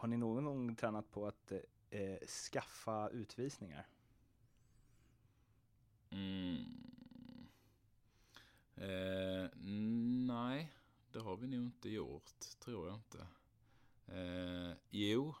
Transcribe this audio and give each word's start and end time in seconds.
har 0.00 0.08
ni 0.08 0.16
någon 0.16 0.44
gång 0.44 0.76
tränat 0.76 1.10
på 1.10 1.26
att 1.26 1.52
eh, 1.90 2.26
skaffa 2.26 3.08
utvisningar? 3.08 3.86
Mm. 6.10 6.64
Eh, 8.74 9.48
nej, 10.26 10.72
det 11.12 11.18
har 11.18 11.36
vi 11.36 11.46
nog 11.46 11.60
inte 11.60 11.88
gjort, 11.88 12.40
tror 12.58 12.86
jag 12.88 12.96
inte. 12.96 13.26
Eh, 14.06 14.76
jo, 14.90 15.34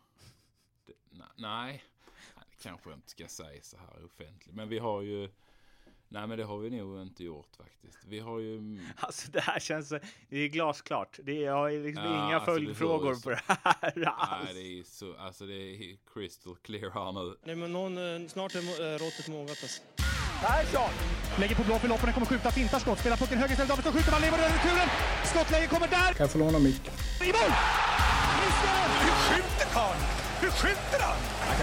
det, 0.86 0.94
nej, 1.10 1.28
nej, 1.36 1.84
det 2.50 2.62
kanske 2.62 2.90
jag 2.90 2.98
inte 2.98 3.10
ska 3.10 3.28
säga 3.28 3.62
så 3.62 3.76
här 3.76 4.04
offentligt. 4.04 4.54
Men 4.54 4.68
vi 4.68 4.78
har 4.78 5.02
ju, 5.02 5.30
nej 6.12 6.26
men 6.26 6.38
det 6.38 6.44
har 6.44 6.58
vi 6.58 6.70
nog 6.70 7.02
inte 7.02 7.24
gjort 7.24 7.56
faktiskt. 7.56 7.98
Vi 8.08 8.20
har 8.20 8.38
ju... 8.38 8.78
Alltså 8.96 9.30
det 9.30 9.40
här 9.40 9.60
känns, 9.60 9.88
det 10.28 10.36
är 10.38 10.48
glasklart. 10.48 11.18
Det 11.22 11.32
är, 11.32 11.46
jag 11.46 11.52
har 11.54 11.70
liksom 11.70 12.04
Ja, 12.04 12.26
inga 12.26 12.36
alltså, 12.36 12.50
det 12.54 12.60
följdfrågor 12.60 13.14
får- 13.14 13.20
på 13.20 13.30
det 13.30 13.40
här 13.46 14.04
alls. 14.08 14.44
Nej, 14.44 14.54
det 14.54 14.78
är 14.80 14.82
så, 14.84 15.16
alltså 15.16 15.46
det 15.46 15.54
är 15.54 15.96
crystal 16.14 16.56
clear 16.62 16.90
här 16.90 17.12
nu. 17.12 17.36
Nej, 17.44 17.56
men 17.56 17.72
någon, 17.72 17.98
eh, 18.22 18.28
snart 18.28 18.54
är 18.54 18.58
eh, 18.58 18.98
råttet 18.98 19.28
mogat 19.28 19.58
alltså. 19.62 19.82
Persson! 20.46 20.90
Lägger 21.40 21.54
på 21.56 21.62
blå 21.62 21.78
för 21.78 21.88
loppen, 21.88 22.12
kommer 22.12 22.26
skjuta, 22.26 22.50
fintar 22.50 22.78
skott, 22.78 22.98
spelar 22.98 23.16
pucken 23.16 23.38
höger 23.38 23.52
istället, 23.52 23.68
Davidsson 23.70 23.92
skjuter, 23.92 24.10
man 24.12 24.20
lever 24.20 24.38
över 24.38 24.48
returen! 24.56 24.88
Skottläge 25.24 25.66
kommer 25.66 25.88
där! 25.88 26.12
Kan 26.16 26.24
jag 26.24 26.30
få 26.30 26.38
låna 26.38 26.58
micken? 26.58 26.92
I 27.28 27.30
mål! 27.38 27.50
Hur 29.04 29.14
skjuter 29.26 29.66
karln? 29.74 30.00
Hur 30.40 30.50
skjuter 30.50 31.00
han? 31.00 31.16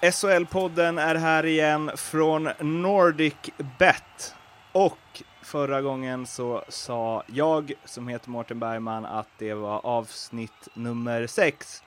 SHL-podden 0.00 0.98
är 0.98 1.14
här 1.14 1.46
igen 1.46 1.90
från 1.96 2.48
Nordic 2.60 3.34
Bet. 3.78 4.34
Och 4.72 5.22
förra 5.42 5.82
gången 5.82 6.26
så 6.26 6.64
sa 6.68 7.22
jag, 7.26 7.72
som 7.84 8.08
heter 8.08 8.30
Mårten 8.30 8.58
Bergman, 8.58 9.04
att 9.04 9.28
det 9.38 9.54
var 9.54 9.86
avsnitt 9.86 10.68
nummer 10.74 11.26
sex. 11.26 11.82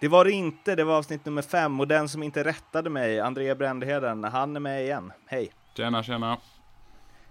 Det 0.00 0.08
var 0.08 0.24
det 0.24 0.32
inte, 0.32 0.74
det 0.74 0.84
var 0.84 0.98
avsnitt 0.98 1.24
nummer 1.24 1.42
fem 1.42 1.80
och 1.80 1.88
den 1.88 2.08
som 2.08 2.22
inte 2.22 2.44
rättade 2.44 2.90
mig, 2.90 3.20
André 3.20 3.54
Brändheden, 3.54 4.24
han 4.24 4.56
är 4.56 4.60
med 4.60 4.82
igen. 4.82 5.12
Hej! 5.26 5.52
Tjena, 5.76 6.02
tjena. 6.02 6.38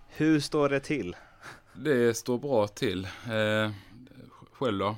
Hur 0.07 0.39
står 0.39 0.69
det 0.69 0.79
till? 0.79 1.15
Det 1.73 2.17
står 2.17 2.37
bra 2.37 2.67
till. 2.67 3.05
Eh, 3.05 3.71
själv 4.51 4.79
då? 4.79 4.95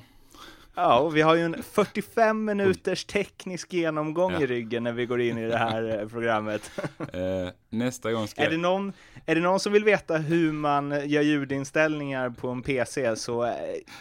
Ja, 0.78 0.98
och 0.98 1.16
vi 1.16 1.22
har 1.22 1.34
ju 1.34 1.42
en 1.42 1.62
45 1.62 2.44
minuters 2.44 3.04
teknisk 3.04 3.72
genomgång 3.72 4.32
Ja. 4.32 4.40
i 4.40 4.46
ryggen 4.46 4.82
när 4.84 4.92
vi 4.92 5.06
går 5.06 5.20
in 5.20 5.38
i 5.38 5.46
det 5.48 5.56
här 5.56 5.98
eh, 6.00 6.08
programmet. 6.08 6.70
Eh, 7.12 7.48
nästa 7.70 8.12
gång 8.12 8.28
ska 8.28 8.42
Är 8.42 8.50
det, 8.50 8.56
någon, 8.56 8.92
är 9.26 9.34
det 9.34 9.40
någon 9.40 9.60
som 9.60 9.72
vill 9.72 9.84
veta 9.84 10.16
hur 10.16 10.52
man 10.52 11.08
gör 11.08 11.22
ljudinställningar 11.22 12.30
på 12.30 12.48
en 12.48 12.62
PC 12.62 13.16
så 13.16 13.44
eh, 13.44 13.52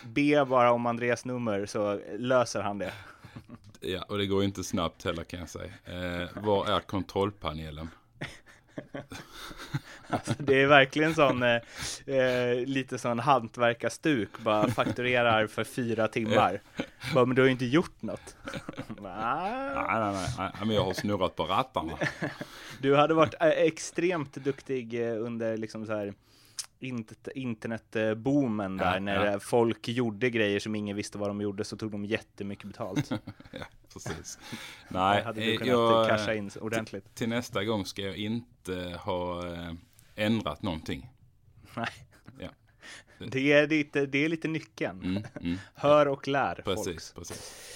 be 0.05 0.45
bara 0.45 0.71
om 0.71 0.85
Andreas 0.85 1.25
nummer 1.25 1.65
så 1.65 1.99
löser 2.17 2.61
han 2.61 2.77
det. 2.77 2.91
Ja, 3.79 4.05
och 4.09 4.17
det 4.17 4.25
går 4.25 4.43
inte 4.43 4.63
snabbt 4.63 5.05
heller 5.05 5.23
kan 5.23 5.39
jag 5.39 5.49
säga. 5.49 5.71
Eh, 5.85 6.43
var 6.43 6.67
är 6.67 6.79
kontrollpanelen? 6.79 7.89
Alltså, 10.15 10.33
det 10.43 10.61
är 10.61 10.67
verkligen 10.67 11.15
sån, 11.15 11.43
eh, 11.43 11.55
eh, 12.15 12.55
lite 12.65 12.97
sån 12.97 13.19
hantverkarstuk, 13.19 14.29
bara 14.39 14.67
fakturerar 14.67 15.47
för 15.47 15.63
fyra 15.63 16.07
timmar. 16.07 16.61
Bara, 17.13 17.25
men 17.25 17.35
du 17.35 17.41
har 17.41 17.45
ju 17.47 17.51
inte 17.51 17.65
gjort 17.65 18.01
något. 18.01 18.35
Nej, 19.01 19.75
nej, 19.75 20.13
nej, 20.13 20.27
nej, 20.37 20.51
men 20.59 20.69
jag 20.75 20.83
har 20.83 20.93
snurrat 20.93 21.35
på 21.35 21.43
rattarna. 21.45 21.93
Du 22.81 22.95
hade 22.95 23.13
varit 23.13 23.33
eh, 23.41 23.47
extremt 23.47 24.33
duktig 24.33 24.93
eh, 25.09 25.21
under 25.25 25.57
liksom 25.57 25.85
så 25.85 25.93
här 25.95 26.13
int- 26.79 27.29
internetboomen 27.35 28.77
där 28.77 28.93
Ja, 28.93 28.99
när 28.99 29.25
ja. 29.31 29.39
folk 29.39 29.87
gjorde 29.87 30.29
grejer 30.29 30.59
som 30.59 30.75
ingen 30.75 30.95
visste 30.95 31.17
vad 31.17 31.29
de 31.29 31.41
gjorde 31.41 31.63
så 31.63 31.77
tog 31.77 31.91
de 31.91 32.05
jättemycket 32.05 32.65
betalt. 32.65 33.09
ja, 33.51 33.65
precis. 33.93 34.39
Nej, 34.89 35.23
hade 35.23 35.41
du 35.41 35.57
kunnat 35.57 35.67
jag, 35.67 36.07
casha 36.09 36.33
in 36.33 36.51
ordentligt. 36.61 37.15
till 37.15 37.29
nästa 37.29 37.63
gång 37.63 37.85
ska 37.85 38.01
jag 38.01 38.17
inte 38.17 38.99
ha 39.03 39.43
ändrat 40.15 40.61
någonting. 40.61 41.09
Nej. 41.75 41.89
Ja. 42.39 42.49
Det 43.31 43.51
är 43.51 43.67
lite, 43.67 44.05
det 44.05 44.25
är 44.25 44.29
lite 44.29 44.47
nyckeln. 44.47 45.01
Mm, 45.03 45.23
mm, 45.41 45.57
Hör 45.75 46.07
och 46.07 46.27
lär 46.27 46.55
precis, 46.55 47.11
folk. 47.11 47.27
precis. 47.27 47.75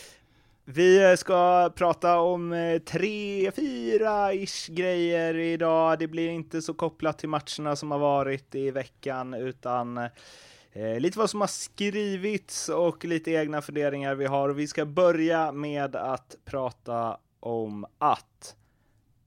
Vi 0.66 1.18
ska 1.18 1.70
prata 1.76 2.20
om 2.20 2.54
eh, 2.54 2.80
tre, 2.80 3.52
fyra 3.52 4.34
ish 4.34 4.70
grejer 4.70 5.38
idag. 5.38 6.00
Det 6.00 6.08
blir 6.08 6.30
inte 6.30 6.62
så 6.62 6.74
kopplat 6.74 7.20
till 7.20 7.30
matcherna 7.30 7.76
som 7.76 7.92
har 7.92 8.00
varit 8.00 8.56
i 8.56 8.72
veckan 8.72 9.34
utan 9.34 9.98
eh, 9.98 11.00
lite 11.00 11.20
vad 11.20 11.30
som 11.30 11.42
har 11.42 11.48
skrivits 11.48 12.70
och 12.70 13.06
lite 13.06 13.32
egna 13.32 13.62
funderingar 13.62 14.16
vi 14.16 14.26
har. 14.26 14.50
Vi 14.50 14.68
ska 14.68 14.86
börja 14.86 15.52
med 15.52 15.96
att 15.96 16.36
prata 16.46 17.18
om 17.40 17.86
att 17.98 18.56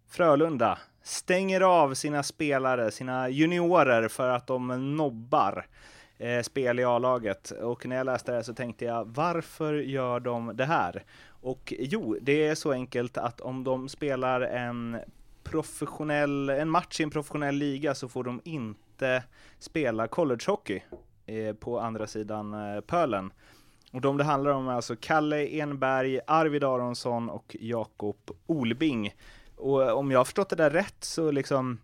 Frölunda 0.09 0.79
stänger 1.03 1.61
av 1.61 1.95
sina 1.95 2.23
spelare, 2.23 2.91
sina 2.91 3.29
juniorer 3.29 4.09
för 4.09 4.29
att 4.29 4.47
de 4.47 4.97
nobbar 4.97 5.67
eh, 6.19 6.43
spel 6.43 6.81
i 6.81 6.85
A-laget. 6.85 7.51
Och 7.51 7.87
när 7.87 7.97
jag 7.97 8.07
läste 8.07 8.31
det 8.31 8.37
här 8.37 8.43
så 8.43 8.55
tänkte 8.55 8.85
jag, 8.85 9.05
varför 9.05 9.75
gör 9.75 10.21
de 10.21 10.57
det 10.57 10.65
här? 10.65 11.05
Och 11.27 11.75
jo, 11.79 12.17
det 12.21 12.47
är 12.47 12.55
så 12.55 12.73
enkelt 12.73 13.19
att 13.19 13.41
om 13.41 13.65
de 13.65 13.89
spelar 13.89 14.41
en 14.41 14.99
professionell, 15.45 16.49
en 16.49 16.71
match 16.71 17.01
i 17.01 17.03
en 17.03 17.11
professionell 17.11 17.55
liga 17.55 17.95
så 17.95 18.09
får 18.09 18.25
de 18.25 18.41
inte 18.45 19.23
spela 19.59 20.09
collegehockey 20.09 20.83
eh, 21.27 21.55
på 21.55 21.81
andra 21.81 22.07
sidan 22.07 22.55
eh, 22.55 22.81
pölen. 22.81 23.33
Och 23.93 24.01
de 24.01 24.17
det 24.17 24.25
handlar 24.25 24.51
om 24.51 24.69
är 24.69 24.73
alltså 24.73 24.97
Kalle 25.01 25.61
Enberg, 25.61 26.21
Arvid 26.27 26.65
Aronsson 26.65 27.31
och 27.31 27.57
Jakob 27.61 28.31
Olbing. 28.47 29.15
Och 29.63 29.83
eh, 29.83 29.93
om 29.93 30.11
jag 30.11 30.19
har 30.19 30.25
förstått 30.25 30.49
det 30.49 30.57
där 30.57 30.71
rätt 30.71 31.05
så 31.05 31.31
liksom 31.31 31.79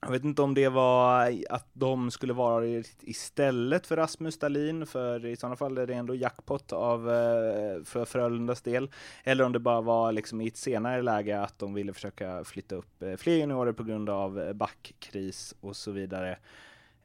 jag 0.00 0.10
vet 0.10 0.24
inte 0.24 0.42
om 0.42 0.54
det 0.54 0.68
var 0.68 1.34
att 1.50 1.68
de 1.72 2.10
skulle 2.10 2.32
vara 2.32 2.82
istället 3.00 3.86
för 3.86 3.96
Rasmus 3.96 4.38
Dahlin, 4.38 4.86
för 4.86 5.26
i 5.26 5.36
sådana 5.36 5.56
fall 5.56 5.78
är 5.78 5.86
det 5.86 5.94
ändå 5.94 6.14
jackpot 6.14 6.72
av, 6.72 7.10
eh, 7.10 7.84
för 7.84 8.04
Frölundas 8.04 8.62
del. 8.62 8.90
Eller 9.24 9.44
om 9.44 9.52
det 9.52 9.58
bara 9.58 9.80
var 9.80 10.12
liksom 10.12 10.40
i 10.40 10.46
ett 10.46 10.56
senare 10.56 11.02
läge 11.02 11.40
att 11.40 11.58
de 11.58 11.74
ville 11.74 11.92
försöka 11.92 12.44
flytta 12.44 12.74
upp 12.74 13.02
eh, 13.02 13.16
fler 13.16 13.36
juniorer 13.36 13.72
på 13.72 13.84
grund 13.84 14.10
av 14.10 14.52
backkris 14.54 15.54
och 15.60 15.76
så 15.76 15.90
vidare. 15.90 16.38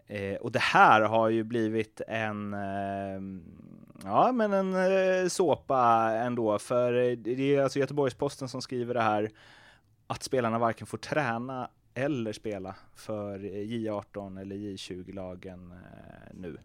Eh, 0.09 0.35
och 0.35 0.51
det 0.51 0.59
här 0.59 1.01
har 1.01 1.29
ju 1.29 1.43
blivit 1.43 2.01
en, 2.07 2.53
eh, 2.53 3.21
ja 4.03 4.31
men 4.31 4.53
en 4.53 4.75
eh, 4.75 5.27
såpa 5.27 6.11
ändå, 6.15 6.59
för 6.59 7.15
det 7.15 7.55
är 7.55 7.61
alltså 7.61 7.79
Göteborgs-Posten 7.79 8.47
som 8.49 8.61
skriver 8.61 8.93
det 8.93 9.01
här, 9.01 9.29
att 10.09 10.23
spelarna 10.23 10.59
varken 10.59 10.87
får 10.87 10.97
träna 10.97 11.69
eller 11.93 12.33
spela 12.33 12.75
för 12.95 13.39
J18 13.39 14.41
eller 14.41 14.55
J20-lagen 14.55 15.71
eh, 15.71 16.33
nu. 16.33 16.57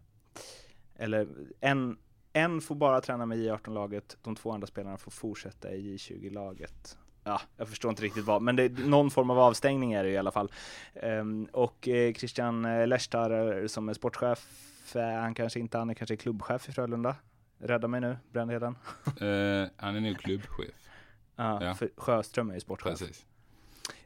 Eller 0.95 1.27
en, 1.59 1.97
en 2.33 2.61
får 2.61 2.75
bara 2.75 3.01
träna 3.01 3.25
med 3.25 3.37
J18-laget, 3.37 4.17
de 4.21 4.35
två 4.35 4.51
andra 4.51 4.67
spelarna 4.67 4.97
får 4.97 5.11
fortsätta 5.11 5.71
i 5.71 5.95
J20-laget. 5.97 6.97
Ja, 7.23 7.41
jag 7.57 7.69
förstår 7.69 7.89
inte 7.89 8.03
riktigt 8.03 8.25
vad, 8.25 8.41
men 8.41 8.55
det, 8.55 8.79
någon 8.87 9.11
form 9.11 9.29
av 9.29 9.39
avstängning 9.39 9.93
är 9.93 10.03
det 10.03 10.09
i 10.09 10.17
alla 10.17 10.31
fall. 10.31 10.51
Ehm, 10.93 11.45
och 11.51 11.87
eh, 11.87 12.13
Christian 12.13 12.65
eh, 12.65 12.87
Lehtar 12.87 13.61
eh, 13.61 13.67
som 13.67 13.89
är 13.89 13.93
sportchef, 13.93 14.47
han 14.93 15.33
kanske 15.33 15.59
inte, 15.59 15.77
han 15.77 15.89
är 15.89 15.93
kanske 15.93 16.17
klubbchef 16.17 16.69
i 16.69 16.71
Frölunda. 16.71 17.15
Rädda 17.57 17.87
mig 17.87 18.01
nu, 18.01 18.17
Brändheden. 18.31 18.77
Eh, 19.05 19.69
han 19.77 19.95
är 19.95 19.99
nog 20.01 20.17
klubbchef. 20.19 20.89
Ja, 21.35 21.63
Ja. 21.63 21.73
för 21.75 21.89
Sjöström 21.97 22.49
är 22.49 22.53
ju 22.53 22.59
sportchef. 22.59 22.99
Precis. 22.99 23.25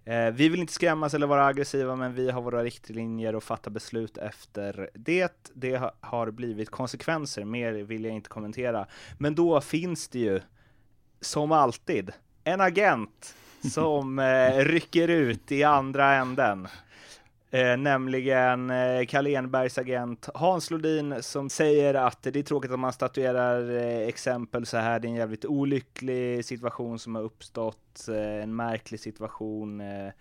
Eh, 0.06 0.32
vi 0.32 0.50
vill 0.50 0.60
inte 0.60 0.74
skrämmas 0.74 1.14
eller 1.14 1.28
vara 1.28 1.46
aggressiva, 1.46 1.96
men 1.96 2.14
vi 2.14 2.32
har 2.32 2.42
våra 2.42 2.64
riktlinjer 2.64 3.36
och 3.36 3.44
fattar 3.44 3.72
beslut 3.72 4.18
efter 4.18 4.90
det. 4.94 5.52
Det 5.54 5.92
har 6.02 6.32
blivit 6.32 6.70
konsekvenser, 6.70 7.46
mer 7.46 7.74
vill 7.74 8.06
jag 8.06 8.14
inte 8.14 8.30
kommentera. 8.30 8.88
Men 9.18 9.36
då 9.36 9.62
finns 9.62 10.08
det 10.08 10.20
ju, 10.20 10.42
som 11.22 11.52
alltid, 11.52 12.12
en 12.44 12.62
agent 12.62 13.36
som 13.74 14.20
eh, 14.20 14.58
rycker 14.58 15.08
ut 15.08 15.52
i 15.52 15.64
andra 15.64 16.14
änden. 16.16 16.68
Eh, 17.52 17.78
nämligen 17.78 18.70
eh, 18.70 19.06
Kalle 19.06 19.36
Enbergs 19.36 19.78
agent 19.78 20.30
Hans 20.34 20.72
Lodin 20.72 21.24
som 21.24 21.50
säger 21.50 21.94
att 21.94 22.24
det 22.24 22.36
är 22.36 22.44
tråkigt 22.44 22.72
att 22.72 22.80
man 22.80 22.94
statuerar 22.94 23.72
eh, 23.72 24.08
exempel 24.08 24.66
så 24.66 24.78
här. 24.78 25.00
Det 25.00 25.08
är 25.08 25.10
en 25.10 25.16
jävligt 25.16 25.46
olycklig 25.46 26.46
situation 26.46 27.00
som 27.00 27.16
har 27.16 27.22
uppstått, 27.22 28.08
eh, 28.10 28.44
en 28.44 28.56
märklig 28.56 29.00
situation, 29.00 29.82
eh, 29.82 30.12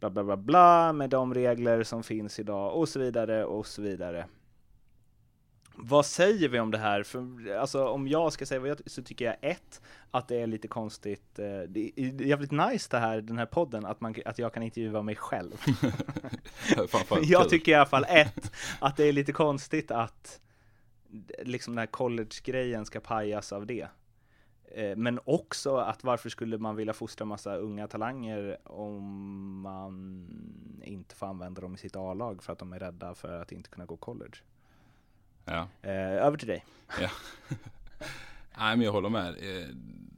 bla 0.00 0.10
bla 0.10 0.24
bla 0.24 0.36
bla 0.36 0.92
med 0.92 1.10
de 1.10 1.34
regler 1.34 1.82
som 1.82 2.02
finns 2.02 2.38
idag 2.38 2.76
och 2.76 2.88
så 2.88 2.98
vidare 2.98 3.44
och 3.44 3.66
så 3.66 3.82
vidare. 3.82 4.26
Vad 5.76 6.06
säger 6.06 6.48
vi 6.48 6.60
om 6.60 6.70
det 6.70 6.78
här? 6.78 7.02
För, 7.02 7.50
alltså 7.56 7.86
om 7.88 8.08
jag 8.08 8.32
ska 8.32 8.46
säga 8.46 8.60
vad 8.60 8.68
jag 8.68 8.78
så 8.86 9.02
tycker 9.02 9.24
jag 9.24 9.36
ett, 9.40 9.80
att 10.10 10.28
det 10.28 10.36
är 10.36 10.46
lite 10.46 10.68
konstigt. 10.68 11.38
eh, 11.38 11.44
Det 11.68 11.92
är 11.96 12.22
jävligt 12.22 12.50
nice 12.50 12.88
det 12.90 12.98
här, 12.98 13.20
den 13.20 13.38
här 13.38 13.46
podden, 13.46 13.86
att, 13.86 14.00
man, 14.00 14.14
att 14.24 14.38
jag 14.38 14.52
kan 14.54 14.62
intervjua 14.62 15.02
mig 15.02 15.16
själv. 15.16 15.52
Framförallt 16.88 17.26
jag 17.28 17.42
kul. 17.42 17.50
tycker 17.50 17.72
i 17.72 17.74
alla 17.74 17.86
fall 17.86 18.06
ett, 18.08 18.52
att 18.80 18.96
det 18.96 19.04
är 19.04 19.12
lite 19.12 19.32
konstigt 19.32 19.90
att 19.90 20.40
liksom 21.42 21.74
den 21.74 21.78
här 21.78 21.86
college-grejen 21.86 22.84
ska 22.86 23.00
pajas 23.00 23.52
av 23.52 23.66
det. 23.66 23.88
Eh, 24.74 24.96
Men 24.96 25.20
också 25.24 25.76
att 25.76 26.04
varför 26.04 26.28
skulle 26.28 26.58
man 26.58 26.76
vilja 26.76 26.92
fostra 26.92 27.24
massa 27.24 27.56
unga 27.56 27.88
talanger 27.88 28.58
om 28.64 29.60
man 29.60 30.26
inte 30.82 31.14
får 31.14 31.26
använda 31.26 31.60
dem 31.60 31.74
i 31.74 31.78
sitt 31.78 31.96
A-lag 31.96 32.42
för 32.42 32.52
att 32.52 32.58
de 32.58 32.72
är 32.72 32.78
rädda 32.78 33.14
för 33.14 33.40
att 33.42 33.52
inte 33.52 33.70
kunna 33.70 33.86
gå 33.86 33.96
college? 33.96 34.36
Ja. 35.44 35.68
Eh, 35.82 35.90
över 36.26 36.36
till 36.38 36.48
dig. 36.48 36.64
Ja. 37.00 37.10
Nej, 38.58 38.76
men 38.76 38.80
jag 38.80 38.92
håller 38.92 39.08
med. 39.08 39.28
Eh, 39.28 39.66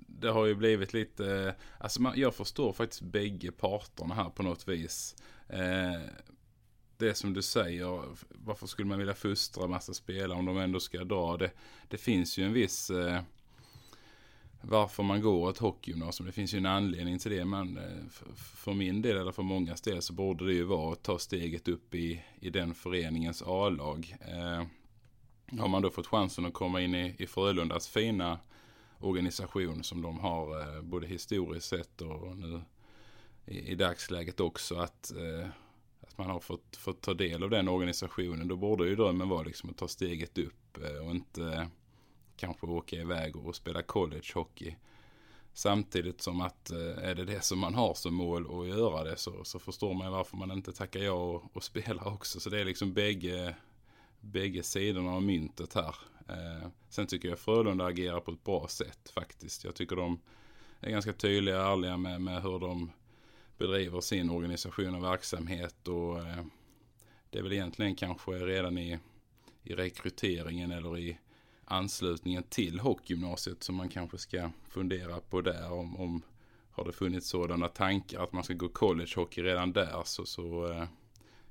Det 0.08 0.30
har 0.30 0.46
ju 0.46 0.54
blivit 0.54 0.92
lite, 0.92 1.26
eh, 1.34 1.52
alltså 1.78 2.02
man, 2.02 2.12
jag 2.16 2.34
förstår 2.34 2.72
faktiskt 2.72 3.02
bägge 3.02 3.52
parterna 3.52 4.14
här 4.14 4.30
på 4.30 4.42
något 4.42 4.68
vis. 4.68 5.16
Det 6.96 7.14
som 7.14 7.34
du 7.34 7.42
säger, 7.42 8.02
varför 8.28 8.66
skulle 8.66 8.88
man 8.88 8.98
vilja 8.98 9.14
fostra 9.14 9.66
massa 9.66 9.94
spelare 9.94 10.38
om 10.38 10.44
de 10.46 10.58
ändå 10.58 10.80
ska 10.80 11.04
dra? 11.04 11.36
Det, 11.36 11.50
det 11.88 11.96
finns 11.96 12.38
ju 12.38 12.44
en 12.44 12.52
viss, 12.52 12.90
varför 14.60 15.02
man 15.02 15.20
går 15.20 15.50
ett 15.50 15.58
hockeygymnasium, 15.58 16.26
det 16.26 16.32
finns 16.32 16.54
ju 16.54 16.58
en 16.58 16.66
anledning 16.66 17.18
till 17.18 17.30
det. 17.30 17.44
Men 17.44 17.80
för, 18.36 18.74
min 18.74 19.02
del, 19.02 19.16
eller 19.16 19.32
för 19.32 19.42
mångas 19.42 19.80
del, 19.80 20.02
så 20.02 20.12
borde 20.12 20.46
det 20.46 20.52
ju 20.52 20.64
vara 20.64 20.92
att 20.92 21.02
ta 21.02 21.18
steget 21.18 21.68
upp 21.68 21.94
i, 21.94 22.22
i 22.40 22.50
den 22.50 22.74
föreningens 22.74 23.42
A-lag. 23.46 24.16
Eh, 24.20 24.64
har 25.46 25.68
man 25.68 25.82
då 25.82 25.90
fått 25.90 26.06
chansen 26.06 26.46
att 26.46 26.54
komma 26.54 26.80
in 26.80 26.94
i, 26.94 27.16
i 27.18 27.26
Frölundas 27.26 27.88
fina 27.88 28.38
organisation 28.98 29.84
som 29.84 30.02
de 30.02 30.18
har 30.18 30.60
eh, 30.60 30.82
både 30.82 31.06
historiskt 31.06 31.68
sett 31.68 32.00
och 32.00 32.36
nu 32.36 32.62
i, 33.46 33.58
i 33.58 33.74
dagsläget 33.74 34.40
också 34.40 34.74
att, 34.74 35.12
eh, 35.12 35.48
att 36.00 36.18
man 36.18 36.30
har 36.30 36.40
fått, 36.40 36.76
fått 36.76 37.00
ta 37.00 37.14
del 37.14 37.42
av 37.42 37.50
den 37.50 37.68
organisationen. 37.68 38.48
Då 38.48 38.56
borde 38.56 38.88
ju 38.88 38.96
drömmen 38.96 39.28
vara 39.28 39.42
liksom 39.42 39.70
att 39.70 39.76
ta 39.76 39.88
steget 39.88 40.38
upp 40.38 40.78
eh, 40.84 41.06
och 41.06 41.10
inte 41.10 41.42
eh, 41.42 41.66
kanske 42.36 42.66
åka 42.66 42.96
iväg 42.96 43.36
och 43.36 43.56
spela 43.56 43.82
collegehockey. 43.82 44.76
Samtidigt 45.52 46.20
som 46.20 46.40
att 46.40 46.70
eh, 46.70 47.08
är 47.08 47.14
det 47.14 47.24
det 47.24 47.44
som 47.44 47.58
man 47.58 47.74
har 47.74 47.94
som 47.94 48.14
mål 48.14 48.60
att 48.60 48.68
göra 48.68 49.04
det 49.04 49.16
så, 49.16 49.44
så 49.44 49.58
förstår 49.58 49.94
man 49.94 50.12
varför 50.12 50.36
man 50.36 50.50
inte 50.50 50.72
tackar 50.72 51.00
ja 51.00 51.12
och, 51.12 51.56
och 51.56 51.64
spelar 51.64 52.08
också. 52.08 52.40
Så 52.40 52.50
det 52.50 52.60
är 52.60 52.64
liksom 52.64 52.92
bägge, 52.92 53.56
bägge 54.24 54.62
sidorna 54.62 55.10
av 55.10 55.22
myntet 55.22 55.74
här. 55.74 55.96
Eh, 56.28 56.68
sen 56.88 57.06
tycker 57.06 57.28
jag 57.28 57.38
Frölunda 57.38 57.84
agerar 57.84 58.20
på 58.20 58.30
ett 58.30 58.44
bra 58.44 58.68
sätt 58.68 59.10
faktiskt. 59.14 59.64
Jag 59.64 59.74
tycker 59.74 59.96
de 59.96 60.20
är 60.80 60.90
ganska 60.90 61.12
tydliga 61.12 61.66
och 61.66 61.72
ärliga 61.72 61.96
med, 61.96 62.20
med 62.20 62.42
hur 62.42 62.58
de 62.58 62.90
bedriver 63.58 64.00
sin 64.00 64.30
organisation 64.30 64.94
och 64.94 65.04
verksamhet. 65.04 65.88
Och 65.88 66.18
eh, 66.18 66.44
det 67.30 67.38
är 67.38 67.42
väl 67.42 67.52
egentligen 67.52 67.94
kanske 67.94 68.30
redan 68.30 68.78
i, 68.78 68.98
i 69.62 69.74
rekryteringen 69.74 70.70
eller 70.70 70.98
i 70.98 71.18
anslutningen 71.64 72.42
till 72.42 72.80
hockeygymnasiet 72.80 73.62
som 73.62 73.74
man 73.74 73.88
kanske 73.88 74.18
ska 74.18 74.50
fundera 74.68 75.20
på 75.20 75.40
där. 75.40 75.72
Om, 75.72 75.96
om 75.96 76.22
har 76.70 76.84
det 76.84 76.92
funnits 76.92 77.28
sådana 77.28 77.68
tankar 77.68 78.22
att 78.22 78.32
man 78.32 78.44
ska 78.44 78.54
gå 78.54 78.68
collegehockey 78.68 79.42
redan 79.42 79.72
där 79.72 80.02
så, 80.04 80.26
så 80.26 80.72
eh, 80.72 80.84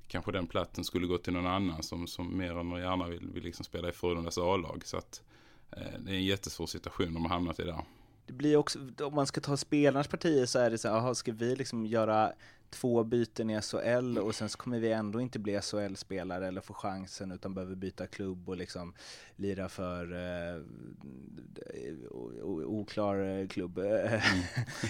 kanske 0.08 0.32
den 0.32 0.46
platsen 0.46 0.84
skulle 0.84 1.06
gå 1.06 1.18
till 1.18 1.32
någon 1.32 1.46
annan 1.46 1.82
som, 1.82 2.06
som 2.06 2.38
mer 2.38 2.58
än 2.58 2.70
gärna 2.70 3.08
vill, 3.08 3.30
vill 3.30 3.44
liksom 3.44 3.64
spela 3.64 3.88
i 3.88 3.92
Frölundas 3.92 4.38
A-lag. 4.38 4.82
Så 4.84 4.96
att 4.96 5.22
eh, 5.70 5.98
det 5.98 6.10
är 6.10 6.14
en 6.14 6.24
jättesvår 6.24 6.66
situation 6.66 7.14
de 7.14 7.22
har 7.22 7.32
hamnat 7.32 7.60
i 7.60 7.64
där. 7.64 7.84
Det 8.26 8.32
blir 8.32 8.56
också, 8.56 8.78
om 9.00 9.14
man 9.14 9.26
ska 9.26 9.40
ta 9.40 9.56
spelarnas 9.56 10.08
partier 10.08 10.46
så 10.46 10.58
är 10.58 10.70
det 10.70 10.78
så 10.78 10.88
här, 10.88 10.96
aha, 10.96 11.14
ska 11.14 11.32
vi 11.32 11.56
liksom 11.56 11.86
göra 11.86 12.32
två 12.74 13.04
byten 13.04 13.50
i 13.50 13.60
SHL 13.62 14.18
och 14.18 14.34
sen 14.34 14.48
så 14.48 14.58
kommer 14.58 14.78
vi 14.78 14.92
ändå 14.92 15.20
inte 15.20 15.38
bli 15.38 15.60
SHL-spelare 15.60 16.46
eller 16.48 16.60
få 16.60 16.74
chansen 16.74 17.32
utan 17.32 17.54
behöver 17.54 17.74
byta 17.74 18.06
klubb 18.06 18.48
och 18.48 18.56
liksom 18.56 18.94
lira 19.36 19.68
för 19.68 20.12
eh, 20.12 20.62
o- 22.10 22.64
oklar 22.66 23.16
eh, 23.40 23.48
klubb 23.48 23.78
eh, 23.78 24.22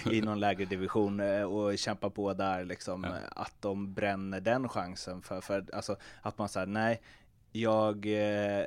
i 0.11 0.21
någon 0.21 0.39
lägre 0.39 0.65
division 0.65 1.19
eh, 1.19 1.43
och 1.43 1.77
kämpa 1.77 2.09
på 2.09 2.33
där 2.33 2.65
liksom. 2.65 3.03
Ja. 3.03 3.15
Att 3.31 3.61
de 3.61 3.93
bränner 3.93 4.41
den 4.41 4.69
chansen 4.69 5.21
för, 5.21 5.41
för 5.41 5.65
alltså 5.73 5.95
att 6.21 6.37
man 6.37 6.49
säger 6.49 6.67
nej, 6.67 7.01
jag 7.51 8.05
eh, 8.05 8.65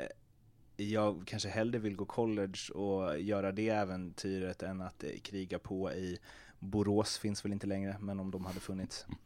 jag 0.81 1.23
kanske 1.26 1.49
hellre 1.49 1.79
vill 1.79 1.97
gå 1.97 2.05
college 2.05 2.73
och 2.75 3.20
göra 3.20 3.53
det 3.53 3.69
äventyret 3.69 4.62
än 4.62 4.81
att 4.81 5.05
eh, 5.05 5.11
kriga 5.23 5.59
på 5.59 5.93
i 5.93 6.19
Borås 6.58 7.19
finns 7.19 7.44
väl 7.44 7.52
inte 7.52 7.66
längre, 7.66 7.96
men 8.00 8.20
om 8.20 8.31
de 8.31 8.44
hade 8.44 8.60
funnits. 8.60 9.06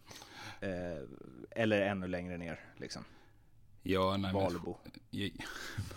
Eh, 0.60 1.02
eller 1.50 1.80
ännu 1.82 2.06
längre 2.08 2.38
ner, 2.38 2.60
liksom. 2.76 3.04
Ja, 3.82 4.10
nej, 4.16 4.32
men- 4.32 4.42
Valbo. 4.42 4.76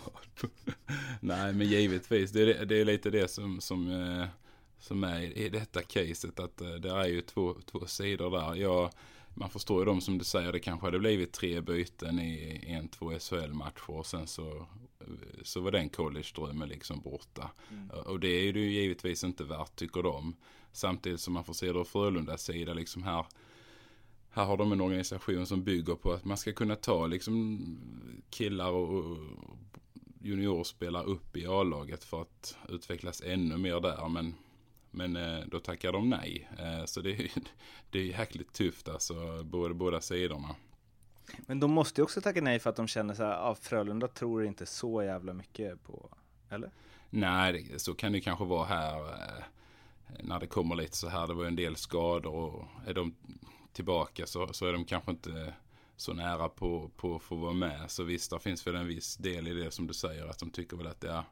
Valbo. 0.04 0.54
Nej, 1.20 1.52
men 1.52 1.66
givetvis. 1.66 2.30
Det 2.32 2.42
är, 2.60 2.64
det 2.66 2.80
är 2.80 2.84
lite 2.84 3.10
det 3.10 3.28
som, 3.30 3.60
som, 3.60 3.90
eh, 3.90 4.26
som 4.78 5.04
är 5.04 5.20
i 5.20 5.48
detta 5.48 5.82
caset. 5.82 6.40
Att 6.40 6.60
eh, 6.60 6.68
det 6.70 6.90
är 6.90 7.06
ju 7.06 7.20
två, 7.20 7.54
två 7.66 7.86
sidor 7.86 8.30
där. 8.30 8.54
Jag, 8.54 8.90
man 9.34 9.50
förstår 9.50 9.78
ju 9.80 9.84
dem 9.84 10.00
som 10.00 10.18
du 10.18 10.24
säger. 10.24 10.52
Det 10.52 10.60
kanske 10.60 10.86
hade 10.86 10.98
blivit 10.98 11.32
tre 11.32 11.60
byten 11.60 12.18
i 12.20 12.64
en, 12.66 12.88
två 12.88 13.10
SHL-matcher. 13.18 13.90
Och 13.90 14.06
sen 14.06 14.26
så, 14.26 14.66
så 15.42 15.60
var 15.60 15.70
den 15.70 15.88
college-drömmen 15.88 16.68
liksom 16.68 17.00
borta. 17.00 17.50
Och 18.06 18.20
det 18.20 18.28
är 18.28 18.52
ju 18.52 18.70
givetvis 18.70 19.24
inte 19.24 19.44
värt, 19.44 19.76
tycker 19.76 20.02
de. 20.02 20.36
Samtidigt 20.72 21.20
som 21.20 21.34
man 21.34 21.44
får 21.44 21.54
se 21.54 21.72
det 21.72 21.84
Frölundas 21.84 22.42
sida. 22.42 22.74
Liksom 22.74 23.02
här, 23.02 23.26
här 24.30 24.44
har 24.44 24.56
de 24.56 24.72
en 24.72 24.80
organisation 24.80 25.46
som 25.46 25.64
bygger 25.64 25.94
på 25.94 26.12
att 26.12 26.24
man 26.24 26.36
ska 26.36 26.52
kunna 26.52 26.76
ta 26.76 27.06
liksom 27.06 27.60
killar 28.30 28.70
och, 28.70 28.94
och 28.94 29.18
juniorspelare 30.20 31.04
upp 31.04 31.36
i 31.36 31.46
A-laget 31.46 32.04
för 32.04 32.22
att 32.22 32.56
utvecklas 32.68 33.22
ännu 33.24 33.56
mer 33.56 33.80
där. 33.80 34.08
Men, 34.08 34.34
men 34.90 35.16
eh, 35.16 35.46
då 35.46 35.60
tackar 35.60 35.92
de 35.92 36.10
nej. 36.10 36.48
Eh, 36.58 36.84
så 36.84 37.00
det 37.00 37.10
är 37.10 37.22
ju 37.22 37.28
det 37.90 37.98
är 37.98 38.04
jäkligt 38.04 38.52
tufft 38.52 38.88
alltså, 38.88 39.44
både, 39.44 39.74
båda 39.74 40.00
sidorna. 40.00 40.54
Men 41.38 41.60
de 41.60 41.70
måste 41.70 42.00
ju 42.00 42.02
också 42.04 42.20
tacka 42.20 42.40
nej 42.40 42.58
för 42.58 42.70
att 42.70 42.76
de 42.76 42.86
känner 42.86 43.14
så 43.14 43.22
här, 43.22 43.50
ah, 43.50 43.54
Frölunda 43.54 44.08
tror 44.08 44.44
inte 44.44 44.66
så 44.66 45.02
jävla 45.02 45.32
mycket 45.32 45.82
på, 45.82 46.10
eller? 46.50 46.70
Nej, 47.10 47.74
så 47.76 47.94
kan 47.94 48.12
det 48.12 48.20
kanske 48.20 48.44
vara 48.44 48.64
här. 48.64 49.00
Eh, 49.00 49.44
när 50.20 50.40
det 50.40 50.46
kommer 50.46 50.74
lite 50.74 50.96
så 50.96 51.08
här. 51.08 51.26
Det 51.26 51.34
var 51.34 51.42
ju 51.42 51.48
en 51.48 51.56
del 51.56 51.76
skador 51.76 52.34
och 52.34 52.64
är 52.86 52.94
de 52.94 53.14
tillbaka 53.72 54.26
så, 54.26 54.52
så 54.52 54.66
är 54.66 54.72
de 54.72 54.84
kanske 54.84 55.10
inte 55.10 55.54
så 55.96 56.12
nära 56.12 56.48
på, 56.48 56.90
på 56.96 57.16
att 57.16 57.22
få 57.22 57.36
vara 57.36 57.52
med. 57.52 57.90
Så 57.90 58.02
visst, 58.02 58.30
det 58.30 58.40
finns 58.40 58.66
väl 58.66 58.74
en 58.74 58.86
viss 58.86 59.16
del 59.16 59.48
i 59.48 59.54
det 59.54 59.70
som 59.70 59.86
du 59.86 59.94
säger. 59.94 60.26
Att 60.26 60.38
de 60.38 60.50
tycker 60.50 60.76
väl 60.76 60.86
att 60.86 61.00
det 61.00 61.10
är, 61.10 61.22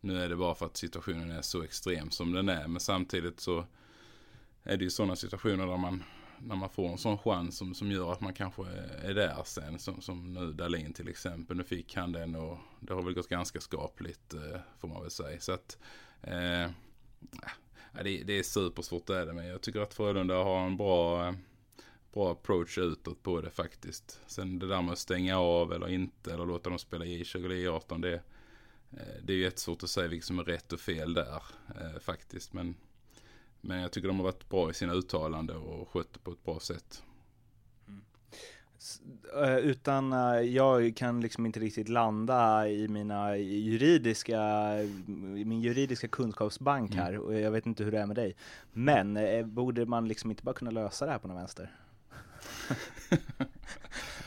nu 0.00 0.22
är 0.22 0.28
det 0.28 0.36
bara 0.36 0.54
för 0.54 0.66
att 0.66 0.76
situationen 0.76 1.30
är 1.30 1.42
så 1.42 1.62
extrem 1.62 2.10
som 2.10 2.32
den 2.32 2.48
är. 2.48 2.68
Men 2.68 2.80
samtidigt 2.80 3.40
så 3.40 3.64
är 4.62 4.76
det 4.76 4.84
ju 4.84 4.90
sådana 4.90 5.16
situationer 5.16 5.66
där 5.66 5.76
man, 5.76 6.04
när 6.40 6.56
man 6.56 6.70
får 6.70 6.88
en 6.88 6.98
sån 6.98 7.18
chans 7.18 7.56
som, 7.56 7.74
som 7.74 7.90
gör 7.90 8.12
att 8.12 8.20
man 8.20 8.34
kanske 8.34 8.62
är 9.02 9.14
där 9.14 9.42
sen. 9.44 9.78
Som, 9.78 10.00
som 10.00 10.34
nu 10.34 10.52
Dahlin 10.52 10.92
till 10.92 11.08
exempel. 11.08 11.56
Nu 11.56 11.64
fick 11.64 11.96
han 11.96 12.12
den 12.12 12.34
och 12.34 12.58
det 12.80 12.94
har 12.94 13.02
väl 13.02 13.14
gått 13.14 13.28
ganska 13.28 13.60
skapligt 13.60 14.34
eh, 14.34 14.60
får 14.78 14.88
man 14.88 15.02
väl 15.02 15.10
säga. 15.10 15.40
Så 15.40 15.52
att 15.52 15.78
eh, 16.22 16.70
det, 17.92 18.22
det 18.22 18.38
är 18.38 18.42
supersvårt 18.42 19.06
det 19.06 19.18
är 19.18 19.26
det. 19.26 19.32
Men 19.32 19.46
jag 19.46 19.60
tycker 19.60 19.80
att 19.80 19.94
Frölunda 19.94 20.34
har 20.34 20.66
en 20.66 20.76
bra, 20.76 21.26
eh, 21.26 21.34
bra 22.12 22.32
approach 22.32 22.78
utåt 22.78 23.22
på 23.22 23.40
det 23.40 23.50
faktiskt. 23.50 24.20
Sen 24.26 24.58
det 24.58 24.68
där 24.68 24.82
med 24.82 24.92
att 24.92 24.98
stänga 24.98 25.38
av 25.38 25.72
eller 25.72 25.88
inte 25.88 26.32
eller 26.32 26.46
låta 26.46 26.70
dem 26.70 26.78
spela 26.78 27.04
i 27.04 27.24
20 27.24 27.44
eller 27.44 27.68
18 27.68 28.00
det, 28.00 28.14
eh, 28.90 29.22
det 29.22 29.32
är 29.32 29.36
ju 29.36 29.42
jättesvårt 29.42 29.82
att 29.82 29.90
säga 29.90 30.08
vilket 30.08 30.26
som 30.26 30.38
är 30.38 30.44
rätt 30.44 30.72
och 30.72 30.80
fel 30.80 31.14
där 31.14 31.42
eh, 31.68 32.00
faktiskt. 32.00 32.52
Men, 32.52 32.74
men 33.60 33.80
jag 33.80 33.92
tycker 33.92 34.08
de 34.08 34.16
har 34.16 34.24
varit 34.24 34.48
bra 34.48 34.70
i 34.70 34.74
sina 34.74 34.92
uttalanden 34.92 35.56
och 35.56 35.88
skött 35.88 36.08
det 36.12 36.18
på 36.18 36.30
ett 36.30 36.44
bra 36.44 36.60
sätt. 36.60 37.02
S- 38.78 39.00
eh, 39.36 39.56
Utan 39.56 40.12
eh, 40.12 40.40
jag 40.40 40.96
kan 40.96 41.20
liksom 41.20 41.46
inte 41.46 41.60
riktigt 41.60 41.88
landa 41.88 42.68
i 42.68 42.88
mina 42.88 43.36
juridiska, 43.36 44.40
min 45.46 45.60
juridiska 45.60 46.08
kunskapsbank 46.08 46.92
Mm. 46.92 47.04
här 47.04 47.18
och 47.18 47.34
jag 47.40 47.50
vet 47.50 47.66
inte 47.66 47.84
hur 47.84 47.92
det 47.92 47.98
är 48.00 48.06
med 48.06 48.16
dig. 48.16 48.36
Men 48.72 49.16
eh, 49.16 49.46
borde 49.46 49.86
man 49.86 50.08
liksom 50.08 50.30
inte 50.30 50.42
bara 50.42 50.54
kunna 50.54 50.70
lösa 50.70 51.06
det 51.06 51.12
här 51.12 51.18
på 51.18 51.28
någon 51.28 51.36
vänster? 51.36 51.70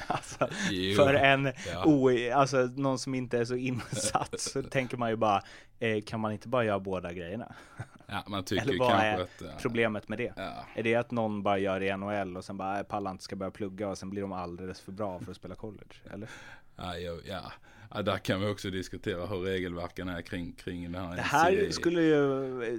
Alltså, 0.08 0.48
Jo, 0.72 0.96
för 0.96 1.14
en, 1.14 1.46
ja. 1.74 1.86
o, 1.86 2.10
alltså 2.34 2.58
någon 2.76 3.00
som 3.00 3.16
inte 3.16 3.38
är 3.38 3.46
så 3.46 3.56
insatt 3.56 4.40
så 4.40 4.64
tänker 4.64 4.98
man 4.98 5.10
ju 5.10 5.16
bara, 5.16 5.42
eh, 5.80 6.02
kan 6.04 6.20
man 6.20 6.32
inte 6.32 6.48
bara 6.48 6.66
göra 6.66 6.80
båda 6.80 7.14
grejerna? 7.14 7.56
Ja, 8.12 8.24
man 8.28 8.44
tycker 8.44 8.64
Eller 8.64 8.80
vad 8.80 8.92
är 8.92 9.20
att... 9.20 9.62
problemet 9.62 10.08
med 10.08 10.18
det? 10.18 10.34
Ja, 10.36 10.66
Är 10.76 10.84
det 10.84 10.96
att 10.96 11.12
någon 11.12 11.44
bara 11.44 11.58
gör 11.58 11.80
det 11.80 11.86
i 11.86 11.98
NHL 11.98 12.38
och 12.38 12.46
sen 12.46 12.58
bara, 12.58 12.80
äh, 12.80 12.84
pallar 12.84 13.12
inte 13.12 13.24
ska 13.24 13.36
börja 13.36 13.52
plugga 13.52 13.90
och 13.90 13.98
sen 13.98 14.10
blir 14.10 14.22
de 14.22 14.32
alldeles 14.32 14.82
för 14.82 14.92
bra 14.92 15.20
för 15.20 15.32
att 15.32 15.38
spela 15.38 15.56
college? 15.56 15.96
Eller? 16.14 16.30
ja, 16.76 16.98
ja, 16.98 17.52
ja. 17.92 18.02
där 18.02 18.18
kan 18.18 18.42
vi 18.42 18.48
också 18.48 18.70
diskutera 18.70 19.26
hur 19.26 19.38
regelverken 19.38 20.10
är 20.10 20.22
kring, 20.22 20.54
kring 20.54 20.92
den 20.92 21.06
här 21.06 21.16
Det 21.16 21.22
här 21.22 21.52
NCAA. 21.52 21.72
skulle 21.72 22.02
ju 22.02 22.20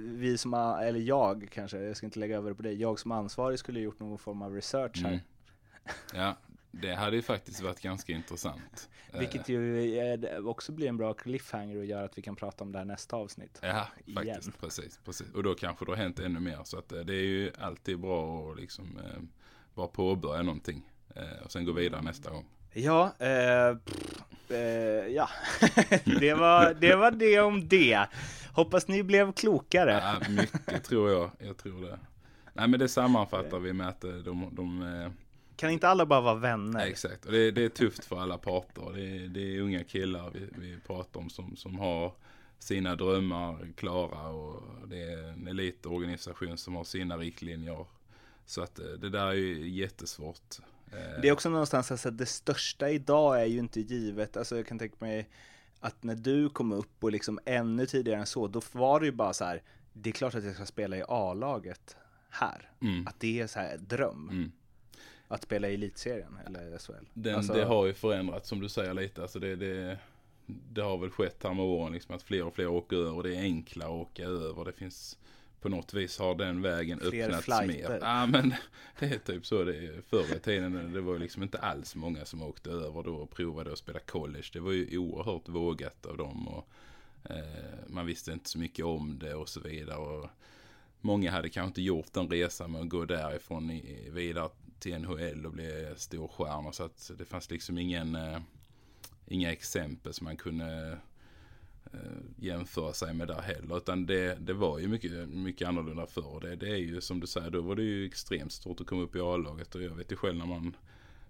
vi 0.01 0.37
som, 0.37 0.53
eller 0.53 0.99
jag 0.99 1.47
kanske, 1.51 1.79
jag 1.79 1.97
ska 1.97 2.05
inte 2.05 2.19
lägga 2.19 2.37
över 2.37 2.49
det 2.49 2.55
på 2.55 2.63
dig, 2.63 2.81
jag 2.81 2.99
som 2.99 3.11
ansvarig 3.11 3.59
skulle 3.59 3.79
gjort 3.79 3.99
någon 3.99 4.17
form 4.17 4.41
av 4.41 4.53
research 4.53 5.01
här. 5.03 5.09
Mm. 5.09 5.19
Ja, 6.13 6.35
det 6.81 6.93
hade 6.95 7.15
ju 7.15 7.21
faktiskt 7.21 7.61
varit 7.61 7.81
ganska 7.81 8.13
intressant. 8.13 8.89
Vilket 9.19 9.49
ju 9.49 10.39
också 10.45 10.71
blir 10.71 10.87
en 10.87 10.97
bra 10.97 11.13
cliffhanger 11.13 11.77
och 11.77 11.85
gör 11.85 12.05
att 12.05 12.17
vi 12.17 12.21
kan 12.21 12.35
prata 12.35 12.63
om 12.63 12.71
det 12.71 12.77
här 12.77 12.85
nästa 12.85 13.15
avsnitt. 13.15 13.59
Ja, 13.61 13.87
Igen. 14.05 14.25
faktiskt. 14.25 14.61
Precis, 14.61 14.99
precis. 15.05 15.33
Och 15.33 15.43
då 15.43 15.55
kanske 15.55 15.85
det 15.85 15.91
har 15.91 15.95
hänt 15.97 16.19
ännu 16.19 16.39
mer. 16.39 16.59
Så 16.63 16.77
att 16.77 16.91
eh, 16.91 16.99
det 16.99 17.13
är 17.13 17.25
ju 17.25 17.51
alltid 17.59 17.99
bra 17.99 18.51
att 18.51 18.59
liksom 18.59 18.97
eh, 18.97 19.21
bara 19.73 19.87
påbörja 19.87 20.41
någonting. 20.41 20.89
Eh, 21.15 21.43
och 21.45 21.51
sen 21.51 21.65
gå 21.65 21.71
vidare 21.71 22.01
nästa 22.01 22.29
gång. 22.29 22.45
Ja, 22.73 23.15
eh, 23.19 23.77
pff, 23.77 24.51
eh, 24.51 24.57
ja. 25.07 25.29
det, 26.19 26.33
var, 26.33 26.73
det 26.73 26.95
var 26.95 27.11
det 27.11 27.39
om 27.39 27.67
det. 27.67 28.07
Hoppas 28.53 28.87
ni 28.87 29.03
blev 29.03 29.33
klokare. 29.33 29.91
Ja, 29.91 30.29
mycket 30.29 30.83
tror 30.83 31.11
jag. 31.11 31.31
Jag 31.39 31.57
tror 31.57 31.81
det. 31.81 31.99
Nej 32.53 32.67
men 32.67 32.79
det 32.79 32.87
sammanfattar 32.87 33.59
vi 33.59 33.73
med 33.73 33.87
att 33.87 34.01
de, 34.01 34.49
de 34.51 34.81
Kan 35.63 35.71
inte 35.71 35.87
alla 35.87 36.05
bara 36.05 36.21
vara 36.21 36.35
vänner? 36.35 36.85
Exakt. 36.85 37.25
Och 37.25 37.31
det, 37.31 37.51
det 37.51 37.63
är 37.63 37.69
tufft 37.69 38.05
för 38.05 38.19
alla 38.19 38.37
parter. 38.37 38.93
Det 38.93 39.01
är, 39.01 39.27
det 39.27 39.55
är 39.55 39.61
unga 39.61 39.83
killar 39.83 40.31
vi, 40.33 40.47
vi 40.57 40.77
pratar 40.87 41.19
om 41.19 41.29
som, 41.29 41.55
som 41.55 41.79
har 41.79 42.13
sina 42.59 42.95
drömmar 42.95 43.67
klara 43.75 44.27
och 44.29 44.63
det 44.87 45.01
är 45.03 45.27
en 45.27 45.47
elitorganisation 45.47 46.57
som 46.57 46.75
har 46.75 46.83
sina 46.83 47.17
riktlinjer. 47.17 47.85
Så 48.45 48.61
att 48.61 48.79
eh, 48.79 48.85
det 48.85 49.09
där 49.09 49.27
är 49.27 49.33
ju 49.33 49.69
jättesvårt. 49.69 50.59
Eh, 50.91 51.21
Det 51.21 51.27
är 51.27 51.31
också 51.31 51.49
någonstans 51.49 51.91
alltså, 51.91 52.11
det 52.11 52.25
största 52.25 52.89
idag 52.89 53.41
är 53.41 53.45
ju 53.45 53.59
inte 53.59 53.81
givet, 53.81 54.37
alltså 54.37 54.55
jag 54.57 54.67
kan 54.67 54.79
tänka 54.79 54.95
mig 54.99 55.29
att 55.79 56.03
när 56.03 56.15
du 56.15 56.49
kom 56.49 56.71
upp 56.71 57.03
och 57.03 57.11
liksom 57.11 57.39
ännu 57.45 57.85
tidigare 57.85 58.19
än 58.19 58.25
så, 58.25 58.47
då 58.47 58.61
var 58.71 58.99
det 58.99 59.05
ju 59.05 59.11
bara 59.11 59.33
så 59.33 59.45
här, 59.45 59.61
det 59.93 60.09
är 60.09 60.13
klart 60.13 60.35
att 60.35 60.43
jag 60.43 60.55
ska 60.55 60.65
spela 60.65 60.97
i 60.97 61.03
A-laget 61.07 61.97
här. 62.29 62.71
Mm. 62.81 63.07
Att 63.07 63.19
det 63.19 63.39
är 63.39 63.47
så 63.47 63.59
här 63.59 63.77
dröm. 63.77 64.29
Mm. 64.31 64.51
Att 65.33 65.43
spela 65.43 65.69
i 65.69 65.73
elitserien 65.73 66.37
eller 66.45 66.77
SHL. 66.77 66.93
Den, 67.13 67.35
Alltså- 67.35 67.53
Det 67.53 67.65
har 67.65 67.85
ju 67.85 67.93
förändrats 67.93 68.49
som 68.49 68.59
du 68.59 68.69
säger 68.69 68.93
lite. 68.93 69.21
Alltså 69.21 69.39
det, 69.39 69.55
det, 69.55 69.97
det 70.45 70.81
har 70.81 70.97
väl 70.97 71.09
skett 71.09 71.43
här 71.43 71.53
med 71.53 71.65
åren 71.65 71.93
liksom 71.93 72.15
att 72.15 72.23
fler 72.23 72.43
och 72.43 72.55
fler 72.55 72.67
åker 72.67 72.95
över. 72.97 73.23
Det 73.23 73.35
är 73.35 73.41
enklare 73.41 73.89
att 73.89 73.95
åka 73.95 74.23
över. 74.23 74.65
Det 74.65 74.73
finns 74.73 75.17
på 75.61 75.69
något 75.69 75.93
vis 75.93 76.19
har 76.19 76.35
den 76.35 76.61
vägen 76.61 76.99
Fler 76.99 77.23
öppnats 77.25 77.45
flighter. 77.45 77.89
mer. 77.89 77.99
Ja 78.01 78.25
men 78.25 78.53
det 78.99 79.05
är 79.05 79.17
typ 79.17 79.45
så 79.45 79.63
det 79.63 79.77
är. 79.77 80.01
Förr 80.09 80.35
i 80.35 80.39
tiden 80.39 80.93
det 80.93 81.01
var 81.01 81.19
liksom 81.19 81.43
inte 81.43 81.57
alls 81.57 81.95
många 81.95 82.25
som 82.25 82.41
åkte 82.41 82.69
över 82.69 83.03
då 83.03 83.15
och 83.15 83.29
provade 83.29 83.71
att 83.71 83.77
spela 83.77 83.99
college. 83.99 84.45
Det 84.53 84.59
var 84.59 84.71
ju 84.71 84.97
oerhört 84.97 85.49
vågat 85.49 86.05
av 86.05 86.17
dem. 86.17 86.47
Och, 86.47 86.67
eh, 87.29 87.37
man 87.87 88.05
visste 88.05 88.31
inte 88.31 88.49
så 88.49 88.59
mycket 88.59 88.85
om 88.85 89.19
det 89.19 89.33
och 89.35 89.49
så 89.49 89.59
vidare. 89.59 89.97
Och 89.97 90.29
många 91.01 91.31
hade 91.31 91.49
kanske 91.49 91.67
inte 91.67 91.81
gjort 91.81 92.13
den 92.13 92.29
resan 92.29 92.71
med 92.71 92.81
att 92.81 92.89
gå 92.89 93.05
därifrån 93.05 93.81
vidare 94.11 94.49
till 94.83 94.99
NHL 94.99 95.45
och 95.45 95.51
bli 95.51 95.93
storstjärnor. 95.95 96.71
Så 96.71 96.83
att 96.83 97.11
det 97.17 97.25
fanns 97.25 97.51
liksom 97.51 97.77
ingen, 97.77 98.15
eh, 98.15 98.39
inga 99.27 99.51
exempel 99.51 100.13
som 100.13 100.25
man 100.25 100.37
kunde 100.37 100.99
eh, 101.93 101.99
jämföra 102.37 102.93
sig 102.93 103.13
med 103.13 103.27
där 103.27 103.41
heller. 103.41 103.77
Utan 103.77 104.05
det, 104.05 104.35
det 104.35 104.53
var 104.53 104.79
ju 104.79 104.87
mycket, 104.87 105.29
mycket 105.29 105.67
annorlunda 105.67 106.05
förr. 106.05 106.39
Det, 106.41 106.55
det 106.55 106.69
är 106.69 106.77
ju 106.77 107.01
som 107.01 107.19
du 107.19 107.27
säger, 107.27 107.49
då 107.49 107.61
var 107.61 107.75
det 107.75 107.83
ju 107.83 108.05
extremt 108.05 108.51
stort 108.51 108.81
att 108.81 108.87
komma 108.87 109.01
upp 109.01 109.15
i 109.15 109.19
A-laget. 109.19 109.75
Och 109.75 109.81
jag 109.81 109.95
vet 109.95 110.11
ju 110.11 110.15
själv 110.15 110.37
när 110.37 110.45
man, 110.45 110.75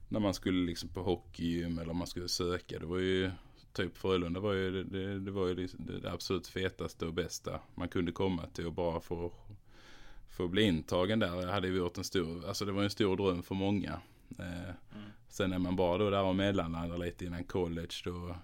när 0.10 0.20
man 0.20 0.34
skulle 0.34 0.66
liksom 0.66 0.90
på 0.90 1.04
hockeygym 1.04 1.80
eller 1.80 1.94
man 1.94 2.08
skulle 2.08 2.28
söka. 2.28 2.80
Det 2.80 2.86
var 2.86 3.00
ju 3.00 3.32
typ 3.74 3.98
Frölunda 3.98 4.40
var 4.40 4.54
ju, 4.54 4.72
det, 4.72 4.84
det, 4.84 5.20
det 5.20 5.32
var 5.32 5.48
ju 5.48 5.56
liksom 5.56 5.86
det 6.02 6.12
absolut 6.12 6.48
fetaste 6.48 7.06
och 7.06 7.14
bästa 7.14 7.60
man 7.76 7.90
kunde 7.90 8.12
komma 8.12 8.48
till 8.48 8.66
och 8.66 8.74
bara 8.74 9.00
få 9.00 9.34
få 10.34 10.48
bli 10.48 10.64
intagen 10.64 11.20
där 11.20 11.48
hade 11.48 11.68
ju 11.68 11.80
varit 11.80 11.98
en 11.98 12.04
stor, 12.04 12.48
alltså 12.48 12.66
det 12.66 12.72
var 12.72 12.84
en 12.84 12.90
stor 12.90 13.18
dröm 13.18 13.44
för 13.44 13.56
många. 13.56 14.00
Eh, 14.40 14.74
Sen 15.30 15.54
är 15.54 15.60
man 15.60 15.76
bara 15.76 15.98
då 15.98 16.10
där 16.10 16.24
och 16.24 16.36
mellanlandar 16.36 16.98
lite 16.98 17.26
innan 17.26 17.44
college 17.44 17.94
då, 18.04 18.36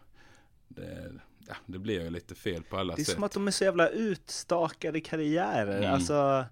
det, 0.67 1.11
ja, 1.47 1.55
det 1.65 1.79
blir 1.79 2.01
ju 2.03 2.09
lite 2.09 2.35
fel 2.35 2.63
på 2.63 2.77
alla 2.77 2.95
Det 2.95 3.01
är 3.01 3.05
sätt. 3.05 3.13
som 3.15 3.23
att 3.23 3.31
de 3.31 3.47
är 3.47 3.51
så 3.51 3.63
jävla 3.63 3.89
utstakade 3.89 5.01
karriärer. 5.01 5.77
Mm. 5.77 5.93
Alltså, 5.93 6.45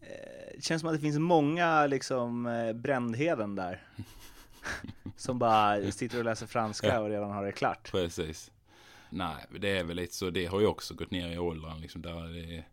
eh, 0.00 0.54
det 0.56 0.64
känns 0.64 0.80
som 0.80 0.88
att 0.88 0.94
det 0.96 1.00
finns 1.00 1.18
många 1.18 1.86
liksom 1.86 2.46
eh, 2.46 2.72
Brändheden 2.72 3.54
där. 3.56 3.82
som 5.16 5.38
bara 5.38 5.90
sitter 5.92 6.18
och 6.18 6.24
läser 6.24 6.46
franska 6.46 6.86
Ja. 6.86 6.98
och 7.00 7.08
redan 7.08 7.30
har 7.30 7.44
det 7.46 7.52
klart. 7.52 7.90
Precis. 7.90 8.50
Nej, 9.10 9.36
det 9.60 9.78
är 9.78 9.84
väl 9.84 9.96
lite 9.96 10.14
så. 10.14 10.30
Det 10.30 10.46
har 10.46 10.60
ju 10.60 10.66
också 10.66 10.94
gått 10.94 11.10
ner 11.10 11.30
i 11.32 11.38
åldern. 11.38 11.80
Liksom 11.80 12.02
där 12.02 12.22
det, 12.32 12.64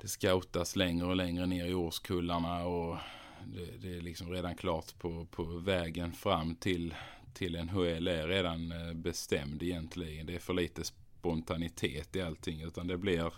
det 0.00 0.08
scoutas 0.08 0.76
längre 0.76 1.06
och 1.06 1.16
längre 1.16 1.46
ner 1.46 1.66
i 1.66 1.74
årskullarna. 1.74 2.64
Och 2.64 2.98
det, 3.44 3.88
det 3.88 3.96
är 3.96 4.00
liksom 4.00 4.30
redan 4.30 4.56
klart 4.56 4.98
på, 4.98 5.26
på 5.30 5.44
vägen 5.44 6.12
fram 6.12 6.54
till, 6.54 6.94
till 7.34 7.64
NHL 7.64 8.08
är 8.08 8.28
redan 8.28 8.72
eh, 8.72 8.94
bestämd 8.94 9.62
egentligen. 9.62 10.26
Det 10.26 10.34
är 10.34 10.38
för 10.38 10.54
lite 10.54 10.82
spontanitet 10.84 12.16
i 12.16 12.22
allting. 12.22 12.62
Utan 12.62 12.86
det 12.86 12.98
blir 12.98 13.32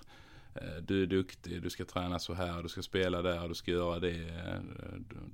eh, 0.54 0.82
du 0.82 1.02
är 1.02 1.06
duktig, 1.06 1.62
du 1.62 1.70
ska 1.70 1.84
träna 1.84 2.18
så 2.18 2.34
här, 2.34 2.62
du 2.62 2.68
ska 2.68 2.82
spela 2.82 3.22
där, 3.22 3.48
du 3.48 3.54
ska 3.54 3.70
göra 3.70 3.98
det. 3.98 4.28
Eh, 4.28 4.60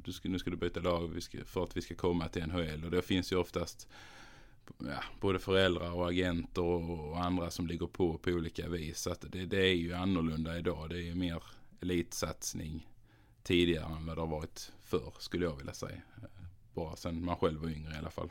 du 0.05 0.13
ska, 0.13 0.29
nu 0.29 0.39
ska 0.39 0.51
du 0.51 0.57
byta 0.57 0.81
lag 0.81 1.23
för 1.45 1.65
att 1.65 1.77
vi 1.77 1.83
ska 1.83 1.95
komma 1.95 2.29
till 2.29 2.47
NHL. 2.47 2.85
Och 2.85 2.91
det 2.91 3.03
finns 3.03 3.33
ju 3.33 3.37
oftast 3.37 3.89
ja, 4.79 5.03
både 5.21 5.39
föräldrar 5.39 5.93
och 5.93 6.09
agenter 6.09 6.63
och 6.63 7.25
andra 7.25 7.51
som 7.51 7.67
ligger 7.67 7.87
på 7.87 8.19
på 8.19 8.31
olika 8.31 8.69
vis. 8.69 8.99
Så 9.01 9.15
det, 9.21 9.47
det 9.47 9.61
är 9.69 9.75
ju 9.75 9.93
annorlunda 9.95 10.59
idag. 10.59 10.91
Det 10.91 10.97
är 10.97 11.03
ju 11.03 11.15
mer 11.15 11.43
elitsatsning 11.81 12.89
tidigare 13.43 13.87
än 13.97 14.07
vad 14.07 14.17
det 14.17 14.21
har 14.21 14.29
varit 14.29 14.73
förr 14.85 15.13
skulle 15.19 15.45
jag 15.45 15.57
vilja 15.57 15.73
säga. 15.75 16.03
Bara 16.75 16.97
sen 16.97 17.25
man 17.25 17.37
själv 17.37 17.61
var 17.63 17.69
yngre 17.69 17.95
i 17.95 17.99
alla 17.99 18.11
fall. 18.11 18.29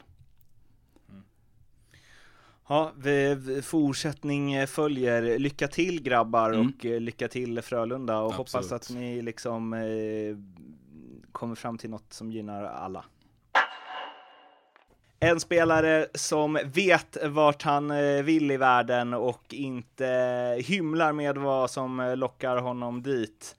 Ja, 2.68 2.92
vi, 2.98 3.36
vi- 3.36 3.62
fortsättning 3.62 4.68
följer. 4.68 5.40
Lycka 5.40 5.68
till 5.68 6.02
grabbar 6.04 6.52
Mm. 6.54 6.68
och 6.80 6.86
eh, 6.86 7.00
lycka 7.02 7.28
till 7.28 7.62
Frölunda 7.62 8.20
och 8.20 8.26
Absolut. 8.34 8.38
hoppas 8.66 8.72
att 8.72 8.90
ni 8.96 9.22
liksom 9.22 9.74
eh, 9.74 10.38
kommer 11.32 11.56
fram 11.56 11.78
till 11.78 11.90
något 11.90 12.14
som 12.14 12.32
gynnar 12.32 12.64
alla. 12.64 13.06
En 15.20 15.40
spelare 15.40 16.08
som 16.14 16.60
vet 16.74 17.18
vart 17.26 17.62
han 17.62 17.92
eh, 17.92 18.24
vill 18.24 18.52
i 18.52 18.58
världen 18.58 19.14
och 19.14 19.44
inte 19.54 20.08
eh, 20.08 20.66
hymlar 20.66 21.14
med 21.14 21.38
vad 21.38 21.72
som 21.72 22.00
eh, 22.00 22.18
lockar 22.18 22.58
honom 22.58 23.02
dit 23.04 23.56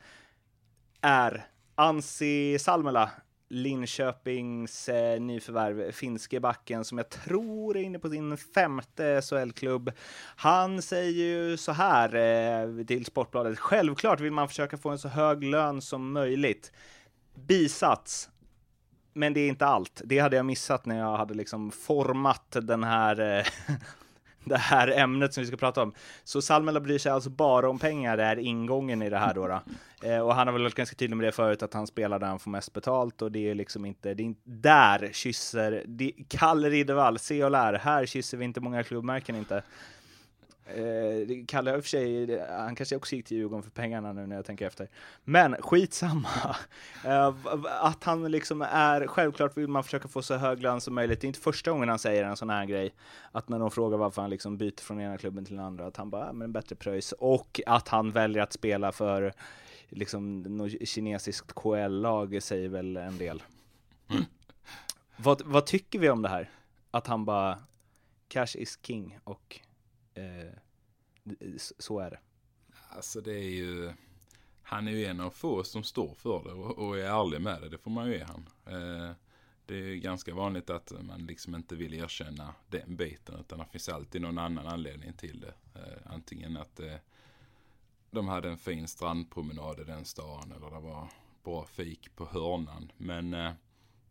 är 1.00 1.46
Ansi 1.74 2.58
Salmela, 2.58 3.10
Linköpings 3.48 4.88
eh, 4.88 5.20
nyförvärv, 5.20 5.92
finske 5.92 6.40
backen 6.40 6.84
som 6.84 6.98
jag 6.98 7.08
tror 7.08 7.76
är 7.76 7.82
inne 7.82 7.98
på 7.98 8.10
sin 8.10 8.36
femte 8.36 9.22
SHL-klubb. 9.22 9.92
Han 10.36 10.82
säger 10.82 11.24
ju 11.24 11.56
så 11.56 11.72
här 11.72 12.14
eh, 12.14 12.84
till 12.84 13.04
Sportbladet. 13.04 13.58
Självklart 13.58 14.20
vill 14.20 14.32
man 14.32 14.48
försöka 14.48 14.76
få 14.78 14.90
en 14.90 14.98
så 14.98 15.08
hög 15.08 15.44
lön 15.44 15.82
som 15.82 16.12
möjligt. 16.12 16.72
Bisats. 17.34 18.30
Men 19.16 19.34
det 19.34 19.40
är 19.40 19.48
inte 19.48 19.66
allt. 19.66 20.02
Det 20.04 20.18
hade 20.18 20.36
jag 20.36 20.46
missat 20.46 20.86
när 20.86 20.98
jag 20.98 21.16
hade 21.16 21.34
liksom 21.34 21.70
format 21.70 22.56
den 22.62 22.84
här 22.84 23.38
eh, 23.38 23.46
det 24.44 24.56
här 24.56 24.88
ämnet 24.88 25.34
som 25.34 25.40
vi 25.40 25.46
ska 25.46 25.56
prata 25.56 25.82
om. 25.82 25.92
Så 26.24 26.42
Salmela 26.42 26.80
bryr 26.80 26.98
sig 26.98 27.12
alltså 27.12 27.30
bara 27.30 27.70
om 27.70 27.78
pengar, 27.78 28.16
det 28.16 28.22
är 28.22 28.38
ingången 28.38 29.02
i 29.02 29.10
det 29.10 29.18
här 29.18 29.34
då. 29.34 29.46
då. 29.46 29.60
Eh, 30.08 30.18
och 30.18 30.34
han 30.34 30.46
har 30.46 30.52
väl 30.52 30.62
varit 30.62 30.74
ganska 30.74 30.96
tydlig 30.96 31.16
med 31.16 31.26
det 31.26 31.32
förut, 31.32 31.62
att 31.62 31.74
han 31.74 31.86
spelar 31.86 32.18
där 32.18 32.26
han 32.26 32.38
får 32.38 32.50
mest 32.50 32.72
betalt 32.72 33.22
och 33.22 33.32
det 33.32 33.50
är 33.50 33.54
liksom 33.54 33.84
inte, 33.84 34.14
det 34.14 34.22
är 34.22 34.24
inte 34.24 34.40
där 34.44 35.10
kysser, 35.12 35.84
det, 35.86 36.12
Kalle 36.28 36.70
Riddervall, 36.70 37.18
se 37.18 37.44
och 37.44 37.50
lär, 37.50 37.74
här 37.74 38.06
kysser 38.06 38.38
vi 38.38 38.44
inte 38.44 38.60
många 38.60 38.82
klubbmärken 38.82 39.36
inte. 39.36 39.62
Eh, 40.66 41.44
Kalle 41.48 41.74
i 41.76 41.78
och 41.78 41.84
för 41.84 41.88
sig, 41.88 42.40
han 42.48 42.74
kanske 42.74 42.96
också 42.96 43.16
gick 43.16 43.26
till 43.26 43.36
Djurgården 43.36 43.62
för 43.62 43.70
pengarna 43.70 44.12
nu 44.12 44.26
när 44.26 44.36
jag 44.36 44.44
tänker 44.44 44.66
efter. 44.66 44.88
Men 45.24 45.56
skitsamma. 45.62 46.28
Eh, 47.04 47.34
att 47.80 48.04
han 48.04 48.30
liksom 48.30 48.62
är, 48.62 49.06
självklart 49.06 49.56
vill 49.56 49.68
man 49.68 49.84
försöka 49.84 50.08
få 50.08 50.22
så 50.22 50.34
hög 50.34 50.62
lön 50.62 50.80
som 50.80 50.94
möjligt. 50.94 51.20
Det 51.20 51.24
är 51.24 51.28
inte 51.28 51.40
första 51.40 51.70
gången 51.70 51.88
han 51.88 51.98
säger 51.98 52.24
en 52.24 52.36
sån 52.36 52.50
här 52.50 52.64
grej. 52.64 52.94
Att 53.32 53.48
när 53.48 53.58
de 53.58 53.70
frågar 53.70 53.98
varför 53.98 54.22
han 54.22 54.30
liksom 54.30 54.56
byter 54.56 54.80
från 54.80 55.00
ena 55.00 55.18
klubben 55.18 55.44
till 55.44 55.56
den 55.56 55.64
andra, 55.64 55.86
att 55.86 55.96
han 55.96 56.10
bara, 56.10 56.26
"Ja, 56.26 56.32
men 56.32 56.42
en 56.42 56.52
bättre 56.52 56.76
pröjs. 56.76 57.12
Och 57.12 57.60
att 57.66 57.88
han 57.88 58.10
väljer 58.10 58.42
att 58.42 58.52
spela 58.52 58.92
för 58.92 59.32
liksom 59.88 60.42
något 60.42 60.88
kinesiskt 60.88 61.52
KL-lag 61.52 62.42
säger 62.42 62.68
väl 62.68 62.96
en 62.96 63.18
del. 63.18 63.42
Vad, 65.16 65.42
vad 65.44 65.66
tycker 65.66 65.98
vi 65.98 66.10
om 66.10 66.22
det 66.22 66.28
här? 66.28 66.50
Att 66.90 67.06
han 67.06 67.24
bara, 67.24 67.58
cash 68.28 68.56
is 68.56 68.78
king 68.82 69.18
och 69.24 69.60
eh, 70.16 70.46
eh 71.40 71.56
så 71.78 71.98
är 71.98 72.10
det. 72.10 72.18
Alltså 72.88 73.20
det 73.20 73.34
är 73.34 73.50
ju... 73.50 73.92
Han 74.62 74.88
är 74.88 74.92
ju 74.92 75.06
en 75.06 75.20
av 75.20 75.30
få 75.30 75.64
som 75.64 75.82
står 75.82 76.14
för 76.14 76.44
det 76.44 76.52
och, 76.52 76.78
och 76.78 76.98
är 76.98 77.04
ärlig 77.04 77.40
med 77.40 77.62
det. 77.62 77.68
Det 77.68 77.78
får 77.78 77.90
man 77.90 78.06
ju 78.06 78.12
ge 78.12 78.24
han. 78.24 78.48
Eh, 78.66 79.16
det 79.66 79.74
är 79.74 79.82
ju 79.82 79.96
ganska 79.96 80.34
vanligt 80.34 80.70
att 80.70 80.92
man 81.00 81.26
liksom 81.26 81.54
inte 81.54 81.76
vill 81.76 81.94
erkänna 81.94 82.54
den 82.68 82.96
biten. 82.96 83.40
Utan 83.40 83.58
det 83.58 83.66
finns 83.72 83.88
alltid 83.88 84.22
någon 84.22 84.38
annan 84.38 84.66
anledning 84.66 85.12
till 85.12 85.40
det. 85.40 85.80
Eh, 85.80 86.12
antingen 86.12 86.56
att 86.56 86.80
eh, 86.80 86.96
de 88.10 88.28
hade 88.28 88.50
en 88.50 88.58
fin 88.58 88.88
strandpromenad 88.88 89.80
i 89.80 89.84
den 89.84 90.04
stan. 90.04 90.52
Eller 90.52 90.70
det 90.70 90.80
var 90.80 91.08
bra 91.44 91.64
fik 91.64 92.16
på 92.16 92.26
hörnan. 92.26 92.92
Men 92.96 93.34
eh, 93.34 93.52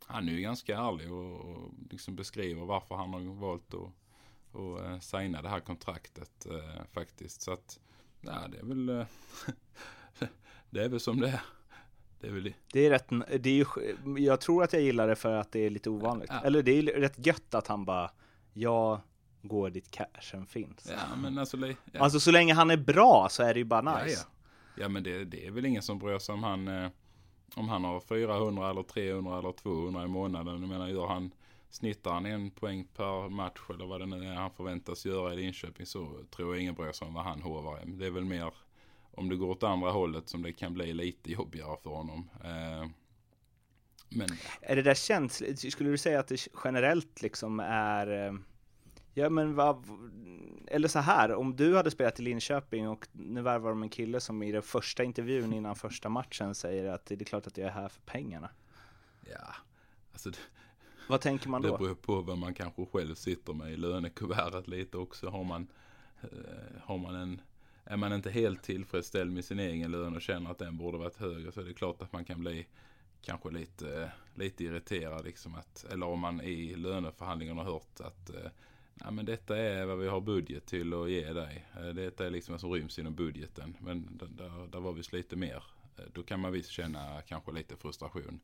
han 0.06 0.30
är 0.30 0.34
ju 0.34 0.42
ganska 0.42 0.78
ärlig 0.78 1.12
och, 1.12 1.40
och 1.40 1.74
liksom 1.92 2.16
beskriver 2.16 2.66
varför 2.66 2.96
han 2.96 3.14
har 3.14 3.20
valt 3.20 3.74
att 3.74 3.90
och, 4.56 4.86
eh, 4.86 5.00
signa 5.00 5.42
det 5.42 5.50
här 5.50 5.60
kontraktet 5.60 6.46
eh, 6.46 6.84
faktiskt. 6.94 7.42
Så 7.42 7.52
att, 7.52 7.80
ja 8.22 8.48
det 8.52 8.58
är 8.58 8.66
väl, 8.66 8.90
eh, 8.90 9.06
det 10.70 10.84
är 10.84 10.90
väl 10.90 11.00
som 11.00 11.20
det 11.20 11.28
är. 11.28 11.42
Det 12.20 12.28
är 12.28 12.32
väl 12.32 12.44
det. 12.44 12.54
Det 12.74 12.86
är 12.86 12.90
rätt, 12.90 13.10
det 13.40 13.50
är 13.50 13.54
ju, 13.54 13.66
jag 14.18 14.42
tror 14.42 14.64
att 14.64 14.74
jag 14.74 14.82
gillar 14.82 15.08
det 15.08 15.16
för 15.16 15.36
att 15.36 15.52
det 15.52 15.60
är 15.60 15.70
lite 15.70 15.90
ovanligt. 15.90 16.30
Ja. 16.34 16.42
Eller 16.44 16.64
det 16.64 16.72
är 16.72 16.84
rätt 16.84 17.26
gött 17.26 17.54
att 17.54 17.68
han 17.68 17.86
bara, 17.86 18.12
jag 18.54 19.00
går 19.42 19.70
dit 19.70 19.92
cashen 19.92 20.46
finns. 20.46 20.92
Ja 20.92 21.16
men 21.16 21.38
alltså, 21.38 21.58
ja. 21.58 22.00
Alltså 22.00 22.20
så 22.20 22.32
länge 22.32 22.54
han 22.54 22.72
är 22.72 22.78
bra 22.78 23.28
så 23.32 23.44
är 23.44 23.54
det 23.54 23.60
ju 23.60 23.64
bara 23.64 23.82
nice. 23.82 24.16
Ja, 24.16 24.32
ja. 24.76 24.84
ja 24.84 24.90
men 24.90 25.04
det, 25.04 25.26
det 25.26 25.48
är 25.48 25.52
väl 25.52 25.66
ingen 25.66 25.82
som 25.82 26.00
bryr 26.00 26.20
sig 26.20 26.34
om 26.34 26.44
han, 26.44 26.68
eh, 26.68 26.90
om 27.56 27.70
han 27.70 27.84
har 27.84 28.00
400 28.00 28.70
eller 28.70 28.84
300 28.84 29.40
eller 29.40 29.52
200 29.52 30.04
i 30.04 30.08
månaden. 30.08 30.62
Jag 30.62 30.70
menar 30.70 30.88
gör 30.88 31.08
han, 31.08 31.32
snittar 31.76 32.12
han 32.12 32.26
en 32.26 32.52
poäng 32.52 32.88
per 32.96 33.30
match 33.30 33.60
eller 33.70 33.86
vad 33.86 34.02
det 34.02 34.06
nu 34.06 34.26
är 34.26 34.34
han 34.34 34.52
förväntas 34.52 35.06
göra 35.06 35.34
i 35.34 35.36
Linköping 35.36 35.86
så 35.86 36.24
tror 36.32 36.54
jag 36.56 36.62
ingen 36.62 36.76
bryr 36.76 36.92
sig 36.92 37.08
om 37.08 37.14
vad 37.14 37.24
han 37.24 37.42
hovar. 37.42 37.82
Det 37.86 38.06
är 38.06 38.12
väl 38.12 38.26
mer 38.26 38.54
om 39.12 39.30
det 39.30 39.36
går 39.36 39.50
åt 39.50 39.64
andra 39.64 39.92
hållet 39.92 40.30
som 40.30 40.42
det 40.42 40.54
kan 40.54 40.74
bli 40.74 40.94
lite 40.94 41.32
jobbigare 41.32 41.78
för 41.84 41.90
honom. 41.90 42.30
Eh, 42.44 42.90
men 44.10 44.28
Är 44.62 44.76
det 44.76 44.82
där 44.82 44.94
känsligt? 44.94 45.72
Skulle 45.72 45.90
du 45.90 45.98
säga 45.98 46.20
att 46.20 46.28
det 46.28 46.48
generellt 46.64 47.22
liksom 47.22 47.60
är, 47.60 48.28
eh, 48.28 48.34
ja 49.14 49.30
men 49.30 49.56
vad, 49.56 49.86
eller 50.68 50.88
så 50.88 51.00
här, 51.00 51.34
om 51.34 51.56
du 51.56 51.76
hade 51.76 51.92
spelat 51.92 52.20
i 52.20 52.24
Linköping 52.24 52.90
och 52.90 53.08
nu 53.12 53.42
värvar 53.42 53.70
de 53.70 53.84
en 53.84 53.90
kille 53.90 54.20
som 54.20 54.44
i 54.44 54.52
den 54.52 54.62
första 54.62 55.04
intervjun 55.04 55.54
innan 55.54 55.76
första 55.76 56.10
matchen 56.10 56.56
säger 56.56 56.86
att 56.86 57.06
det 57.06 57.22
är 57.22 57.26
klart 57.26 57.48
att 57.48 57.58
jag 57.58 57.68
är 57.68 57.72
här 57.72 57.90
för 57.90 58.02
pengarna. 58.02 58.50
ja, 59.32 59.56
alltså 60.14 60.32
Vad 61.08 61.22
tänker 61.22 61.50
man 61.50 61.62
Det 61.62 61.68
då? 61.68 61.78
beror 61.78 61.96
på 61.96 62.22
vad 62.22 62.38
man 62.38 62.54
kanske 62.54 62.86
själv 62.86 63.16
sitter 63.16 63.54
med 63.54 63.72
i 63.74 63.78
lönekuvertet 63.78 64.68
lite 64.68 64.98
också. 64.98 65.30
Har 65.30 65.44
man, 65.44 65.68
eh, 66.22 66.30
har 66.82 66.98
man 66.98 67.16
en, 67.16 67.42
är 67.84 67.98
man 67.98 68.14
inte 68.14 68.32
helt 68.32 68.64
tillfredsställd 68.64 69.32
med 69.34 69.46
sin 69.46 69.60
egen 69.60 69.92
lön 69.92 70.16
och 70.16 70.22
känner 70.22 70.52
att 70.52 70.58
den 70.60 70.78
borde 70.78 70.98
varit 70.98 71.16
högre 71.18 71.52
så 71.52 71.62
är 71.62 71.66
det 71.66 71.74
klart 71.74 72.02
att 72.02 72.14
man 72.14 72.26
kan 72.26 72.40
bli 72.40 72.68
kanske 73.22 73.50
lite, 73.50 74.12
lite 74.36 74.64
irriterad. 74.64 75.26
Liksom 75.26 75.56
att, 75.56 75.86
eller 75.92 76.06
om 76.06 76.20
man 76.20 76.42
i 76.42 76.76
löneförhandlingarna 76.76 77.64
har 77.64 77.72
hört 77.72 78.00
att 78.00 78.30
eh, 78.30 78.52
Nej, 78.98 79.12
men 79.12 79.26
detta 79.26 79.58
är 79.58 79.86
vad 79.86 79.98
vi 80.00 80.08
har 80.08 80.22
budget 80.22 80.66
till 80.66 80.94
att 80.94 81.10
ge 81.10 81.34
dig. 81.34 81.66
Eh, 81.78 81.88
Detta 81.88 82.26
är 82.26 82.30
liksom 82.30 82.54
vad 82.54 82.62
som 82.62 82.72
ryms 82.72 83.00
inom 83.00 83.16
budgeten. 83.16 83.78
Men 83.80 84.08
där, 84.18 84.68
där, 84.72 84.80
var 84.80 84.94
vi 84.94 85.02
lite 85.12 85.36
mer. 85.36 85.64
Då 86.14 86.24
kan 86.24 86.40
man 86.40 86.52
visst 86.52 86.70
känna 86.70 87.22
kanske 87.22 87.52
lite 87.52 87.76
frustration. 87.78 88.40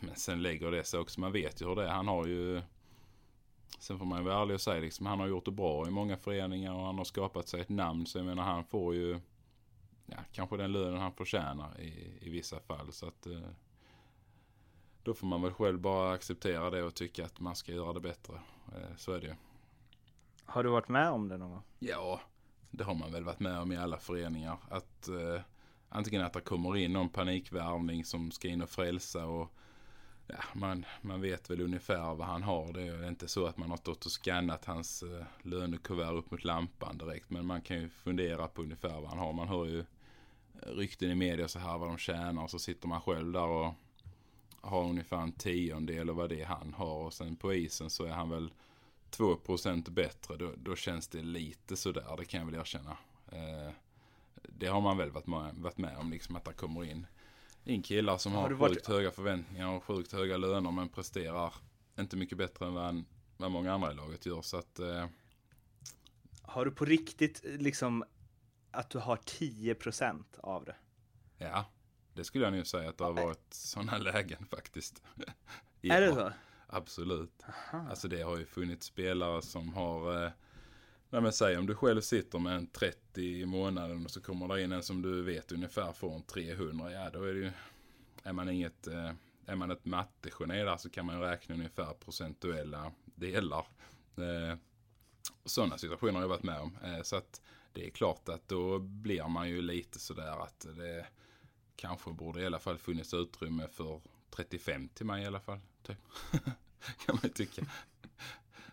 Men 0.00 0.16
sen 0.16 0.42
lägger 0.42 0.70
det 0.70 0.84
sig 0.84 1.00
också. 1.00 1.20
Man 1.20 1.32
vet 1.32 1.62
ju 1.62 1.66
hur 1.66 1.76
det 1.76 1.84
är. 1.84 1.92
Han 1.92 2.08
har 2.08 2.26
ju 2.26 2.62
Sen 3.82 3.98
får 3.98 4.06
man 4.06 4.18
ju 4.18 4.24
vara 4.24 4.42
ärlig 4.42 4.54
och 4.54 4.60
säga 4.60 4.80
liksom, 4.80 5.06
han 5.06 5.20
har 5.20 5.26
gjort 5.26 5.44
det 5.44 5.50
bra 5.50 5.88
i 5.88 5.90
många 5.90 6.16
föreningar 6.16 6.74
och 6.74 6.86
han 6.86 6.98
har 6.98 7.04
skapat 7.04 7.48
sig 7.48 7.60
ett 7.60 7.68
namn. 7.68 8.06
Så 8.06 8.18
jag 8.18 8.24
menar 8.26 8.42
han 8.42 8.64
får 8.64 8.94
ju 8.94 9.20
ja, 10.06 10.16
kanske 10.32 10.56
den 10.56 10.72
lönen 10.72 11.00
han 11.00 11.12
förtjänar 11.12 11.80
i, 11.80 12.18
i 12.20 12.30
vissa 12.30 12.60
fall. 12.60 12.92
Så 12.92 13.06
att 13.06 13.26
eh, 13.26 13.48
då 15.02 15.14
får 15.14 15.26
man 15.26 15.42
väl 15.42 15.52
själv 15.52 15.80
bara 15.80 16.12
acceptera 16.12 16.70
det 16.70 16.82
och 16.82 16.94
tycka 16.94 17.24
att 17.24 17.40
man 17.40 17.56
ska 17.56 17.72
göra 17.72 17.92
det 17.92 18.00
bättre. 18.00 18.34
Eh, 18.74 18.96
så 18.96 19.12
är 19.12 19.20
det 19.20 19.26
ju. 19.26 19.34
Har 20.44 20.64
du 20.64 20.70
varit 20.70 20.88
med 20.88 21.10
om 21.10 21.28
det 21.28 21.38
någon 21.38 21.50
gång? 21.50 21.62
Ja, 21.78 22.20
det 22.70 22.84
har 22.84 22.94
man 22.94 23.12
väl 23.12 23.24
varit 23.24 23.40
med 23.40 23.58
om 23.58 23.72
i 23.72 23.76
alla 23.76 23.98
föreningar. 23.98 24.58
Att 24.70 25.08
eh, 25.08 25.40
antingen 25.88 26.22
att 26.22 26.32
det 26.32 26.40
kommer 26.40 26.76
in 26.76 26.92
någon 26.92 27.08
panikvärvning 27.08 28.04
som 28.04 28.30
ska 28.30 28.48
in 28.48 28.62
och 28.62 28.70
frälsa 28.70 29.26
och 29.26 29.54
ja, 30.32 30.38
man, 30.52 30.84
man 31.00 31.20
vet 31.20 31.50
väl 31.50 31.60
ungefär 31.60 32.14
vad 32.14 32.26
han 32.26 32.42
har. 32.42 32.72
Det 32.72 32.82
är 32.82 33.08
inte 33.08 33.28
så 33.28 33.46
att 33.46 33.56
man 33.56 33.70
har 33.70 33.76
stått 33.76 34.06
och 34.06 34.12
skannat 34.12 34.64
hans 34.64 35.02
eh, 35.02 35.24
lönekuvert 35.42 36.12
upp 36.12 36.30
mot 36.30 36.44
lampan 36.44 36.98
direkt. 36.98 37.30
Men 37.30 37.46
man 37.46 37.60
kan 37.60 37.76
ju 37.76 37.88
fundera 37.88 38.48
på 38.48 38.62
ungefär 38.62 39.00
vad 39.00 39.08
han 39.08 39.18
har. 39.18 39.32
Man 39.32 39.48
hör 39.48 39.66
ju 39.66 39.84
rykten 40.66 41.10
i 41.10 41.14
media 41.14 41.48
så 41.48 41.58
här 41.58 41.78
vad 41.78 41.88
de 41.88 41.98
tjänar 41.98 42.42
och 42.42 42.50
så 42.50 42.58
sitter 42.58 42.88
man 42.88 43.00
själv 43.00 43.32
där 43.32 43.46
och 43.46 43.74
har 44.60 44.84
ungefär 44.84 45.16
en 45.16 45.32
tiondel 45.32 46.10
av 46.10 46.16
vad 46.16 46.28
det 46.28 46.40
är 46.40 46.46
han 46.46 46.74
har. 46.74 46.94
Och 46.94 47.12
sen 47.12 47.36
på 47.36 47.54
isen 47.54 47.90
så 47.90 48.04
är 48.04 48.12
han 48.12 48.30
väl 48.30 48.52
2% 49.10 49.90
bättre. 49.90 50.36
Då, 50.36 50.52
då 50.56 50.76
känns 50.76 51.08
det 51.08 51.22
lite 51.22 51.76
sådär, 51.76 52.16
det 52.18 52.24
kan 52.24 52.40
jag 52.40 52.46
väl 52.46 52.60
erkänna. 52.60 52.96
Eh, 53.32 53.72
det 54.42 54.66
har 54.66 54.80
man 54.80 54.96
väl 54.96 55.10
varit 55.10 55.26
med, 55.26 55.54
varit 55.54 55.78
med 55.78 55.96
om, 55.96 56.10
liksom 56.10 56.36
att 56.36 56.44
det 56.44 56.52
kommer 56.52 56.84
in, 56.84 57.06
in 57.64 57.82
killar 57.82 58.18
som 58.18 58.32
Har 58.32 58.42
har, 58.42 58.50
varit- 58.50 58.74
sjukt 58.74 58.86
höga 58.86 59.10
förväntningar 59.10 59.68
och 59.68 59.84
sjukt 59.84 60.12
höga 60.12 60.36
löner 60.36 60.70
men 60.70 60.88
presterar 60.88 61.54
inte 61.98 62.16
mycket 62.16 62.38
bättre 62.38 62.66
än 62.66 62.74
vad, 62.74 62.88
en, 62.88 63.04
vad 63.36 63.50
många 63.50 63.72
andra 63.74 63.92
i 63.92 63.94
laget 63.94 64.26
gör. 64.26 64.42
Så 64.42 64.56
att, 64.56 64.78
eh, 64.78 65.06
Har 66.42 66.64
du 66.64 66.70
på 66.70 66.84
riktigt 66.84 67.40
liksom 67.44 68.04
att 68.70 68.90
du 68.90 68.98
har 68.98 69.16
10% 69.16 70.24
av 70.42 70.64
det? 70.64 70.76
ja, 71.38 71.64
det 72.14 72.24
skulle 72.24 72.44
jag 72.44 72.54
nog 72.54 72.66
säga 72.66 72.88
att 72.88 72.98
det 72.98 73.04
har 73.04 73.12
varit 73.12 73.54
sådana 73.54 73.98
lägen 74.12 74.46
faktiskt. 74.46 75.02
Är 75.82 76.00
det 76.00 76.14
så? 76.14 76.32
Absolut. 76.66 77.42
Alltså 77.90 78.08
det 78.08 78.22
har 78.22 78.36
ju 78.38 78.46
funnits 78.46 78.86
spelare 78.86 79.42
som 79.42 79.74
har, 79.74 80.24
eh, 80.24 80.30
nej 81.12 81.20
men 81.22 81.32
säg 81.32 81.58
om 81.58 81.66
du 81.66 81.74
själv 81.74 82.00
sitter 82.00 82.38
med 82.38 82.56
en 82.56 82.66
30 82.66 83.22
i 83.22 83.46
månaden 83.46 84.04
och 84.04 84.10
så 84.10 84.20
kommer 84.20 84.48
det 84.48 84.62
in 84.62 84.72
en 84.72 84.82
som 84.82 85.02
du 85.02 85.22
vet 85.22 85.52
ungefär 85.52 85.92
får 85.92 86.14
en 86.14 86.22
300, 86.22 86.92
ja 86.92 87.10
då 87.10 87.22
är 87.22 87.34
det 87.34 87.40
ju, 87.40 87.52
är 88.22 88.32
man 88.32 88.48
inget, 88.48 88.86
eh, 88.86 89.12
är 89.46 89.56
man 89.56 89.70
ett 89.70 89.84
mattegeni 89.84 90.64
där 90.64 90.76
så 90.76 90.90
kan 90.90 91.06
man 91.06 91.16
ju 91.16 91.22
räkna 91.22 91.54
ungefär 91.54 91.94
procentuella 91.94 92.92
delar. 93.04 93.66
Eh, 94.16 94.58
sådana 95.44 95.78
situationer 95.78 96.14
har 96.14 96.20
jag 96.20 96.28
varit 96.28 96.42
med 96.42 96.60
om. 96.60 96.78
Eh, 96.84 97.02
så 97.02 97.16
att 97.16 97.40
det 97.72 97.86
är 97.86 97.90
klart 97.90 98.28
att 98.28 98.48
då 98.48 98.78
blir 98.78 99.28
man 99.28 99.48
ju 99.48 99.62
lite 99.62 99.98
sådär 99.98 100.42
att 100.42 100.66
det 100.76 101.06
kanske 101.76 102.12
borde 102.12 102.40
i 102.42 102.46
alla 102.46 102.58
fall 102.58 102.78
funnits 102.78 103.14
utrymme 103.14 103.68
för 103.68 104.00
35 104.30 104.88
till 104.88 105.06
mig 105.06 105.22
i 105.22 105.26
alla 105.26 105.40
fall. 105.40 105.60
Typ. 105.82 105.98
kan 107.06 107.14
man 107.14 107.20
ju 107.22 107.28
tycka. 107.28 107.62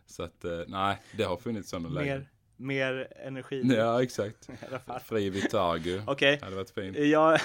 Så 0.10 0.24
att 0.24 0.46
eh, 0.46 0.60
nej, 0.68 1.02
det 1.12 1.24
har 1.24 1.38
funnits 1.38 1.70
sådana 1.70 1.90
lägen. 1.90 2.28
Mer, 2.58 2.76
mer 2.92 3.08
energi 3.26 3.62
Ja, 3.78 4.04
exakt. 4.04 4.50
i 4.62 4.66
alla 4.70 4.80
fall. 4.80 5.00
Fri 5.00 5.30
Vitargo. 5.30 6.02
Okej, 6.08 6.40
Hade 6.42 6.56
varit 6.56 6.70
fint. 6.72 6.98
jag... 6.98 7.40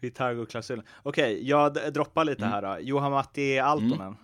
Vitargo-klausulen. 0.00 0.84
Okej, 1.02 1.48
jag 1.48 1.74
d- 1.74 1.90
droppar 1.90 2.24
lite 2.24 2.44
här 2.46 2.62
då. 2.62 2.76
Johan 2.80 3.12
Matti 3.12 3.58
Altonen. 3.58 4.16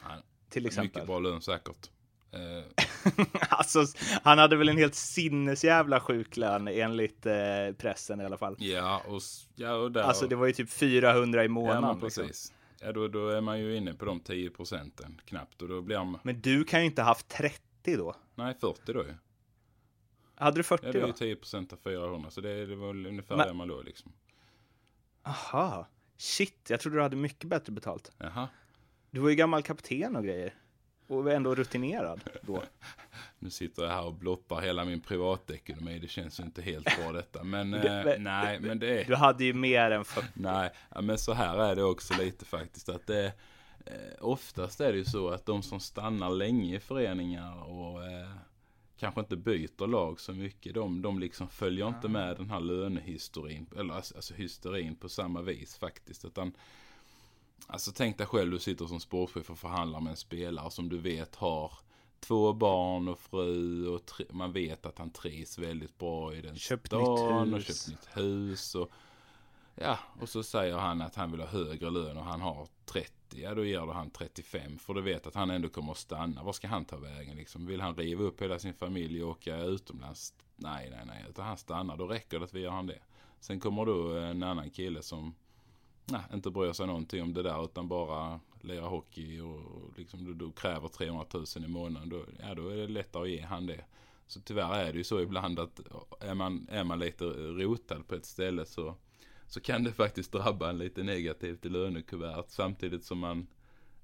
Han- 0.00 0.22
Till 0.50 0.66
exempel. 0.66 0.84
Mycket 0.88 1.06
bra 1.06 1.18
lön 1.18 1.40
säkert. 1.40 1.90
Eh, 2.32 2.84
alltså, 3.48 3.84
han 4.22 4.38
hade 4.38 4.56
väl 4.56 4.68
en 4.68 4.76
helt 4.76 4.94
sinnesjävla 4.94 6.00
sjuklön 6.00 6.68
enligt 6.68 7.26
eh, 7.26 7.34
pressen 7.78 8.20
i 8.20 8.24
alla 8.24 8.36
fall. 8.36 8.56
ja, 8.58 9.02
och, 9.08 9.20
ja, 9.54 9.72
och 9.74 9.92
där. 9.92 10.02
Alltså 10.02 10.26
det 10.26 10.36
var 10.36 10.46
ju 10.46 10.52
typ 10.52 10.70
400 10.70 11.42
i 11.42 11.44
ja, 11.46 11.50
månaden. 11.50 11.82
men 11.82 12.00
liksom. 12.00 12.28
Ja, 12.80 12.92
då, 12.92 13.08
då 13.08 13.28
är 13.28 13.40
man 13.40 13.60
ju 13.60 13.76
inne 13.76 13.94
på 13.94 14.04
de 14.04 14.20
10 14.20 14.50
procenten 14.50 15.20
knappt. 15.24 15.62
Och 15.62 15.68
då 15.68 15.80
blir 15.82 16.04
man, 16.04 16.20
Men 16.22 16.40
du 16.40 16.64
kan 16.64 16.80
ju 16.80 16.86
inte 16.86 17.02
ha 17.02 17.06
haft 17.08 17.28
30 17.28 17.96
då. 17.96 18.14
nej 18.34 18.54
40 18.60 18.92
då 18.92 19.04
ju. 19.04 19.14
Hade 20.34 20.56
du 20.56 20.62
40 20.62 20.86
Ja, 20.86 20.92
det 20.92 20.98
är 20.98 21.02
då? 21.02 21.06
ju 21.08 21.12
10 21.12 21.36
procent 21.36 21.72
av 21.72 21.76
400. 21.76 22.30
Så 22.30 22.40
det, 22.40 22.66
det 22.66 22.76
var 22.76 22.86
väl 22.88 23.06
ungefär 23.06 23.36
Men- 23.36 23.46
där 23.46 23.54
man 23.54 23.68
låg 23.68 23.84
liksom. 23.84 24.12
Aha. 25.22 25.86
Shit, 26.16 26.66
jag 26.70 26.80
trodde 26.80 26.96
du 26.98 27.02
hade 27.02 27.16
mycket 27.16 27.48
bättre 27.48 27.72
betalt. 27.72 28.12
Jaha. 28.18 28.48
Du 29.10 29.20
var 29.20 29.28
ju 29.28 29.34
gammal 29.34 29.62
kapten 29.62 30.16
och 30.16 30.24
grejer. 30.24 30.54
Och 31.08 31.32
ändå 31.32 31.54
rutinerad 31.54 32.20
då. 32.42 32.62
Nu 33.38 33.50
sitter 33.50 33.82
jag 33.82 33.90
här 33.90 34.04
och 34.04 34.14
blottar 34.14 34.60
hela 34.60 34.84
min 34.84 35.00
privatekonomi. 35.00 35.98
Det 35.98 36.08
känns 36.08 36.40
ju 36.40 36.44
inte 36.44 36.62
helt 36.62 36.84
bra 36.98 37.12
detta. 37.12 37.44
Men 37.44 37.70
Det- 37.70 38.14
eh, 38.14 38.20
nej, 38.20 38.60
men 38.60 38.78
det 38.78 39.00
är... 39.00 39.04
Du 39.04 39.14
hade 39.14 39.44
ju 39.44 39.52
mer 39.54 39.90
än 39.90 40.04
40. 40.04 40.26
Nej, 40.34 40.70
ja, 40.94 41.00
men 41.00 41.18
så 41.18 41.32
här 41.32 41.58
är 41.58 41.76
det 41.76 41.82
också 41.84 42.14
lite 42.22 42.44
faktiskt. 42.44 42.88
Att 42.88 43.06
det, 43.06 43.26
eh, 43.86 43.92
oftast 44.20 44.80
är 44.80 44.92
det 44.92 44.98
ju 44.98 45.04
så 45.04 45.28
att 45.28 45.46
de 45.46 45.62
som 45.62 45.80
stannar 45.80 46.30
länge 46.30 46.76
i 46.76 46.80
föreningar 46.80 47.62
och 47.70 48.04
eh, 48.06 48.28
kanske 48.98 49.20
inte 49.20 49.36
byter 49.36 49.86
lag 49.86 50.20
så 50.20 50.32
mycket. 50.32 50.74
De, 50.74 51.02
de 51.02 51.18
liksom 51.18 51.48
följer 51.48 51.88
inte 51.88 52.08
med 52.08 52.36
den 52.36 52.50
här 52.50 52.60
lönehysterin. 52.60 53.66
Eller 53.78 53.94
alltså, 53.94 54.14
alltså 54.16 54.34
hysterin 54.34 54.96
på 54.96 55.08
samma 55.08 55.42
vis 55.42 55.78
faktiskt. 55.78 56.24
Utan 56.24 56.52
Alltså 57.66 57.92
tänk 57.94 58.18
dig 58.18 58.26
själv, 58.26 58.50
du 58.50 58.58
sitter 58.58 58.86
som 58.86 59.00
sportchef 59.00 59.50
och 59.50 59.58
förhandlar 59.58 60.00
med 60.00 60.10
en 60.10 60.16
spelare 60.16 60.70
som 60.70 60.88
du 60.88 60.98
vet 60.98 61.36
har 61.36 61.72
två 62.20 62.52
barn 62.52 63.08
och 63.08 63.18
fru 63.18 63.88
och 63.88 64.00
man 64.30 64.52
vet 64.52 64.86
att 64.86 64.98
han 64.98 65.10
trivs 65.10 65.58
väldigt 65.58 65.98
bra 65.98 66.34
i 66.34 66.40
den 66.40 66.56
Köpt 66.56 66.86
stan 66.86 67.54
och 67.54 67.62
köpt 67.62 67.88
nytt 67.88 68.08
hus. 68.16 68.74
Och, 68.74 68.90
ja, 69.74 69.98
och 70.20 70.28
så 70.28 70.42
säger 70.42 70.76
han 70.76 71.02
att 71.02 71.14
han 71.14 71.30
vill 71.30 71.40
ha 71.40 71.48
högre 71.48 71.90
lön 71.90 72.16
och 72.16 72.24
han 72.24 72.40
har 72.40 72.68
30. 72.84 73.12
Ja, 73.30 73.54
då 73.54 73.64
ger 73.64 73.80
du 73.80 73.92
han 73.92 74.10
35 74.10 74.78
för 74.78 74.94
du 74.94 75.00
vet 75.00 75.26
att 75.26 75.34
han 75.34 75.50
ändå 75.50 75.68
kommer 75.68 75.92
att 75.92 75.98
stanna. 75.98 76.42
Var 76.42 76.52
ska 76.52 76.68
han 76.68 76.84
ta 76.84 76.96
vägen 76.96 77.36
liksom? 77.36 77.66
Vill 77.66 77.80
han 77.80 77.96
riva 77.96 78.24
upp 78.24 78.42
hela 78.42 78.58
sin 78.58 78.74
familj 78.74 79.24
och 79.24 79.30
åka 79.30 79.56
utomlands? 79.56 80.34
Nej, 80.56 80.90
nej, 80.90 81.00
nej, 81.06 81.24
utan 81.28 81.46
han 81.46 81.56
stannar. 81.56 81.96
Då 81.96 82.06
räcker 82.06 82.38
det 82.38 82.44
att 82.44 82.54
vi 82.54 82.60
gör 82.60 82.70
han 82.70 82.86
det. 82.86 82.98
Sen 83.40 83.60
kommer 83.60 83.86
då 83.86 84.18
en 84.18 84.42
annan 84.42 84.70
kille 84.70 85.02
som 85.02 85.34
nej, 86.10 86.20
inte 86.34 86.50
bryr 86.50 86.72
sig 86.72 86.86
någonting 86.86 87.22
om 87.22 87.34
det 87.34 87.42
där 87.42 87.64
utan 87.64 87.88
bara 87.88 88.40
lirar 88.60 88.88
hockey 88.88 89.40
och 89.40 89.92
liksom 89.98 90.24
du, 90.24 90.34
du 90.34 90.52
kräver 90.52 90.88
300 90.88 91.26
000 91.34 91.44
i 91.64 91.68
månaden. 91.68 92.08
Då, 92.08 92.24
ja, 92.40 92.54
då 92.54 92.68
är 92.68 92.76
det 92.76 92.88
lättare 92.88 93.22
att 93.22 93.30
ge 93.30 93.40
han 93.40 93.66
det. 93.66 93.84
Så 94.26 94.40
tyvärr 94.40 94.74
är 94.74 94.92
det 94.92 94.98
ju 94.98 95.04
så 95.04 95.20
ibland 95.20 95.58
att 95.58 95.80
är 96.20 96.34
man, 96.34 96.68
är 96.70 96.84
man 96.84 96.98
lite 96.98 97.24
rotad 97.24 98.08
på 98.08 98.14
ett 98.14 98.26
ställe 98.26 98.66
så, 98.66 98.94
så 99.46 99.60
kan 99.60 99.84
det 99.84 99.92
faktiskt 99.92 100.32
drabba 100.32 100.70
en 100.70 100.78
lite 100.78 101.02
negativt 101.02 101.66
i 101.66 101.68
lönekuvertet 101.68 102.50
samtidigt 102.50 103.04
som 103.04 103.18
man 103.18 103.46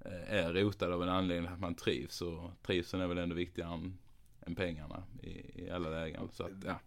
eh, 0.00 0.34
är 0.34 0.52
rotad 0.52 0.92
av 0.92 1.02
en 1.02 1.08
anledning 1.08 1.52
att 1.52 1.60
man 1.60 1.74
trivs. 1.74 2.22
Och 2.22 2.50
trivseln 2.62 3.02
är 3.02 3.06
väl 3.06 3.18
ändå 3.18 3.34
viktigare 3.34 3.74
än, 3.74 3.98
än 4.46 4.54
pengarna 4.54 5.02
i, 5.22 5.62
i 5.64 5.70
alla 5.70 5.88
lägen. 5.90 6.28
Så 6.32 6.42
att, 6.42 6.64
ja. 6.64 6.80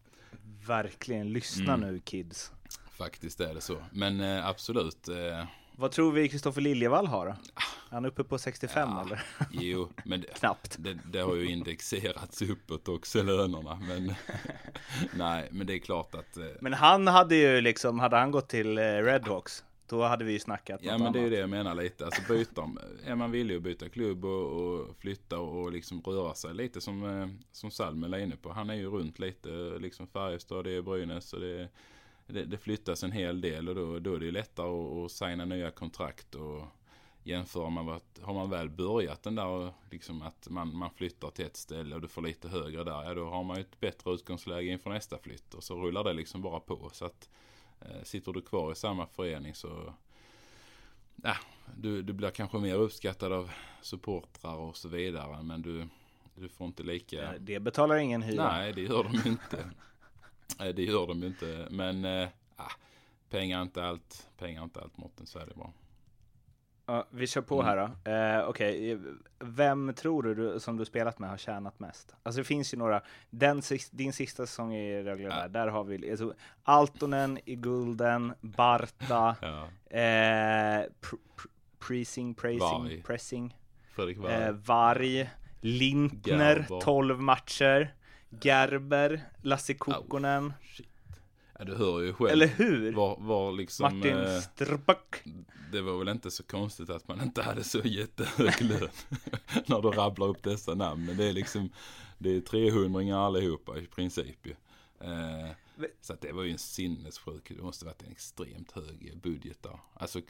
Verkligen, 0.68 1.34
lyssna 1.34 1.74
Mm. 1.74 1.94
nu 1.94 2.00
kids. 2.00 2.52
Faktiskt 2.98 3.40
är 3.40 3.54
det 3.54 3.62
så. 3.62 3.78
Men 3.92 4.22
eh, 4.22 4.48
absolut. 4.48 5.08
Eh, 5.08 5.46
Vad 5.76 5.92
tror 5.92 6.12
vi 6.12 6.30
Kristoffer 6.30 6.62
Liljevall 6.62 7.08
har 7.08 7.26
då? 7.26 7.32
Är 7.32 7.94
han 7.96 8.06
uppe 8.06 8.24
på 8.24 8.38
65 8.38 8.90
Ja. 8.92 9.02
eller? 9.06 9.24
jo, 9.52 9.90
men 10.06 10.22
det, 10.28 10.28
Knappt. 10.40 10.76
det, 10.80 10.98
det 11.06 11.20
har 11.20 11.36
ju 11.36 11.50
indexerats 11.52 12.42
uppåt 12.42 12.88
också 12.88 13.24
lönerna. 13.24 13.76
Men 13.88 14.14
nej, 15.16 15.48
men 15.52 15.68
det 15.68 15.74
är 15.74 15.80
klart 15.80 16.16
att. 16.16 16.38
Eh, 16.38 16.46
Men 16.62 16.74
han 16.74 17.08
hade 17.08 17.36
ju 17.36 17.62
liksom, 17.62 18.00
hade 18.00 18.18
han 18.18 18.32
gått 18.32 18.50
till 18.50 18.78
eh, 18.78 18.82
Redhawks, 18.82 19.64
då 19.90 20.04
hade 20.04 20.26
vi 20.26 20.32
ju 20.34 20.40
snackat 20.40 20.80
Ja 20.84 20.98
men 20.98 21.14
det 21.14 21.20
är 21.20 21.22
ju 21.22 21.26
annat. 21.28 21.32
det 21.32 21.40
jag 21.40 21.50
menar 21.50 21.76
lite. 21.76 22.06
Alltså 22.06 22.22
byta, 22.34 22.70
är 23.06 23.16
man 23.16 23.32
villig 23.32 23.56
att 23.56 23.62
byta 23.62 23.90
klubb 23.90 24.26
och, 24.26 24.64
och 24.64 24.96
flytta 25.00 25.40
och 25.40 25.72
liksom 25.72 26.02
röra 26.02 26.34
sig 26.34 26.54
lite 26.54 26.82
som, 26.82 27.22
eh, 27.22 27.28
som 27.52 27.72
Salmen 27.72 28.14
är 28.14 28.18
inne 28.20 28.36
på. 28.36 28.52
Han 28.54 28.70
är 28.70 28.76
ju 28.76 28.90
runt 28.90 29.20
lite, 29.20 29.50
liksom 29.80 30.08
Färjestad, 30.08 30.64
det 30.66 30.72
är 30.72 30.82
Brynäs 30.82 31.34
och 31.34 31.40
det, 31.40 31.70
det, 32.28 32.46
det 32.46 32.58
flyttas 32.58 33.04
en 33.04 33.12
hel 33.12 33.42
del 33.42 33.70
och 33.70 33.76
då, 33.76 34.00
då 34.00 34.16
är 34.16 34.20
det 34.20 34.26
ju 34.26 34.32
lättare 34.32 34.68
att, 34.68 35.06
att 35.06 35.12
signa 35.12 35.46
nya 35.46 35.72
kontrakt 35.72 36.36
och 36.36 36.66
jämför 37.24 37.70
man 37.70 37.86
vad, 37.86 38.02
har 38.22 38.34
man 38.34 38.50
väl 38.50 38.70
börjat 38.70 39.24
den 39.24 39.36
där 39.36 39.74
liksom 39.92 40.22
att 40.22 40.48
man, 40.50 40.76
man 40.76 40.90
flyttar 40.90 41.30
till 41.30 41.46
ett 41.46 41.58
ställe 41.58 41.96
och 41.96 42.02
du 42.02 42.08
får 42.08 42.22
lite 42.22 42.50
högre 42.50 42.84
där, 42.84 43.04
ja 43.04 43.14
då 43.14 43.30
har 43.30 43.44
man 43.44 43.58
ju 43.58 43.62
ett 43.62 43.80
bättre 43.80 44.12
utgångsläge 44.12 44.72
inför 44.72 44.90
nästa 44.90 45.18
flytt 45.18 45.54
och 45.54 45.64
så 45.64 45.76
rullar 45.76 46.04
det 46.04 46.14
liksom 46.14 46.42
bara 46.42 46.60
på. 46.60 46.90
Så 46.94 47.06
att 47.06 47.30
eh, 47.82 48.04
sitter 48.04 48.34
du 48.34 48.42
kvar 48.42 48.72
i 48.72 48.76
samma 48.76 49.08
förening 49.08 49.56
så 49.56 49.94
ja, 51.24 51.36
du, 51.76 52.02
du 52.02 52.14
blir 52.14 52.30
kanske 52.30 52.58
mer 52.58 52.76
uppskattad 52.76 53.34
av 53.34 53.52
supportrar 53.82 54.56
och 54.56 54.78
så 54.78 54.88
vidare. 54.88 55.44
Men 55.44 55.62
du, 55.62 55.88
du 56.36 56.50
får 56.50 56.68
inte 56.68 56.84
lika... 56.84 57.34
Det 57.40 57.60
betalar 57.60 57.96
ingen 57.96 58.22
hyra. 58.22 58.52
Nej, 58.52 58.74
det 58.74 58.82
gör 58.82 59.04
de 59.04 59.30
inte. 59.30 59.70
Det 60.58 60.84
gör 60.84 61.08
de 61.08 61.20
ju 61.22 61.28
inte. 61.28 61.68
Men 61.72 62.06
äh, 62.06 62.30
pengar 63.30 63.58
är 63.58 63.62
inte 63.62 63.84
allt. 63.84 64.30
Pengar 64.38 64.62
är 64.62 64.64
inte 64.64 64.82
allt 64.82 64.98
måtten, 64.98 65.26
så 65.26 65.40
är 65.40 65.46
det 65.46 65.54
bara. 65.56 65.72
Ja, 66.90 67.08
vi 67.10 67.28
kör 67.28 67.42
på 67.42 67.62
här 67.62 67.78
då. 68.06 68.12
Eh, 68.12 68.50
Okej, 68.50 69.00
vem 69.40 69.94
tror 69.94 70.24
du, 70.24 70.60
som 70.60 70.78
du 70.78 70.86
spelat 70.86 71.20
med 71.20 71.30
har 71.30 71.38
tjänat 71.38 71.80
mest? 71.80 72.16
Alltså 72.24 72.42
det 72.42 72.46
finns 72.46 72.74
ju 72.74 72.78
några, 72.78 73.02
den, 73.30 73.62
din 73.92 74.14
sista 74.14 74.46
säsong 74.46 74.74
i 74.76 75.04
Rögle 75.04 75.30
där, 75.30 75.50
där 75.50 75.68
har 75.68 75.84
vi 75.84 76.12
alltså, 76.12 76.34
Altonen 76.64 77.40
i 77.46 77.56
Gulden, 77.56 78.34
Barta, 78.42 79.36
Ja, 79.42 79.68
eh, 79.98 80.00
pr- 81.02 81.20
pr- 81.38 81.48
Preasing, 81.80 82.34
Praising, 82.34 82.60
Varg. 82.84 83.02
Pressing, 83.04 83.58
eh, 84.30 84.52
Varg, 84.52 85.30
Lintner, 85.62 86.56
Gerber. 86.56 86.82
12 86.82 87.22
matcher, 87.22 87.94
Gerber, 88.30 89.30
Lasse 89.42 89.74
Kokkonen. 89.74 90.54
Ja, 91.60 91.66
du 91.66 91.76
hör 91.76 92.02
ju 92.02 92.14
själv. 92.14 92.32
eller 92.32 92.48
hur? 92.48 92.94
Var, 92.94 93.18
var 93.20 93.52
liksom... 93.52 93.84
Martin 93.84 94.18
eh, 94.18 94.40
Strback. 94.40 95.24
det 95.72 95.82
var 95.82 95.98
väl 95.98 96.10
inte 96.10 96.32
så 96.32 96.44
konstigt 96.44 96.90
att 96.90 97.08
man 97.08 97.22
inte 97.22 97.42
hade 97.42 97.64
så 97.64 97.80
jättehög 97.80 98.62
lön. 98.62 98.90
när 99.66 99.82
du 99.82 99.90
rabblar 99.90 100.28
upp 100.28 100.44
dessa 100.44 100.76
namn. 100.76 101.06
Men 101.06 101.18
det 101.18 101.26
är 101.26 101.34
liksom, 101.34 101.70
det 102.18 102.36
är 102.36 102.42
300 102.42 103.18
allihopa 103.18 103.78
i 103.78 103.86
princip 103.86 104.46
ju. 104.46 104.56
Eh, 105.00 105.52
så 106.02 106.14
att 106.14 106.22
det 106.22 106.32
var 106.32 106.44
ju 106.44 106.52
en 106.52 106.58
sinnessjuk, 106.58 107.52
det 107.58 107.64
måste 107.64 107.86
varit 107.86 108.04
en 108.04 108.12
extremt 108.12 108.72
hög 108.72 109.18
budget 109.24 109.64
där. 109.64 109.80
Alltså 109.94 110.22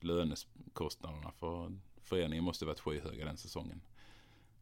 lönekostnaderna 0.00 1.32
för 1.38 1.72
föreningen 2.02 2.44
måste 2.44 2.64
varit 2.64 2.80
skyhöga 2.80 3.24
den 3.24 3.36
säsongen. 3.36 3.80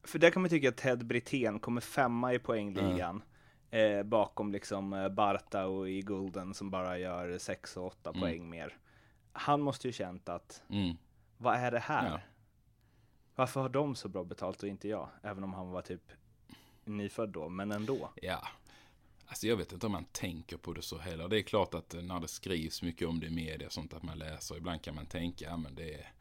För 0.06 0.18
där 0.18 0.30
kan 0.30 0.42
man 0.42 0.48
tycka 0.50 0.68
att 0.68 0.76
Ted 0.76 1.06
Brithén 1.06 1.58
kommer 1.60 1.80
femma 1.80 2.34
i 2.34 2.38
poängligan. 2.38 3.22
Eh, 3.70 4.02
bakom 4.02 4.52
liksom 4.52 4.92
eh, 4.92 5.08
Barta 5.08 5.66
och 5.66 5.88
i 5.90 6.02
Gulden 6.02 6.54
som 6.54 6.70
bara 6.70 6.98
gör 6.98 7.38
6 7.38 7.76
och 7.76 7.86
8 7.86 8.10
Mm. 8.10 8.20
poäng 8.20 8.50
mer. 8.50 8.76
Han 9.32 9.60
måste 9.60 9.86
ju 9.88 9.92
känt 9.92 10.28
att, 10.28 10.62
Mm. 10.70 10.96
vad 11.38 11.54
är 11.54 11.70
det 11.70 11.78
här? 11.78 12.10
Ja. 12.10 12.20
Varför 13.34 13.60
har 13.60 13.68
de 13.68 13.94
så 13.94 14.08
bra 14.08 14.24
betalt 14.24 14.62
och 14.62 14.68
inte 14.68 14.88
jag? 14.88 15.08
Även 15.22 15.44
om 15.44 15.54
han 15.54 15.70
var 15.70 15.82
typ 15.82 16.12
nyfödd 16.84 17.28
då, 17.28 17.48
men 17.48 17.72
ändå. 17.72 18.10
Ja, 18.22 18.48
alltså 19.26 19.46
jag 19.46 19.56
vet 19.56 19.72
inte 19.72 19.86
om 19.86 19.92
man 19.92 20.04
tänker 20.04 20.56
på 20.56 20.72
det 20.72 20.82
så 20.82 20.98
heller. 20.98 21.28
Det 21.28 21.38
är 21.38 21.42
klart 21.42 21.74
att 21.74 21.94
eh, 21.94 22.02
när 22.02 22.20
det 22.20 22.28
skrivs 22.28 22.82
mycket 22.82 23.08
om 23.08 23.20
det 23.20 23.26
i 23.26 23.30
media 23.30 23.66
och 23.66 23.72
sånt 23.72 23.94
att 23.94 24.02
man 24.02 24.18
läser, 24.18 24.56
ibland 24.56 24.82
kan 24.82 24.94
man 24.94 25.06
tänka, 25.06 25.44
ja 25.44 25.56
men 25.56 25.74
det 25.74 25.94
är, 25.94 26.12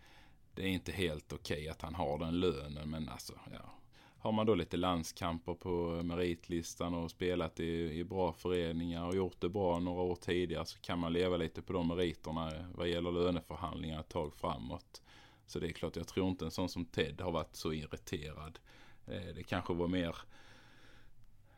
det 0.55 0.63
är 0.63 0.67
inte 0.67 0.91
helt 0.91 1.33
okej 1.33 1.69
att 1.69 1.81
han 1.81 1.95
har 1.95 2.19
den 2.19 2.39
lönen, 2.39 2.89
men 2.89 3.09
alltså, 3.09 3.33
ja. 3.51 3.71
Har 4.17 4.31
man 4.31 4.45
då 4.45 4.55
lite 4.55 4.77
landskamper 4.77 5.53
på 5.53 6.01
meritlistan 6.03 6.93
och 6.93 7.11
spelat 7.11 7.59
i, 7.59 7.99
i 7.99 8.03
bra 8.03 8.33
föreningar 8.33 9.05
och 9.05 9.15
gjort 9.15 9.41
det 9.41 9.49
bra 9.49 9.79
några 9.79 10.01
år 10.01 10.15
tidigare 10.15 10.65
så 10.65 10.79
kan 10.79 10.99
man 10.99 11.13
leva 11.13 11.37
lite 11.37 11.61
på 11.61 11.73
de 11.73 11.87
meriterna 11.87 12.51
vad 12.75 12.87
gäller 12.87 13.11
löneförhandlingar 13.11 13.99
ett 13.99 14.09
tag 14.09 14.33
framåt. 14.33 15.01
Så 15.47 15.59
det 15.59 15.67
är 15.67 15.71
klart, 15.71 15.95
jag 15.95 16.07
tror 16.07 16.29
inte 16.29 16.45
en 16.45 16.51
sån 16.51 16.69
som 16.69 16.85
Ted 16.85 17.21
har 17.21 17.31
varit 17.31 17.55
så 17.55 17.73
irriterad. 17.73 18.59
Eh, 19.07 19.35
det 19.35 19.43
kanske 19.43 19.73
var 19.73 19.87
mer 19.87 20.15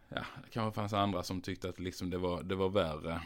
ja, 0.09 0.25
det 0.43 0.49
kanske 0.51 0.75
fanns 0.75 0.93
andra 0.93 1.23
som 1.23 1.41
tyckte 1.41 1.69
att 1.69 1.79
liksom 1.79 2.09
det, 2.09 2.17
var, 2.17 2.43
det 2.43 2.55
var 2.55 2.69
värre. 2.69 3.21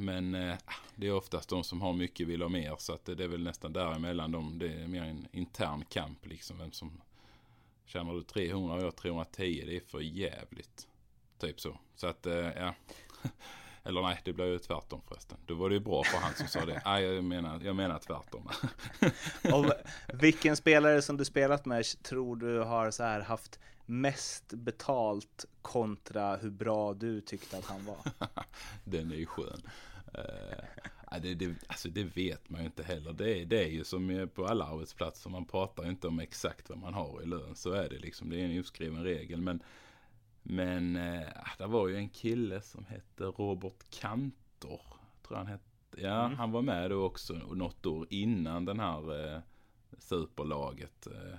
Men 0.00 0.34
eh, 0.34 0.56
det 0.94 1.06
är 1.06 1.12
oftast 1.12 1.48
de 1.48 1.64
som 1.64 1.80
har 1.80 1.92
mycket 1.92 2.26
vill 2.26 2.42
ha 2.42 2.48
mer. 2.48 2.76
Så 2.78 2.92
att 2.92 3.04
det, 3.04 3.24
är 3.24 3.28
väl 3.28 3.42
nästan 3.42 3.72
däremellan 3.72 4.32
dem. 4.32 4.58
Det 4.58 4.72
är 4.72 4.88
mer 4.88 5.02
en 5.02 5.28
intern 5.32 5.84
kamp 5.84 6.26
liksom. 6.26 6.58
Vem 6.58 6.72
som 6.72 7.00
tjänar 7.84 8.14
du 8.14 8.22
300 8.22 8.74
och 8.74 8.82
jag 8.82 8.96
310. 8.96 9.64
Det 9.66 9.76
är 9.76 9.80
för 9.80 10.00
jävligt. 10.00 10.88
Typ 11.38 11.60
så. 11.60 11.78
Så 11.96 12.06
att 12.06 12.26
eh, 12.26 12.34
ja. 12.34 12.74
Eller 13.82 14.02
nej, 14.02 14.20
det 14.24 14.32
blev 14.32 14.48
ju 14.48 14.58
tvärtom 14.58 15.00
förresten. 15.08 15.38
Då 15.46 15.54
var 15.54 15.68
det 15.68 15.74
ju 15.74 15.80
bra 15.80 16.04
för 16.04 16.18
han 16.18 16.34
som 16.34 16.46
sa 16.46 16.64
det. 16.64 16.82
Nej, 16.84 17.04
jag 17.04 17.24
menar, 17.24 17.60
jag 17.64 17.76
menar 17.76 17.98
tvärtom. 17.98 18.48
Och 19.54 19.72
vilken 20.14 20.56
spelare 20.56 21.02
som 21.02 21.16
du 21.16 21.24
spelat 21.24 21.64
med 21.64 21.84
tror 22.02 22.36
du 22.36 22.58
har 22.58 22.90
så 22.90 23.02
här 23.02 23.20
haft 23.20 23.58
mest 23.86 24.52
betalt 24.52 25.44
kontra 25.62 26.36
hur 26.36 26.50
bra 26.50 26.94
du 26.94 27.20
tyckte 27.20 27.58
att 27.58 27.64
han 27.64 27.84
var? 27.84 28.28
Den 28.84 29.12
är 29.12 29.16
ju 29.16 29.26
skön. 29.26 29.62
Ja, 31.10 31.18
det, 31.18 31.34
det, 31.34 31.54
alltså 31.66 31.88
det 31.88 32.04
vet 32.04 32.50
man 32.50 32.60
ju 32.60 32.66
inte 32.66 32.82
heller. 32.82 33.12
Det 33.12 33.38
är, 33.38 33.44
det 33.46 33.64
är 33.64 33.68
ju 33.68 33.84
som 33.84 34.28
på 34.34 34.46
alla 34.46 34.64
arbetsplatser. 34.64 35.30
Man 35.30 35.44
pratar 35.44 35.88
inte 35.90 36.08
om 36.08 36.20
exakt 36.20 36.68
vad 36.70 36.78
man 36.78 36.94
har 36.94 37.22
i 37.22 37.26
lön. 37.26 37.54
Så 37.56 37.72
är 37.72 37.88
det 37.88 37.98
liksom. 37.98 38.30
Det 38.30 38.40
är 38.40 38.44
en 38.44 38.60
oskriven 38.60 39.04
regel. 39.04 39.40
Men, 39.40 39.62
men 40.42 40.96
uh, 40.96 41.28
det 41.58 41.66
var 41.66 41.88
ju 41.88 41.96
en 41.96 42.08
kille 42.08 42.60
som 42.60 42.84
hette 42.84 43.24
Robert 43.24 43.90
Kantor. 43.90 44.80
Tror 45.26 45.36
han 45.36 45.46
hette. 45.46 45.64
Ja, 45.96 46.24
Mm. 46.26 46.38
han 46.38 46.50
var 46.52 46.62
med 46.62 46.90
då 46.90 47.04
också 47.04 47.32
något 47.34 47.86
år 47.86 48.06
innan 48.10 48.64
den 48.64 48.80
här 48.80 49.34
uh, 49.34 49.40
superlaget. 49.98 51.06
Uh, 51.10 51.34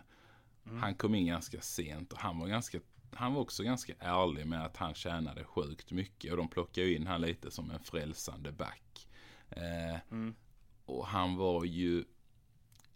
Han 0.80 0.96
kom 0.96 1.16
in 1.16 1.26
ganska 1.28 1.62
sent 1.62 2.14
och 2.14 2.20
han 2.20 2.40
var 2.40 2.48
ganska 2.48 2.80
han 3.14 3.34
var 3.34 3.42
också 3.42 3.64
ganska 3.64 3.94
ärlig 4.00 4.48
med 4.48 4.66
att 4.66 4.78
han 4.78 4.94
tjänade 4.94 5.44
sjukt 5.44 5.92
mycket 5.92 6.32
och 6.32 6.38
de 6.38 6.48
plockade 6.48 6.88
ju 6.88 6.96
in 6.96 7.08
han 7.08 7.22
lite 7.22 7.52
som 7.52 7.72
en 7.72 7.80
frälsande 7.80 8.52
back. 8.52 9.08
Eh, 9.50 10.00
Mm. 10.12 10.36
Och 10.86 11.08
han 11.08 11.36
var 11.36 11.64
ju 11.66 12.04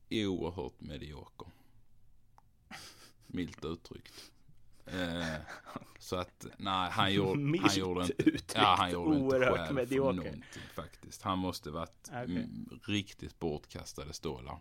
oerhört 0.09 0.81
medioker. 0.81 1.47
Milt 3.27 3.65
uttryckt. 3.65 4.31
Eh, 4.85 5.35
så 5.99 6.15
att, 6.15 6.45
nej, 6.57 6.89
han 6.91 7.13
gjorde, 7.13 7.29
han 7.29 7.51
Milt 7.51 7.77
gjorde 7.77 8.01
inte, 8.01 8.13
uttryckt, 8.23 8.53
ja, 8.55 8.75
han 8.77 8.91
gjorde 8.91 9.17
inte 9.17 9.65
för 9.67 9.73
medioker. 9.73 10.13
någonting 10.13 10.63
faktiskt. 10.75 11.21
Han 11.21 11.37
måste 11.39 11.71
varit 11.71 12.09
mm, 12.11 12.79
riktigt 12.83 13.39
bortkastade 13.39 14.13
stålar. 14.13 14.59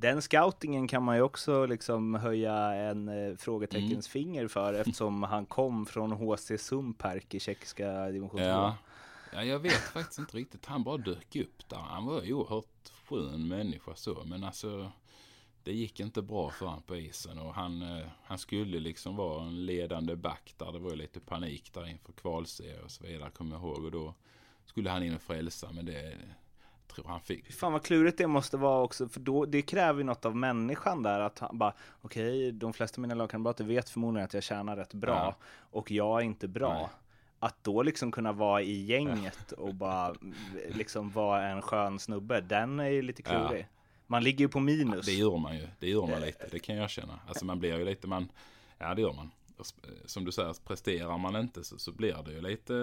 Den 0.00 0.22
scoutingen 0.22 0.88
kan 0.88 1.02
man 1.02 1.16
ju 1.16 1.22
också 1.22 1.66
liksom 1.66 2.14
höja 2.14 2.54
en 2.74 3.08
eh, 3.08 3.36
frågeteckens 3.36 3.90
Mm. 3.92 4.02
finger 4.02 4.48
för 4.48 4.74
eftersom 4.74 5.22
han 5.22 5.46
kom 5.46 5.86
från 5.86 6.12
HC 6.12 6.52
Sumperk 6.58 7.34
i 7.34 7.40
tjeckiska 7.40 8.06
division 8.06 8.30
2. 8.30 8.38
Ja. 8.38 8.76
ja, 9.32 9.44
jag 9.44 9.58
vet 9.58 9.72
faktiskt 9.72 10.18
inte 10.18 10.36
riktigt. 10.36 10.66
Han 10.66 10.84
bara 10.84 10.96
dök 10.96 11.36
upp 11.36 11.68
där. 11.68 11.76
Han 11.76 12.06
var 12.06 12.22
ju 12.22 12.32
oerhört 12.32 12.92
skön 13.08 13.48
människa 13.48 13.94
så. 13.94 14.22
Men 14.24 14.44
alltså, 14.44 14.92
det 15.64 15.72
gick 15.72 16.00
inte 16.00 16.22
bra 16.22 16.50
för 16.50 16.66
han 16.66 16.82
på 16.82 16.96
isen. 16.96 17.38
Och 17.38 17.54
han, 17.54 17.82
eh, 17.82 18.06
han 18.24 18.38
skulle 18.38 18.80
liksom 18.80 19.16
vara 19.16 19.44
en 19.44 19.66
ledande 19.66 20.16
back 20.16 20.54
där. 20.56 20.72
Det 20.72 20.78
var 20.78 20.90
ju 20.90 20.96
lite 20.96 21.20
panik 21.20 21.72
där 21.74 21.86
inför 21.88 22.12
kvalserie 22.12 22.80
och 22.80 22.90
så 22.90 23.04
vidare, 23.06 23.30
kommer 23.30 23.56
jag 23.56 23.62
ihåg. 23.62 23.84
Och 23.84 23.90
då 23.90 24.14
skulle 24.64 24.90
han 24.90 25.02
in 25.02 25.14
och 25.14 25.22
frälsa. 25.22 25.68
Men 25.72 25.84
det 25.84 26.14
tror 27.02 27.12
han 27.12 27.20
fick. 27.20 27.46
Fy 27.46 27.52
Fan 27.52 27.72
vad 27.72 27.82
klurigt 27.82 28.18
det 28.18 28.26
måste 28.26 28.56
vara 28.56 28.82
också, 28.82 29.08
för 29.08 29.20
då, 29.20 29.44
det 29.44 29.62
kräver 29.62 29.98
ju 29.98 30.04
något 30.04 30.24
av 30.24 30.36
människan 30.36 31.02
där 31.02 31.20
att 31.20 31.38
han 31.38 31.58
bara 31.58 31.72
okej, 32.00 32.52
de 32.52 32.72
flesta 32.72 32.96
av 32.96 33.00
mina 33.02 33.14
lagkamrater 33.14 33.64
vet 33.64 33.90
förmodligen 33.90 34.24
att 34.24 34.34
jag 34.34 34.42
tjänar 34.42 34.76
rätt 34.76 34.94
bra 34.94 35.14
Ja. 35.14 35.34
och 35.60 35.90
jag 35.90 36.20
är 36.20 36.24
inte 36.24 36.48
bra. 36.48 36.72
Nej. 36.74 36.88
Att 37.38 37.64
då 37.64 37.82
liksom 37.82 38.12
kunna 38.12 38.32
vara 38.32 38.62
i 38.62 38.84
gänget 38.84 39.52
och 39.52 39.74
bara 39.74 40.14
liksom 40.68 41.10
vara 41.10 41.48
en 41.48 41.62
skön 41.62 41.98
snubbe, 41.98 42.40
den 42.40 42.80
är 42.80 42.88
ju 42.88 43.02
lite 43.02 43.22
klurig. 43.22 43.68
Man 44.06 44.24
ligger 44.24 44.44
ju 44.44 44.48
på 44.48 44.60
minus. 44.60 45.06
Det 45.06 45.12
gör 45.12 45.38
man 45.38 45.56
ju. 45.56 45.68
Det 45.78 45.88
gör 45.88 46.06
man 46.06 46.20
lite. 46.20 46.48
Det 46.50 46.58
kan 46.58 46.74
jag 46.76 46.84
erkänna. 46.84 47.20
Alltså 47.28 47.44
man 47.44 47.58
blir 47.58 47.78
ju 47.78 47.84
lite, 47.84 48.06
man, 48.06 48.28
ja 48.78 48.94
det 48.94 49.02
gör 49.02 49.12
man. 49.12 49.30
Som 50.04 50.24
du 50.24 50.32
säger, 50.32 50.54
presterar 50.64 51.18
man 51.18 51.36
inte 51.36 51.64
så, 51.64 51.78
så 51.78 51.92
blir 51.92 52.22
det 52.24 52.32
ju 52.32 52.40
lite, 52.40 52.74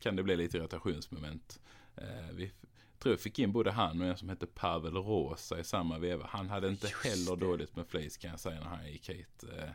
kan 0.00 0.16
det 0.16 0.22
bli 0.22 0.36
lite 0.36 0.56
irritationsmoment. 0.56 1.60
Eh, 1.96 2.30
vi 2.32 2.52
tror 2.98 3.12
jag 3.12 3.20
fick 3.20 3.38
in 3.38 3.52
både 3.52 3.70
han 3.70 4.00
och 4.00 4.06
en 4.06 4.16
som 4.16 4.28
heter 4.28 4.46
Pavel 4.46 4.96
Rosa 4.96 5.58
i 5.58 5.64
samma 5.64 5.98
veva. 5.98 6.26
Han 6.30 6.48
hade 6.48 6.68
inte 6.68 6.88
heller 7.04 7.36
dåligt 7.36 7.76
med 7.76 7.86
flis 7.86 8.16
kan 8.16 8.30
jag 8.30 8.40
säga 8.40 8.60
när 8.60 8.68
han 8.68 8.92
gick 8.92 9.08
hit. 9.08 9.44
Eh, 9.52 9.70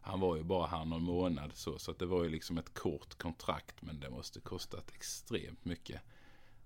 han 0.00 0.20
var 0.20 0.36
ju 0.36 0.42
bara 0.42 0.66
här 0.66 0.84
någon 0.84 1.02
månad 1.02 1.50
så, 1.54 1.78
så 1.78 1.90
att 1.90 1.98
det 1.98 2.06
var 2.06 2.24
ju 2.24 2.28
liksom 2.30 2.58
ett 2.58 2.74
kort 2.74 3.18
kontrakt 3.18 3.82
men 3.82 4.00
det 4.00 4.10
måste 4.10 4.40
kostat 4.40 4.90
extremt 4.94 5.64
mycket. 5.64 6.00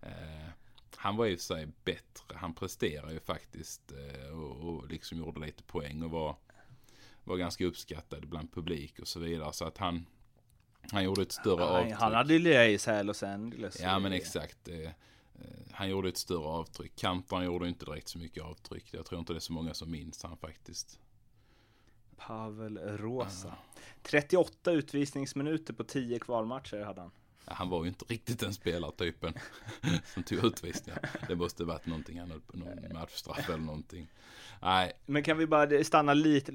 Eh, 0.03 0.51
han 0.97 1.17
var 1.17 1.25
ju 1.25 1.39
sig 1.39 1.69
bättre. 1.85 2.37
Han 2.37 2.55
presterade 2.55 3.13
ju 3.13 3.21
faktiskt 3.21 3.93
eh, 3.93 4.39
och, 4.39 4.69
och 4.69 4.91
liksom 4.91 5.19
gjorde 5.19 5.41
lite 5.41 5.63
poäng 5.63 6.03
och 6.03 6.11
var, 6.11 6.37
var 7.27 7.37
ganska 7.37 7.65
uppskattad 7.65 8.29
bland 8.29 8.53
publik 8.53 8.99
och 8.99 9.09
så 9.09 9.21
vidare. 9.21 9.53
Så 9.53 9.65
att 9.65 9.79
han, 9.79 10.07
han 10.93 11.05
gjorde 11.05 11.23
ett 11.23 11.33
större 11.33 11.65
avtryck. 11.65 11.95
han 11.95 12.15
hade 12.15 12.35
ju 12.35 12.65
i 12.65 12.79
sig 12.79 13.05
Los 13.05 13.23
Angeles. 13.23 13.81
Ja 13.81 13.99
men 13.99 14.13
exakt. 14.13 14.69
Eh, 14.69 14.81
eh, 14.81 14.91
han 15.71 15.89
gjorde 15.89 16.09
ett 16.09 16.17
större 16.17 16.47
avtryck. 16.47 16.97
Kantan 16.97 17.45
gjorde 17.45 17.69
inte 17.69 17.85
direkt 17.85 18.09
så 18.09 18.19
mycket 18.19 18.43
avtryck. 18.43 18.95
Jag 18.95 19.07
tror 19.07 19.19
inte 19.19 19.33
det 19.33 19.39
är 19.39 19.41
så 19.41 19.53
många 19.53 19.75
som 19.75 19.91
minns 19.91 20.23
han 20.23 20.37
faktiskt. 20.37 20.99
Pavel 22.17 22.79
Rosa. 22.79 23.55
38 24.03 24.73
utvisningsminuter 24.73 25.73
på 25.73 25.85
10 25.85 26.19
kvalmatcher 26.19 26.85
hade 26.85 27.01
han. 27.01 27.11
Ja, 27.47 27.53
Han 27.55 27.69
var 27.69 27.83
ju 27.85 27.89
inte 27.89 28.05
riktigt 28.05 28.41
den 28.41 28.55
spelartypen 28.55 29.35
som 30.15 30.23
tog 30.23 30.45
utvisningar. 30.45 31.11
Det 31.29 31.37
måste 31.37 31.65
varit 31.65 31.87
någonting 31.87 32.23
på, 32.47 32.57
någon 32.57 32.93
matchstraff 32.93 33.49
eller 33.49 33.59
någonting. 33.65 34.07
Nej, 34.63 34.93
Men 35.07 35.23
kan 35.23 35.39
vi 35.39 35.47
bara 35.47 35.85
stanna 35.85 36.15
lite, 36.15 36.53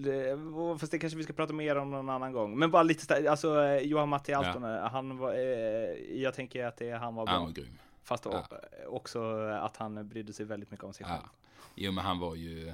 fast 0.80 0.92
det 0.92 1.00
kanske 1.00 1.18
vi 1.18 1.24
ska 1.24 1.34
prata 1.34 1.54
mer 1.54 1.76
om 1.76 1.92
någon 1.92 2.10
annan 2.10 2.32
gång. 2.32 2.60
Men 2.60 2.72
bara 2.72 2.84
lite, 2.84 3.32
alltså 3.32 3.66
Johan 3.80 4.10
Matti 4.10 4.34
Altonen, 4.34 4.84
han 4.92 5.18
var, 5.18 5.34
eh, 5.34 6.20
jag 6.22 6.34
tänker 6.34 6.66
att 6.66 6.78
det, 6.78 6.92
han 6.92 7.16
var 7.16 7.26
bra. 7.26 7.34
han 7.34 7.44
var 7.44 7.52
grym. 7.52 7.78
Fast 8.04 8.26
Ja. 8.26 8.48
också 8.88 9.34
att 9.40 9.78
han 9.78 10.08
brydde 10.08 10.34
sig 10.34 10.46
väldigt 10.46 10.72
mycket 10.72 10.86
om 10.86 10.94
sig 10.94 11.06
själv. 11.06 11.22
Ja. 11.24 11.30
Jo 11.76 11.92
men 11.92 12.06
han 12.06 12.20
var 12.20 12.36
ju, 12.36 12.74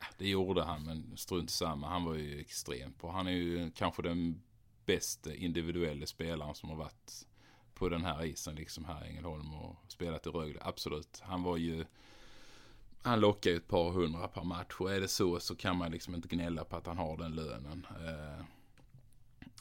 ja, 0.00 0.06
det 0.18 0.28
gjorde 0.28 0.62
han 0.64 0.84
men 0.84 1.16
strunt 1.16 1.50
samma. 1.50 1.88
Han 1.88 2.04
var 2.04 2.14
ju 2.14 2.40
extremt 2.40 3.00
bra. 3.00 3.12
Han 3.12 3.26
är 3.26 3.30
ju 3.32 3.70
kanske 3.70 4.02
den 4.02 4.42
bästa 4.86 5.34
individuella 5.34 6.06
spelaren 6.06 6.54
som 6.54 6.68
har 6.68 6.76
varit 6.76 7.26
på 7.74 7.88
den 7.88 8.04
här 8.04 8.24
isen 8.24 8.54
liksom 8.54 8.84
här 8.84 9.04
i 9.04 9.08
Ängelholm 9.08 9.54
och 9.54 9.76
spelat 9.88 10.26
i 10.26 10.30
Rögle. 10.30 10.60
Absolut. 10.62 11.20
Han 11.24 11.42
var 11.42 11.56
ju, 11.56 11.84
han 13.02 13.20
lockar 13.20 13.50
ju 13.50 13.56
ett 13.56 13.68
par 13.68 13.90
hundra 13.90 14.28
per 14.28 14.44
match 14.44 14.74
och 14.78 14.92
är 14.92 15.00
det 15.00 15.08
så 15.08 15.40
så 15.40 15.56
kan 15.56 15.76
man 15.76 15.92
liksom 15.92 16.14
inte 16.14 16.28
gnälla 16.28 16.64
på 16.64 16.76
att 16.76 16.86
han 16.86 16.98
har 16.98 17.16
den 17.16 17.34
lönen. 17.34 17.86
Eh, 17.90 18.44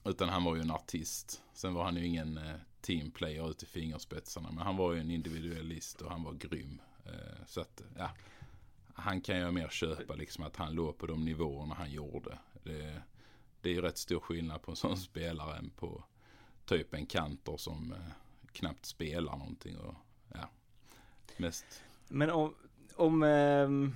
utan 0.05 0.29
han 0.29 0.43
var 0.43 0.55
ju 0.55 0.61
en 0.61 0.71
artist. 0.71 1.43
Sen 1.53 1.73
var 1.73 1.83
han 1.83 1.95
ju 1.95 2.05
ingen 2.05 2.37
eh, 2.37 2.55
teamplayer 2.81 3.49
ut 3.49 3.63
i 3.63 3.65
fingerspetsarna. 3.65 4.51
Men 4.51 4.63
han 4.63 4.77
var 4.77 4.93
ju 4.93 4.99
en 4.99 5.11
individualist 5.11 6.01
och 6.01 6.11
han 6.11 6.23
var 6.23 6.33
grym. 6.33 6.81
Eh, 7.05 7.45
så 7.47 7.61
att, 7.61 7.83
ja. 7.97 8.09
Han 8.95 9.21
kan 9.21 9.37
jag 9.37 9.53
mer 9.53 9.69
köpa 9.69 10.15
liksom 10.15 10.43
att 10.43 10.55
han 10.55 10.73
låg 10.73 10.97
på 10.97 11.07
de 11.07 11.25
nivåerna 11.25 11.75
han 11.75 11.91
gjorde. 11.91 12.37
Det, 12.63 13.01
det 13.61 13.69
är 13.69 13.73
ju 13.73 13.81
rätt 13.81 13.97
stor 13.97 14.19
skillnad 14.19 14.61
på 14.61 14.71
en 14.71 14.77
sån 14.77 14.97
spelare 15.09 15.57
än 15.57 15.69
på 15.69 16.03
typ 16.65 16.93
en 16.93 17.05
kantor 17.05 17.57
som 17.57 17.91
eh, 17.91 18.13
knappt 18.51 18.85
spelar 18.85 19.37
någonting. 19.37 19.77
Och, 19.77 19.95
ja, 20.33 20.49
mest 21.37 21.65
Men 22.07 22.29
om, 22.29 22.55
om 22.95 23.23
ehm, 23.23 23.95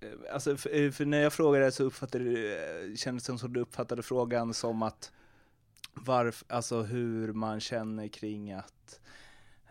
eh, 0.00 0.08
Alltså 0.32 0.56
för, 0.56 0.90
för 0.90 1.04
när 1.04 1.20
jag 1.20 1.32
frågade 1.32 1.72
så 1.72 1.84
uppfattade 1.84 2.24
du, 2.24 2.54
eh, 2.54 2.94
kändes 2.96 3.24
det 3.24 3.38
som 3.38 3.52
du 3.52 3.60
uppfattade 3.60 4.02
frågan 4.02 4.54
som 4.54 4.82
att 4.82 5.12
varför, 5.94 6.54
alltså 6.54 6.82
hur 6.82 7.32
man 7.32 7.60
känner 7.60 8.08
kring 8.08 8.52
att 8.52 9.00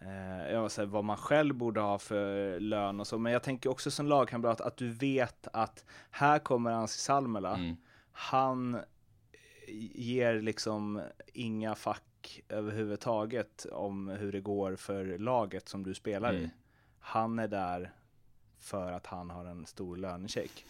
eh, 0.02 0.52
jag 0.52 0.72
säga, 0.72 0.86
vad 0.86 1.04
man 1.04 1.18
själv 1.18 1.56
borde 1.56 1.82
ha 1.82 2.00
för 2.00 2.60
lön 2.60 3.00
och 3.00 3.08
så. 3.08 3.18
Men 3.18 3.34
jag 3.34 3.44
tänker 3.44 3.70
också 3.70 3.92
som 3.92 4.08
lagkamrat 4.08 4.62
att 4.62 4.78
du 4.78 4.90
vet 4.90 5.48
att 5.54 5.86
här 6.12 6.40
kommer 6.40 6.72
Ansi 6.72 7.00
Salmela. 7.00 7.56
mm, 7.56 7.78
Han 8.12 8.82
ger 9.96 10.42
liksom 10.42 11.02
inga 11.34 11.76
fack 11.76 12.42
överhuvudtaget 12.50 13.66
om 13.72 14.08
hur 14.08 14.32
det 14.32 14.42
går 14.42 14.76
för 14.76 15.18
laget 15.18 15.70
som 15.70 15.84
du 15.84 15.94
spelar 15.94 16.34
i. 16.34 16.38
Mm. 16.38 16.50
Han 17.00 17.40
är 17.40 17.48
där 17.48 17.94
för 18.60 18.92
att 18.92 19.06
han 19.06 19.30
har 19.30 19.46
en 19.46 19.66
stor 19.66 19.98
lönecheck. 19.98 20.66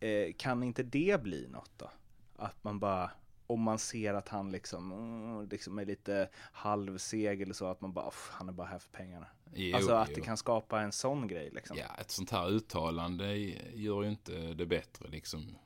Eh, 0.00 0.32
kan 0.36 0.62
inte 0.62 0.82
det 0.82 1.22
bli 1.22 1.48
något 1.48 1.70
då? 1.76 1.90
Att 2.36 2.64
man 2.64 2.78
bara, 2.78 3.10
om 3.46 3.60
man 3.60 3.78
ser 3.78 4.14
att 4.14 4.28
han 4.28 4.52
liksom, 4.52 4.92
mm, 4.92 5.48
liksom 5.48 5.78
är 5.78 5.84
lite 5.84 6.28
halvseg 6.34 7.42
eller 7.42 7.54
så, 7.54 7.66
att 7.66 7.80
man 7.80 7.92
bara, 7.92 8.08
"Uff, 8.08 8.28
han 8.32 8.48
är 8.48 8.52
bara 8.52 8.66
här 8.66 8.78
för 8.78 8.90
pengarna. 8.90 9.26
Jo, 9.54 9.76
alltså 9.76 9.92
att 9.92 10.08
jo. 10.08 10.14
det 10.14 10.20
kan 10.20 10.36
skapa 10.36 10.80
en 10.80 10.92
sån 10.92 11.28
grej 11.28 11.50
liksom. 11.52 11.76
Ja, 11.76 11.94
ett 12.00 12.10
sånt 12.10 12.30
här 12.30 12.50
uttalande 12.50 13.36
gör 13.74 14.02
ju 14.02 14.08
inte 14.08 14.32
det 14.54 14.66
bättre 14.66 15.08
liksom 15.08 15.56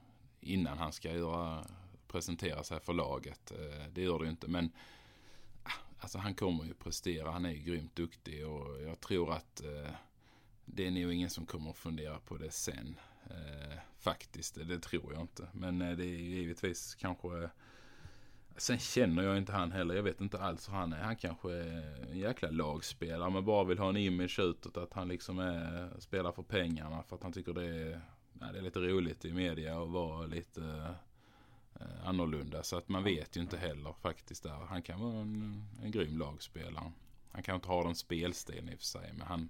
innan 0.40 0.78
han 0.78 0.92
ska 0.92 1.12
göra, 1.12 1.66
presentera 2.16 2.64
sig 2.64 2.80
för 2.80 2.92
laget. 2.92 3.50
Eh, 3.50 3.86
det 3.92 4.02
gör 4.02 4.18
det 4.18 4.24
ju 4.24 4.30
inte, 4.30 4.48
men 4.48 4.70
ah, 5.62 5.70
alltså 5.98 6.18
han 6.18 6.34
kommer 6.34 6.64
ju 6.64 6.74
prestera. 6.74 7.30
Han 7.30 7.44
är 7.44 7.50
ju 7.50 7.58
grymt 7.58 7.96
duktig 7.96 8.46
och 8.46 8.82
jag 8.82 9.00
tror 9.00 9.32
att 9.32 9.60
eh, 9.60 9.90
det 10.64 10.86
är 10.86 10.90
nog 10.90 11.12
ingen 11.12 11.30
som 11.30 11.46
kommer 11.46 11.70
att 11.70 11.76
fundera 11.78 12.18
på 12.18 12.36
det 12.36 12.50
sen. 12.50 12.98
Eh, 13.30 13.78
faktiskt, 13.98 14.54
det 14.54 14.78
tror 14.78 15.12
jag 15.12 15.20
inte. 15.22 15.48
Men 15.52 15.82
eh, 15.82 15.96
det 15.96 16.04
är 16.04 16.18
givetvis 16.18 16.94
kanske 16.94 17.42
eh, 17.42 17.50
Sen 18.56 18.78
känner 18.78 19.22
jag 19.22 19.38
inte 19.38 19.52
han 19.52 19.72
heller. 19.72 19.94
Jag 19.94 20.02
vet 20.02 20.20
inte 20.20 20.38
alls 20.38 20.68
hur 20.68 20.74
han 20.74 20.92
är. 20.92 21.02
Han 21.02 21.16
kanske 21.16 21.52
är 21.52 22.10
en 22.10 22.18
jäkla 22.18 22.50
lagspelare. 22.50 23.30
Men 23.30 23.44
bara 23.44 23.64
vill 23.64 23.78
ha 23.78 23.88
en 23.88 23.96
image 23.96 24.38
utåt. 24.38 24.76
Att 24.76 24.92
han 24.92 25.08
liksom 25.08 25.38
är, 25.38 25.90
spelar 26.00 26.32
för 26.32 26.42
pengarna. 26.42 27.02
För 27.02 27.16
att 27.16 27.22
han 27.22 27.32
tycker 27.32 27.52
det 27.52 27.66
är, 27.66 28.00
ja, 28.40 28.46
det 28.52 28.58
är 28.58 28.62
lite 28.62 28.78
roligt 28.78 29.24
i 29.24 29.32
media 29.32 29.78
och 29.78 29.90
vara 29.90 30.26
lite 30.26 30.62
eh, 30.62 30.90
annorlunda. 32.04 32.62
Så 32.62 32.76
att 32.76 32.88
man 32.88 33.04
vet 33.04 33.36
ju 33.36 33.40
inte 33.40 33.56
heller 33.56 33.92
faktiskt 33.92 34.42
där. 34.42 34.66
Han 34.68 34.82
kan 34.82 35.00
vara 35.00 35.20
en, 35.20 35.64
en 35.82 35.90
grym 35.90 36.18
lagspelare. 36.18 36.92
Han 37.32 37.42
kan 37.42 37.54
inte 37.54 37.68
ha 37.68 37.84
den 37.84 37.94
spelstilen 37.94 38.68
i 38.68 38.74
och 38.74 38.78
för 38.78 38.86
sig. 38.86 39.12
Men 39.12 39.26
han, 39.26 39.48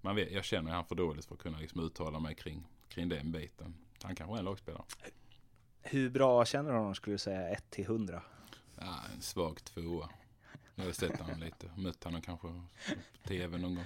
man 0.00 0.16
vet, 0.16 0.32
jag 0.32 0.44
känner 0.44 0.70
han 0.70 0.84
för 0.84 0.94
dåligt 0.94 1.24
för 1.24 1.34
att 1.34 1.40
kunna 1.40 1.58
liksom 1.58 1.80
uttala 1.80 2.18
mig 2.18 2.34
kring, 2.34 2.66
kring 2.88 3.08
den 3.08 3.32
biten. 3.32 3.74
Han 4.02 4.14
kanske 4.14 4.36
är 4.36 4.38
en 4.38 4.44
lagspelare. 4.44 4.84
Hur 5.82 6.10
bra 6.10 6.44
känner 6.44 6.70
du 6.70 6.76
honom 6.76 6.94
skulle 6.94 7.14
du 7.14 7.18
säga 7.18 7.48
1 7.48 7.70
till 7.70 7.84
100? 7.84 8.22
Ja, 8.78 8.94
en 9.14 9.22
svag 9.22 9.64
tvåa. 9.64 10.08
Jag 10.74 10.84
har 10.84 10.92
sett 10.92 11.20
honom 11.20 11.40
lite. 11.40 11.70
Mött 11.76 12.04
honom 12.04 12.20
kanske 12.22 12.48
på 12.48 12.62
tv 13.28 13.58
någon 13.58 13.74
gång. 13.74 13.84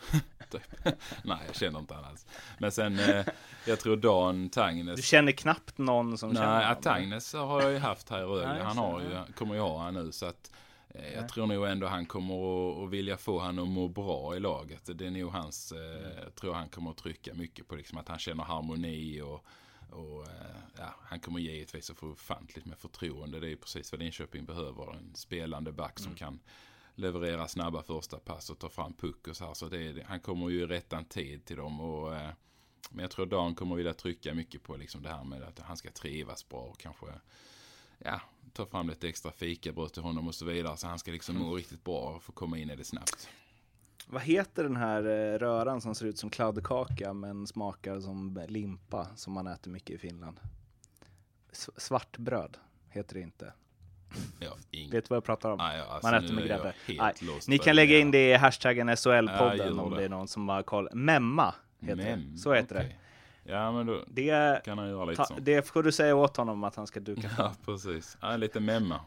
typ. 0.50 0.62
Nej, 1.24 1.38
jag 1.46 1.56
känner 1.56 1.78
inte 1.78 1.94
honom 1.94 2.10
alls. 2.10 2.26
Men 2.58 2.72
sen, 2.72 2.98
eh, 2.98 3.26
jag 3.66 3.80
tror 3.80 3.96
Dan 3.96 4.42
Du 4.42 4.48
Tangnes. 4.48 5.04
känner 5.04 5.32
knappt 5.32 5.78
någon 5.78 6.18
som 6.18 6.34
känner 6.34 6.54
Nej, 6.56 6.66
honom? 6.66 6.82
Tangnes 6.82 7.32
har 7.32 7.62
jag 7.62 7.72
ju 7.72 7.78
haft 7.78 8.10
här 8.10 8.18
i 8.18 8.22
Rögle. 8.24 8.52
Nej, 8.52 8.62
Han 8.62 8.78
har 8.78 9.00
ju, 9.00 9.32
kommer 9.32 9.54
ju 9.54 9.60
ha 9.60 9.82
han 9.82 9.94
nu. 9.94 10.12
Så 10.12 10.26
att 10.26 10.50
eh, 10.88 11.12
jag 11.14 11.22
Ja. 11.22 11.28
tror 11.28 11.46
nog 11.46 11.66
ändå 11.66 11.86
han 11.86 12.06
kommer 12.06 12.34
att, 12.34 12.84
att 12.84 12.90
vilja 12.90 13.16
få 13.16 13.38
han 13.38 13.58
att 13.58 13.68
må 13.68 13.88
bra 13.88 14.36
i 14.36 14.40
laget. 14.40 14.90
Det 14.98 15.06
är 15.06 15.10
nog 15.10 15.30
hans, 15.32 15.72
eh, 15.72 16.22
jag 16.24 16.34
tror 16.34 16.54
han 16.54 16.68
kommer 16.68 16.90
att 16.90 16.96
trycka 16.96 17.34
mycket 17.34 17.68
på 17.68 17.74
liksom 17.74 17.98
att 17.98 18.08
han 18.08 18.18
känner 18.18 18.44
harmoni 18.44 19.20
och 19.20 19.44
och 19.90 20.22
eh, 20.22 20.56
ja, 20.78 20.94
han 21.00 21.20
kommer 21.20 21.40
givetvis 21.40 21.90
att 21.90 21.98
få 21.98 22.08
ofantligt 22.08 22.66
med 22.66 22.78
förtroende. 22.78 23.40
Det 23.40 23.46
är 23.46 23.50
ju 23.50 23.56
precis 23.56 23.92
vad 23.92 24.00
Linköping 24.00 24.44
behöver. 24.44 24.94
En 24.94 25.14
spelande 25.14 25.72
back 25.72 25.98
som 25.98 26.14
kan 26.14 26.40
leverera 26.94 27.48
snabba 27.48 27.82
första 27.82 28.18
pass 28.18 28.50
och 28.50 28.58
ta 28.58 28.68
fram 28.68 28.92
puck 28.92 29.28
och 29.28 29.36
så 29.36 29.46
här. 29.46 29.54
Så 29.54 29.68
det, 29.68 30.04
han 30.06 30.20
kommer 30.20 30.48
ju 30.48 30.62
i 30.62 30.66
rättan 30.66 31.04
tid 31.04 31.44
till 31.44 31.56
dem. 31.56 31.80
Och 31.80 32.16
eh, 32.16 32.30
men 32.90 33.02
jag 33.02 33.10
tror 33.10 33.26
Dan 33.26 33.54
kommer 33.54 33.76
vilja 33.76 33.94
trycka 33.94 34.34
mycket 34.34 34.62
på 34.62 34.76
liksom 34.76 35.02
det 35.02 35.08
här 35.08 35.24
med 35.24 35.42
att 35.42 35.58
han 35.58 35.76
ska 35.76 35.90
trivas 35.90 36.48
bra 36.48 36.60
och 36.60 36.78
kanske 36.78 37.06
ja, 37.98 38.20
ta 38.52 38.66
fram 38.66 38.88
lite 38.88 39.08
extra 39.08 39.32
fikabröd 39.32 39.92
till 39.92 40.02
honom 40.02 40.28
och 40.28 40.34
så 40.34 40.44
vidare. 40.44 40.76
Så 40.76 40.86
han 40.86 40.98
ska 40.98 41.10
liksom 41.10 41.36
må 41.36 41.56
riktigt 41.56 41.84
bra 41.84 42.00
och 42.00 42.22
få 42.22 42.32
komma 42.32 42.58
in 42.58 42.70
i 42.70 42.76
det 42.76 42.84
snabbt. 42.84 43.28
Vad 44.06 44.22
heter 44.22 44.62
den 44.62 44.76
här 44.76 45.02
eh, 45.04 45.38
röran 45.38 45.80
som 45.80 45.94
ser 45.94 46.06
ut 46.06 46.18
som 46.18 46.30
kladdkaka 46.30 47.12
men 47.12 47.46
smakar 47.46 48.00
som 48.00 48.44
limpa 48.48 49.06
som 49.16 49.32
man 49.32 49.46
äter 49.46 49.70
mycket 49.70 49.90
i 49.90 49.98
Finland? 49.98 50.40
S- 51.52 51.70
svartbröd 51.76 52.56
heter 52.88 53.14
det 53.14 53.20
inte. 53.20 53.52
Ja, 54.40 54.56
ing... 54.70 54.90
Vet 54.90 55.04
du 55.04 55.08
vad 55.08 55.16
jag 55.16 55.24
pratar 55.24 55.50
om? 55.50 55.58
Nej, 55.58 55.80
alltså, 55.80 56.10
man 56.10 56.24
äter 56.24 56.34
med 56.34 56.44
grädde. 56.46 56.74
Ni 57.48 57.58
kan 57.58 57.76
lägga 57.76 57.94
det 57.94 58.00
in 58.00 58.10
det 58.10 58.30
i 58.30 58.34
hashtaggen 58.34 58.90
SHL-podden 58.90 59.80
om 59.80 59.90
det. 59.90 59.96
det 59.96 60.04
är 60.04 60.08
någon 60.08 60.28
som 60.28 60.48
har 60.48 60.62
koll. 60.62 60.88
Memma 60.92 61.54
heter 61.80 61.96
Mem, 61.96 62.32
det. 62.32 62.38
Så 62.38 62.54
heter 62.54 62.76
okej. 62.76 62.98
Ja, 63.44 63.72
men 63.72 63.86
då 63.86 64.04
det. 64.06 64.30
Det, 64.30 64.60
kan 64.64 64.78
han 64.78 64.88
göra 64.88 65.04
lite 65.04 65.16
ta, 65.16 65.24
sånt. 65.24 65.44
det 65.44 65.66
får 65.68 65.82
du 65.82 65.92
säga 65.92 66.16
åt 66.16 66.36
honom 66.36 66.64
att 66.64 66.76
han 66.76 66.86
ska 66.86 67.00
duka 67.00 67.30
Ja, 67.38 67.54
precis. 67.64 68.16
Ja, 68.20 68.36
lite 68.36 68.60
memma. 68.60 69.00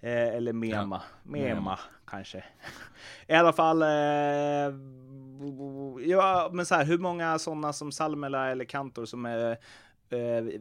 Eh, 0.00 0.28
eller 0.28 0.52
mema. 0.52 1.02
Mema, 1.22 1.54
Mema. 1.54 1.78
kanske. 2.06 2.44
I 3.26 3.32
alla 3.32 3.52
fall. 3.52 3.82
Eh, 3.82 3.88
ja, 6.10 6.50
men 6.52 6.66
så 6.66 6.74
här, 6.74 6.84
hur 6.84 6.98
många 6.98 7.38
sådana 7.38 7.72
som 7.72 7.92
Salmela 7.92 8.50
eller 8.50 8.64
Kantor 8.64 9.04
som 9.04 9.26
är 9.26 9.58
eh, 10.10 10.60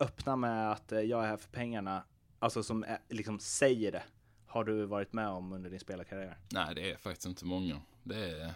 öppna 0.00 0.36
med 0.36 0.72
att 0.72 0.92
eh, 0.92 1.00
jag 1.00 1.24
är 1.24 1.28
här 1.28 1.36
för 1.36 1.48
pengarna, 1.48 2.02
alltså 2.38 2.62
som 2.62 2.84
eh, 2.84 2.96
liksom 3.08 3.38
säger 3.38 3.92
det, 3.92 4.02
har 4.46 4.64
du 4.64 4.84
varit 4.84 5.12
med 5.12 5.28
om 5.28 5.52
under 5.52 5.70
din 5.70 5.80
spelarkarriär? 5.80 6.38
Nej, 6.48 6.74
det 6.74 6.90
är 6.90 6.96
faktiskt 6.96 7.26
inte 7.26 7.44
många. 7.44 7.80
Det 8.02 8.30
är... 8.30 8.54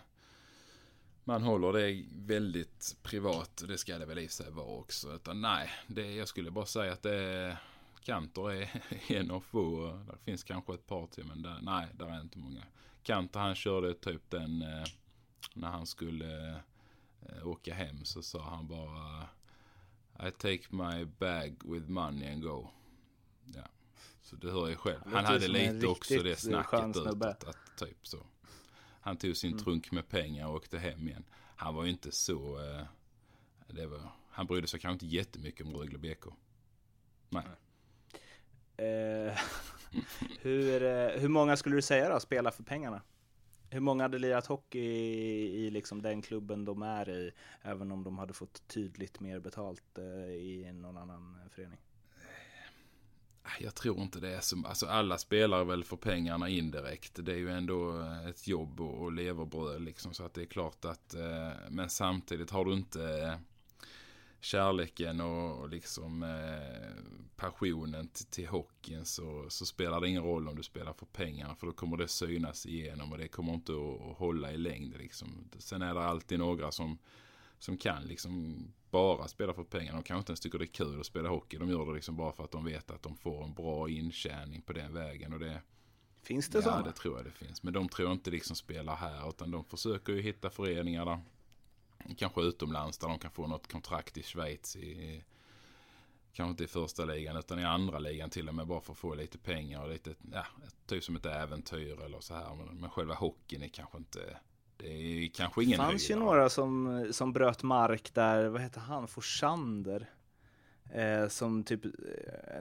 Man 1.24 1.42
håller 1.42 1.72
det 1.72 2.04
väldigt 2.14 2.96
privat 3.02 3.60
och 3.60 3.68
det 3.68 3.78
ska 3.78 3.98
det 3.98 4.06
väl 4.06 4.18
i 4.18 4.28
sig 4.28 4.50
vara 4.50 4.66
också. 4.66 5.14
Utan 5.14 5.40
nej, 5.40 5.70
det, 5.86 6.14
jag 6.14 6.28
skulle 6.28 6.50
bara 6.50 6.66
säga 6.66 6.92
att 6.92 7.02
det 7.02 7.14
är... 7.14 7.56
Kantor 8.04 8.52
är 8.52 8.82
en 9.08 9.30
av 9.30 9.40
få. 9.40 9.86
Det 10.12 10.18
finns 10.24 10.44
kanske 10.44 10.74
ett 10.74 10.86
par 10.86 11.06
till 11.06 11.24
men 11.24 11.42
där, 11.42 11.58
nej, 11.62 11.88
där 11.94 12.06
är 12.06 12.20
inte 12.20 12.38
många. 12.38 12.62
Kantor 13.02 13.40
han 13.40 13.54
körde 13.54 13.94
typ 13.94 14.30
den 14.30 14.62
eh, 14.62 14.84
när 15.54 15.68
han 15.68 15.86
skulle 15.86 16.50
eh, 17.22 17.46
åka 17.46 17.74
hem 17.74 18.04
så 18.04 18.22
sa 18.22 18.42
han 18.42 18.68
bara 18.68 19.28
I 20.28 20.30
take 20.30 20.62
my 20.70 21.04
bag 21.04 21.56
with 21.64 21.88
money 21.88 22.32
and 22.32 22.42
go. 22.42 22.68
Ja. 23.54 23.68
Så 24.22 24.36
du 24.36 24.50
hör 24.50 24.68
ju 24.68 24.76
själv. 24.76 25.00
Han 25.04 25.24
hade 25.24 25.48
lite 25.48 25.86
också 25.86 26.22
det 26.22 26.36
snacket 26.36 26.88
ut 26.88 26.96
snubbe. 26.96 27.30
att, 27.30 27.44
att 27.44 27.78
typ 27.78 28.06
så. 28.06 28.26
Han 29.00 29.16
tog 29.16 29.36
sin 29.36 29.58
trunk 29.58 29.92
med 29.92 30.08
pengar 30.08 30.46
och 30.46 30.54
åkte 30.54 30.78
hem 30.78 31.08
igen. 31.08 31.24
Han 31.56 31.74
var 31.74 31.84
ju 31.84 31.90
inte 31.90 32.12
så... 32.12 32.58
Eh, 32.58 32.82
det 33.66 33.86
var, 33.86 34.12
han 34.30 34.46
brydde 34.46 34.66
sig 34.66 34.80
kanske 34.80 35.06
inte 35.06 35.16
jättemycket 35.16 35.66
om 35.66 35.76
Rögle 35.76 35.98
BK. 35.98 36.24
Nej. 37.28 37.44
Eh, 38.80 39.38
hur, 40.40 40.82
eh, 40.82 41.20
hur 41.20 41.28
många 41.28 41.56
skulle 41.56 41.76
du 41.76 41.82
säga 41.82 42.08
då 42.08 42.20
spelar 42.20 42.50
för 42.50 42.62
pengarna? 42.62 43.02
Hur 43.70 43.80
många 43.80 44.04
hade 44.04 44.18
lirat 44.18 44.46
hockey 44.46 44.78
i, 44.78 45.66
i 45.66 45.70
liksom 45.70 46.02
den 46.02 46.22
klubben 46.22 46.64
de 46.64 46.82
är 46.82 47.08
i, 47.08 47.30
även 47.62 47.92
om 47.92 48.04
de 48.04 48.18
hade 48.18 48.32
fått 48.32 48.68
tydligt 48.68 49.20
mer 49.20 49.40
betalt 49.40 49.98
eh, 49.98 50.34
i 50.34 50.72
någon 50.72 50.96
annan 50.96 51.38
förening? 51.50 51.78
Eh, 53.44 53.64
jag 53.64 53.74
tror 53.74 54.00
inte 54.00 54.20
det 54.20 54.34
är 54.34 54.40
som, 54.40 54.64
alltså 54.64 54.86
alla 54.86 55.18
spelar 55.18 55.64
väl 55.64 55.84
för 55.84 55.96
pengarna 55.96 56.48
indirekt. 56.48 57.24
Det 57.24 57.32
är 57.32 57.36
ju 57.36 57.50
ändå 57.50 58.00
eh, 58.00 58.28
ett 58.28 58.48
jobb 58.48 58.80
och, 58.80 59.02
och 59.02 59.12
leverbröd 59.12 59.82
liksom. 59.82 60.14
Så 60.14 60.24
att 60.24 60.34
det 60.34 60.42
är 60.42 60.46
klart 60.46 60.84
att, 60.84 61.14
eh, 61.14 61.50
men 61.70 61.90
samtidigt 61.90 62.50
har 62.50 62.64
du 62.64 62.72
inte 62.72 63.38
kärleken 64.40 65.20
och, 65.20 65.59
och 65.61 65.68
liksom 65.68 66.22
eh, 66.22 67.05
passionen 67.37 68.09
till, 68.09 68.26
till 68.26 68.48
hockeyn 68.48 69.05
så, 69.05 69.44
så 69.48 69.66
spelar 69.66 70.00
det 70.00 70.09
ingen 70.09 70.22
roll 70.22 70.48
om 70.48 70.57
du 70.57 70.62
spelar 70.62 70.92
för 70.92 71.07
pengarna. 71.07 71.55
För 71.55 71.66
då 71.66 71.72
kommer 71.72 71.96
det 71.96 72.09
synas 72.09 72.66
igenom 72.66 73.12
och 73.12 73.18
det 73.18 73.29
kommer 73.29 73.55
inte 73.55 73.72
att, 73.72 74.11
att 74.11 74.16
hålla 74.16 74.53
i 74.53 74.57
längd 74.57 74.96
liksom. 74.98 75.48
Sen 75.59 75.83
är 75.83 75.94
det 75.94 76.05
alltid 76.05 76.38
några 76.38 76.72
som, 76.72 76.98
som 77.59 77.76
kan 77.76 78.03
liksom 78.03 78.64
bara 78.90 79.29
spela 79.29 79.55
för 79.55 79.64
pengar. 79.64 79.92
De 79.92 80.03
kanske 80.03 80.18
inte 80.18 80.31
ens 80.31 80.40
tycker 80.40 80.59
det 80.59 80.64
är 80.64 80.66
kul 80.66 81.00
att 81.00 81.07
spela 81.07 81.29
hockey. 81.29 81.59
De 81.59 81.70
gör 81.70 81.87
det 81.87 81.94
liksom 81.94 82.16
bara 82.16 82.33
för 82.33 82.44
att 82.44 82.50
de 82.50 82.64
vet 82.64 82.90
att 82.90 83.03
de 83.03 83.16
får 83.16 83.44
en 83.44 83.55
bra 83.55 83.88
intjäning 83.88 84.62
på 84.62 84.72
den 84.72 84.94
vägen. 84.94 85.33
Och 85.33 85.40
det, 85.40 85.62
Finns 86.22 86.48
det 86.48 86.59
ja, 86.59 86.62
sådana? 86.62 86.83
det 86.83 86.92
tror 86.92 87.16
jag 87.16 87.24
det 87.24 87.31
finns. 87.31 87.62
Men 87.62 87.72
de 87.72 87.88
tror 87.88 88.09
jag 88.09 88.16
inte 88.16 88.31
liksom 88.31 88.57
spelar 88.57 88.96
här. 88.96 89.29
Utan 89.29 89.50
de 89.50 89.64
försöker 89.64 90.12
ju 90.12 90.20
hitta 90.22 90.50
föreningar 90.50 91.05
där. 91.05 91.20
Kanske 92.18 92.40
utomlands 92.40 92.98
där 92.98 93.08
de 93.08 93.18
kan 93.18 93.30
få 93.30 93.46
något 93.46 93.72
kontrakt 93.72 94.16
i 94.16 94.22
Schweiz. 94.22 94.76
I, 94.76 95.22
kanske 96.32 96.50
inte 96.50 96.64
i 96.64 96.66
första 96.66 97.04
ligan 97.04 97.36
utan 97.36 97.58
i 97.58 97.64
andra 97.64 97.98
ligan 97.98 98.30
till 98.30 98.48
och 98.48 98.54
med. 98.54 98.66
Bara 98.66 98.80
för 98.80 98.92
att 98.92 98.98
få 98.98 99.14
lite 99.14 99.38
pengar 99.38 99.82
och 99.82 99.90
lite, 99.90 100.14
ja, 100.32 100.46
typ 100.86 101.04
som 101.04 101.16
ett 101.16 101.26
äventyr 101.26 102.00
eller 102.04 102.20
så 102.20 102.34
här. 102.34 102.54
Men, 102.54 102.76
men 102.80 102.90
själva 102.90 103.14
hockeyn 103.14 103.62
är 103.62 103.68
kanske 103.68 103.98
inte, 103.98 104.36
det 104.76 104.88
är 104.88 105.28
kanske 105.28 105.64
ingen 105.64 105.78
Det 105.78 105.84
fanns 105.84 106.10
ju 106.10 106.14
höjdare. 106.14 106.34
några 106.34 106.48
som, 106.50 107.08
som 107.12 107.32
bröt 107.32 107.62
mark 107.62 108.14
där, 108.14 108.48
vad 108.48 108.60
heter 108.60 108.80
han, 108.80 109.08
Forsander? 109.08 110.10
Eh, 110.92 111.29
som 111.29 111.64
typ, 111.64 111.85
eh, 111.85 111.90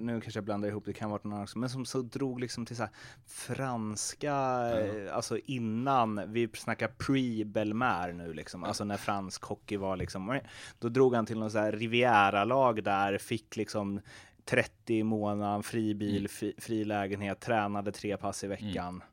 nu 0.02 0.22
kanske 0.22 0.38
jag 0.38 0.44
blandar 0.46 0.70
ihop, 0.70 0.86
det 0.86 0.94
kan 0.94 1.10
vara 1.10 1.22
någon 1.24 1.34
annan 1.34 1.44
också, 1.44 1.60
men 1.60 1.70
som 1.70 1.86
så 1.86 2.02
drog 2.02 2.40
liksom 2.40 2.66
till 2.66 2.76
så 2.76 2.88
franska, 3.26 4.34
eh, 4.80 5.16
alltså 5.16 5.38
innan, 5.46 6.34
vi 6.34 6.50
snackar 6.54 6.88
pre-Belmer 6.88 8.14
nu 8.14 8.34
liksom, 8.34 8.64
alltså 8.64 8.84
när 8.84 8.98
fransk 8.98 9.44
hockey 9.44 9.78
var 9.78 9.98
liksom, 9.98 10.40
då 10.80 10.90
drog 10.90 11.16
han 11.16 11.26
till 11.26 11.40
någon 11.40 11.52
så 11.52 11.58
här 11.60 11.72
Riviera-lag 11.72 12.84
där, 12.84 13.18
fick 13.18 13.56
liksom 13.56 14.02
30 14.46 14.96
i 14.96 15.04
månaden, 15.04 15.64
fri 15.64 15.94
bil, 15.96 16.18
Mm. 16.18 16.28
fri, 16.30 16.54
fri 16.58 16.86
lägenhet, 16.86 17.40
tränade 17.40 17.92
tre 17.92 18.18
pass 18.18 18.44
i 18.44 18.48
veckan. 18.48 19.04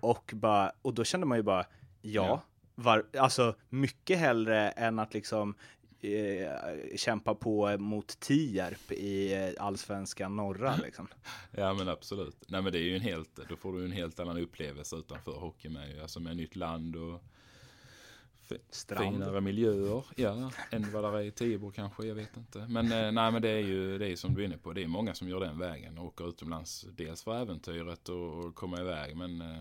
Och, 0.00 0.30
bara, 0.34 0.72
och 0.82 0.94
då 0.94 1.04
kände 1.04 1.26
man 1.26 1.38
ju 1.38 1.42
bara, 1.42 1.64
ja, 2.02 2.26
Ja. 2.26 2.42
var, 2.74 3.04
alltså 3.18 3.54
mycket 3.68 4.18
hellre 4.18 4.70
än 4.70 4.98
att 4.98 5.14
liksom 5.14 5.54
eh, 6.04 6.96
kämpa 6.96 7.34
på 7.34 7.78
mot 7.78 8.20
Tierp 8.20 8.92
i 8.92 9.32
eh, 9.34 9.64
allsvenskan 9.64 10.36
norra 10.36 10.76
liksom. 10.82 11.08
Ja 11.50 11.74
men 11.74 11.88
absolut. 11.88 12.36
Nej 12.48 12.62
men 12.62 12.72
det 12.72 12.78
är 12.78 12.82
ju 12.82 12.96
en 12.96 13.00
helt, 13.00 13.40
då 13.48 13.56
får 13.56 13.72
du 13.72 13.84
en 13.84 13.92
helt 13.92 14.20
annan 14.20 14.38
upplevelse 14.38 14.96
utanför 14.96 15.32
hockey 15.32 15.68
med. 15.68 16.02
Alltså 16.02 16.20
med 16.20 16.36
nytt 16.36 16.56
land 16.56 16.96
och 16.96 17.22
Strand. 18.70 19.14
finare 19.14 19.40
miljöer. 19.40 20.04
Ja, 20.16 20.50
än 20.70 20.92
vad 20.92 21.12
det 21.12 21.18
är 21.18 21.22
i 21.22 21.30
Tibro 21.30 21.70
kanske, 21.70 22.06
jag 22.06 22.14
vet 22.14 22.36
inte. 22.36 22.66
Men 22.68 22.92
eh, 22.92 23.12
nej 23.12 23.32
men 23.32 23.42
det 23.42 23.48
är 23.48 23.60
ju 23.60 23.98
det 23.98 24.08
är 24.08 24.16
som 24.16 24.34
du 24.34 24.40
är 24.40 24.46
inne 24.46 24.58
på. 24.58 24.72
Det 24.72 24.82
är 24.82 24.86
många 24.88 25.14
som 25.14 25.28
gör 25.28 25.40
den 25.40 25.58
vägen 25.58 25.98
och 25.98 26.04
åker 26.04 26.28
utomlands. 26.28 26.86
Dels 26.96 27.22
för 27.22 27.42
äventyret 27.42 28.08
och, 28.08 28.44
och 28.44 28.54
komma 28.54 28.80
iväg 28.80 29.16
men 29.16 29.40
eh, 29.40 29.60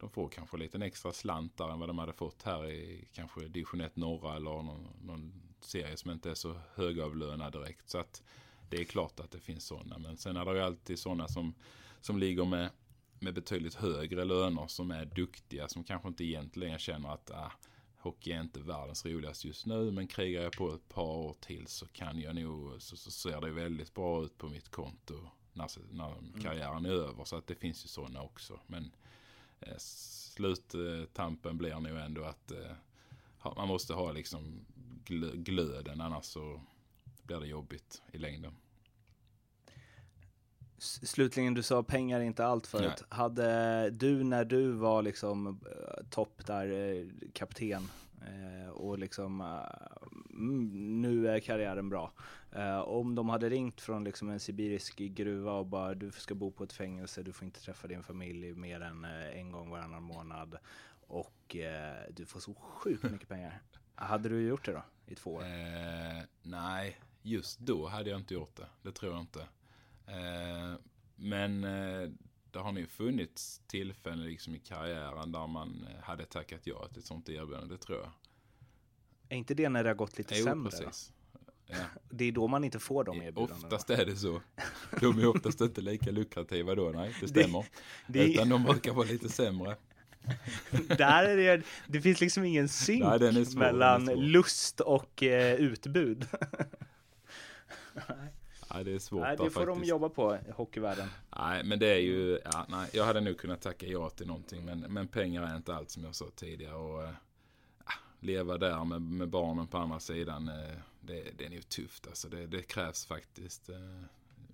de 0.00 0.10
får 0.10 0.28
kanske 0.28 0.56
lite 0.56 0.78
en 0.78 0.82
extra 0.82 1.12
slant 1.12 1.56
där 1.56 1.72
än 1.72 1.78
vad 1.78 1.88
de 1.88 1.98
hade 1.98 2.12
fått 2.12 2.42
här 2.42 2.70
i 2.70 3.08
kanske 3.12 3.40
division 3.40 3.80
1 3.80 3.96
norra 3.96 4.36
eller 4.36 4.50
någon, 4.50 4.88
någon 5.02 5.43
serie 5.66 5.96
som 5.96 6.10
inte 6.10 6.30
är 6.30 6.34
så 6.34 6.60
högavlönad 6.74 7.52
direkt. 7.52 7.90
Så 7.90 7.98
att 7.98 8.22
det 8.70 8.80
är 8.80 8.84
klart 8.84 9.20
att 9.20 9.30
det 9.30 9.40
finns 9.40 9.66
sådana. 9.66 9.98
Men 9.98 10.16
sen 10.16 10.36
är 10.36 10.44
det 10.44 10.52
ju 10.52 10.60
alltid 10.60 10.98
sådana 10.98 11.28
som, 11.28 11.54
som 12.00 12.18
ligger 12.18 12.44
med, 12.44 12.70
med 13.18 13.34
betydligt 13.34 13.74
högre 13.74 14.24
löner 14.24 14.66
som 14.66 14.90
är 14.90 15.04
duktiga. 15.04 15.68
Som 15.68 15.84
kanske 15.84 16.08
inte 16.08 16.24
egentligen 16.24 16.78
känner 16.78 17.08
att 17.08 17.30
ah, 17.30 17.52
hockey 17.98 18.32
är 18.32 18.40
inte 18.40 18.60
världens 18.60 19.06
roligaste 19.06 19.46
just 19.48 19.66
nu. 19.66 19.90
Men 19.90 20.06
krigar 20.06 20.42
jag 20.42 20.52
på 20.52 20.74
ett 20.74 20.88
par 20.88 21.16
år 21.16 21.36
till 21.40 21.66
så 21.66 21.86
kan 21.86 22.20
jag 22.20 22.34
nog, 22.34 22.82
så, 22.82 22.96
så 22.96 23.10
ser 23.10 23.40
det 23.40 23.50
väldigt 23.50 23.94
bra 23.94 24.24
ut 24.24 24.38
på 24.38 24.48
mitt 24.48 24.68
konto 24.68 25.28
när, 25.52 25.68
när 25.90 26.40
karriären 26.42 26.86
är 26.86 26.90
över. 26.90 27.24
Så 27.24 27.36
att 27.36 27.46
det 27.46 27.54
finns 27.54 27.84
ju 27.84 27.88
sådana 27.88 28.22
också. 28.22 28.60
Men 28.66 28.90
eh, 29.60 29.76
sluttampen 29.78 31.58
blir 31.58 31.80
nog 31.80 31.96
ändå 31.96 32.24
att 32.24 32.50
eh, 32.50 32.72
man 33.56 33.68
måste 33.68 33.94
ha 33.94 34.12
liksom 34.12 34.66
glö- 35.04 35.36
glöden 35.36 36.00
annars 36.00 36.24
så 36.24 36.60
blir 37.22 37.40
det 37.40 37.46
jobbigt 37.46 38.02
i 38.12 38.18
längden. 38.18 38.52
Slutligen, 40.78 41.54
du 41.54 41.62
sa 41.62 41.82
pengar 41.82 42.20
är 42.20 42.24
inte 42.24 42.46
allt 42.46 42.66
förut. 42.66 43.02
Hade 43.08 43.90
du 43.90 44.24
när 44.24 44.44
du 44.44 44.70
var 44.70 45.02
liksom 45.02 45.46
eh, 45.46 46.04
topp 46.10 46.46
där, 46.46 46.66
eh, 46.72 47.06
kapten 47.32 47.88
eh, 48.26 48.68
och 48.70 48.98
liksom 48.98 49.40
mm, 50.30 51.00
nu 51.02 51.28
är 51.28 51.40
karriären 51.40 51.88
bra. 51.88 52.12
Om 52.84 53.14
de 53.14 53.28
hade 53.28 53.48
ringt 53.48 53.80
från 53.80 54.04
liksom 54.04 54.30
en 54.30 54.40
sibirisk 54.40 54.96
gruva 54.96 55.52
och 55.52 55.66
bara 55.66 55.94
du 55.94 56.10
ska 56.10 56.34
bo 56.34 56.50
på 56.50 56.64
ett 56.64 56.72
fängelse, 56.72 57.22
du 57.22 57.32
får 57.32 57.44
inte 57.44 57.60
träffa 57.60 57.88
din 57.88 58.02
familj 58.02 58.54
mer 58.54 58.80
än 58.80 59.04
en 59.04 59.52
gång 59.52 59.70
varannan 59.70 60.02
månad 60.02 60.56
och 61.06 61.56
du 62.10 62.26
får 62.26 62.40
så 62.40 62.54
sjukt 62.54 63.02
mycket 63.02 63.28
pengar. 63.28 63.62
Hade 63.94 64.28
du 64.28 64.40
gjort 64.48 64.64
det 64.64 64.72
då 64.72 64.82
i 65.06 65.14
två 65.14 65.34
år? 65.34 65.42
Eh, 65.42 66.22
nej, 66.42 66.98
just 67.22 67.58
då 67.58 67.86
hade 67.86 68.10
jag 68.10 68.20
inte 68.20 68.34
gjort 68.34 68.56
det. 68.56 68.66
Det 68.82 68.92
tror 68.92 69.12
jag 69.12 69.20
inte. 69.20 69.40
Eh, 70.06 70.78
men 71.16 71.64
eh, 71.64 72.10
det 72.50 72.58
har 72.58 72.72
nog 72.72 72.88
funnits 72.88 73.60
tillfällen 73.66 74.24
liksom 74.24 74.54
i 74.54 74.58
karriären 74.58 75.32
där 75.32 75.46
man 75.46 75.86
eh, 75.90 76.04
hade 76.04 76.24
tackat 76.24 76.60
ja 76.66 76.88
till 76.88 76.98
ett 76.98 77.06
sånt 77.06 77.28
erbjudande, 77.28 77.74
det 77.74 77.78
tror 77.80 77.98
jag. 77.98 78.10
Är 79.28 79.36
inte 79.36 79.54
det 79.54 79.68
när 79.68 79.82
det 79.84 79.90
har 79.90 79.94
gått 79.94 80.18
lite 80.18 80.34
Jo, 80.38 80.44
sämre? 80.44 80.70
Precis. 80.70 81.12
Ja. 81.66 81.76
Det 82.10 82.24
är 82.24 82.32
då 82.32 82.46
man 82.48 82.64
inte 82.64 82.78
får 82.78 83.04
de 83.04 83.16
erbjudandena. 83.22 83.66
Oftast 83.66 83.90
är 83.90 84.06
det 84.06 84.16
så. 84.16 84.40
De 85.00 85.18
är 85.18 85.26
oftast 85.26 85.60
inte 85.60 85.80
lika 85.80 86.10
lukrativa 86.10 86.74
då, 86.74 86.90
nej, 86.94 87.16
det 87.20 87.28
stämmer. 87.28 87.66
det- 88.06 88.24
Utan 88.32 88.48
de 88.48 88.62
brukar 88.64 88.92
vara 88.92 89.06
lite 89.06 89.28
sämre. 89.28 89.76
Där 90.98 91.24
är 91.24 91.36
det, 91.36 91.62
det 91.86 92.00
finns 92.00 92.20
liksom 92.20 92.44
ingen 92.44 92.68
synk 92.68 93.04
Nej, 93.04 93.44
svår, 93.44 93.60
mellan 93.60 94.04
lust 94.04 94.80
och 94.80 95.22
eh, 95.22 95.54
utbud. 95.54 96.26
Nej, 98.74 98.84
det 98.84 98.92
är 98.92 98.98
svårt 98.98 99.20
Nej, 99.20 99.36
det 99.36 99.50
får 99.50 99.66
de 99.66 99.74
faktiskt. 99.74 99.90
jobba 99.90 100.08
på 100.08 100.38
hockeyvärlden. 100.54 101.08
Nej, 101.38 101.64
men 101.64 101.78
det 101.78 101.86
är 101.86 101.98
ju, 101.98 102.40
ja, 102.44 102.66
nej, 102.68 102.90
jag 102.92 103.04
hade 103.04 103.20
nog 103.20 103.38
kunnat 103.38 103.60
tacka 103.60 103.86
ja 103.86 104.10
till 104.10 104.26
någonting, 104.26 104.64
men, 104.64 104.80
men 104.80 105.08
pengar 105.08 105.42
är 105.42 105.56
inte 105.56 105.74
allt 105.74 105.90
som 105.90 106.04
jag 106.04 106.14
sa 106.14 106.26
tidigare. 106.34 106.74
Och, 106.74 107.02
ja, 107.86 107.92
leva 108.20 108.58
där 108.58 108.84
med, 108.84 109.02
med 109.02 109.28
barnen 109.28 109.66
på 109.66 109.78
andra 109.78 110.00
sidan, 110.00 110.48
eh, 110.48 110.76
det, 111.00 111.38
det 111.38 111.44
är 111.44 111.50
nog 111.50 111.68
tufft. 111.68 112.06
Alltså, 112.06 112.28
det, 112.28 112.46
det 112.46 112.62
krävs 112.62 113.06
faktiskt 113.06 113.68
eh, 113.68 113.76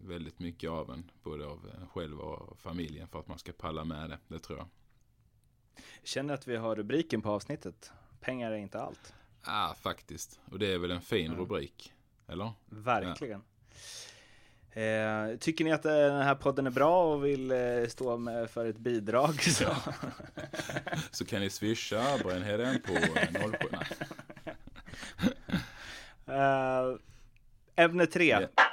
väldigt 0.07 0.39
mycket 0.39 0.71
av 0.71 0.91
en, 0.91 1.11
både 1.23 1.47
av 1.47 1.71
en 1.81 1.89
själv 1.89 2.21
och 2.21 2.59
familjen 2.59 3.09
för 3.09 3.21
att 3.21 3.29
man 3.29 3.39
ska 3.39 3.53
palla 3.53 3.85
med 3.85 4.11
det, 4.11 4.19
det 4.29 4.39
tror 4.39 4.59
jag. 4.59 4.69
Känner 6.03 6.35
att 6.35 6.49
vi 6.49 6.57
har 6.57 6.77
rubriken 6.77 7.23
på 7.23 7.31
avsnittet. 7.31 7.93
Pengar 8.21 8.51
är 8.51 8.57
inte 8.57 8.81
allt. 8.81 9.15
Ja, 9.47 9.75
faktiskt. 9.81 10.41
Och 10.51 10.59
det 10.59 10.73
är 10.73 10.79
väl 10.79 10.91
en 10.91 11.01
fin 11.01 11.35
rubrik, 11.35 11.93
eller? 12.29 12.53
Verkligen. 12.69 13.43
Eh, 14.73 15.37
tycker 15.41 15.65
ni 15.65 15.73
att 15.73 15.85
eh, 15.85 15.93
den 15.93 16.23
här 16.23 16.35
podden 16.35 16.67
är 16.67 16.71
bra 16.71 17.15
och 17.15 17.25
vill 17.25 17.51
eh, 17.51 17.87
stå 17.89 18.17
med 18.17 18.51
för 18.51 18.67
ett 18.67 18.79
bidrag 18.79 19.43
så 19.43 19.65
Så 21.11 21.25
kan 21.25 21.41
ni 21.41 21.51
swisha 21.51 22.19
Brännheden 22.25 22.81
på 22.83 22.93
eh, 22.93 23.51
07. 23.51 23.69
Nej. 23.71 23.87
Eh, 26.27 27.85
ämne 27.85 28.07
tre. 28.07 28.29
Ja. 28.57 28.70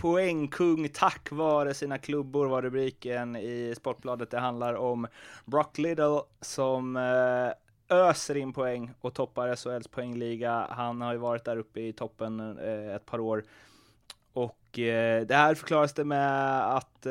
Poängkung 0.00 0.88
tack 0.88 1.30
vare 1.30 1.74
sina 1.74 1.98
klubbor 1.98 2.46
var 2.46 2.62
rubriken 2.62 3.36
i 3.36 3.74
Sportbladet. 3.76 4.30
Det 4.30 4.38
handlar 4.38 4.74
om 4.74 5.06
Brock 5.44 5.78
Little 5.78 6.20
som 6.40 6.96
eh, 6.96 7.96
öser 7.98 8.36
in 8.36 8.52
poäng 8.52 8.90
och 9.00 9.14
toppar 9.14 9.56
SHLs 9.56 9.88
poängliga. 9.88 10.66
Han 10.70 11.00
har 11.00 11.12
ju 11.12 11.18
varit 11.18 11.44
där 11.44 11.56
uppe 11.56 11.80
i 11.80 11.92
toppen 11.92 12.58
eh, 12.58 12.94
ett 12.94 13.06
par 13.06 13.20
år. 13.20 13.44
Och 14.32 14.78
eh, 14.78 15.26
det 15.26 15.34
här 15.34 15.54
förklaras 15.54 15.92
det 15.92 16.04
med 16.04 16.60
att 16.76 17.06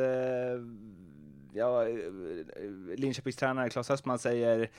ja, 1.54 1.84
Linköpings 2.96 3.36
tränare 3.36 3.70
Claes 3.70 3.92
Östman 3.92 4.20
säger 4.20 4.70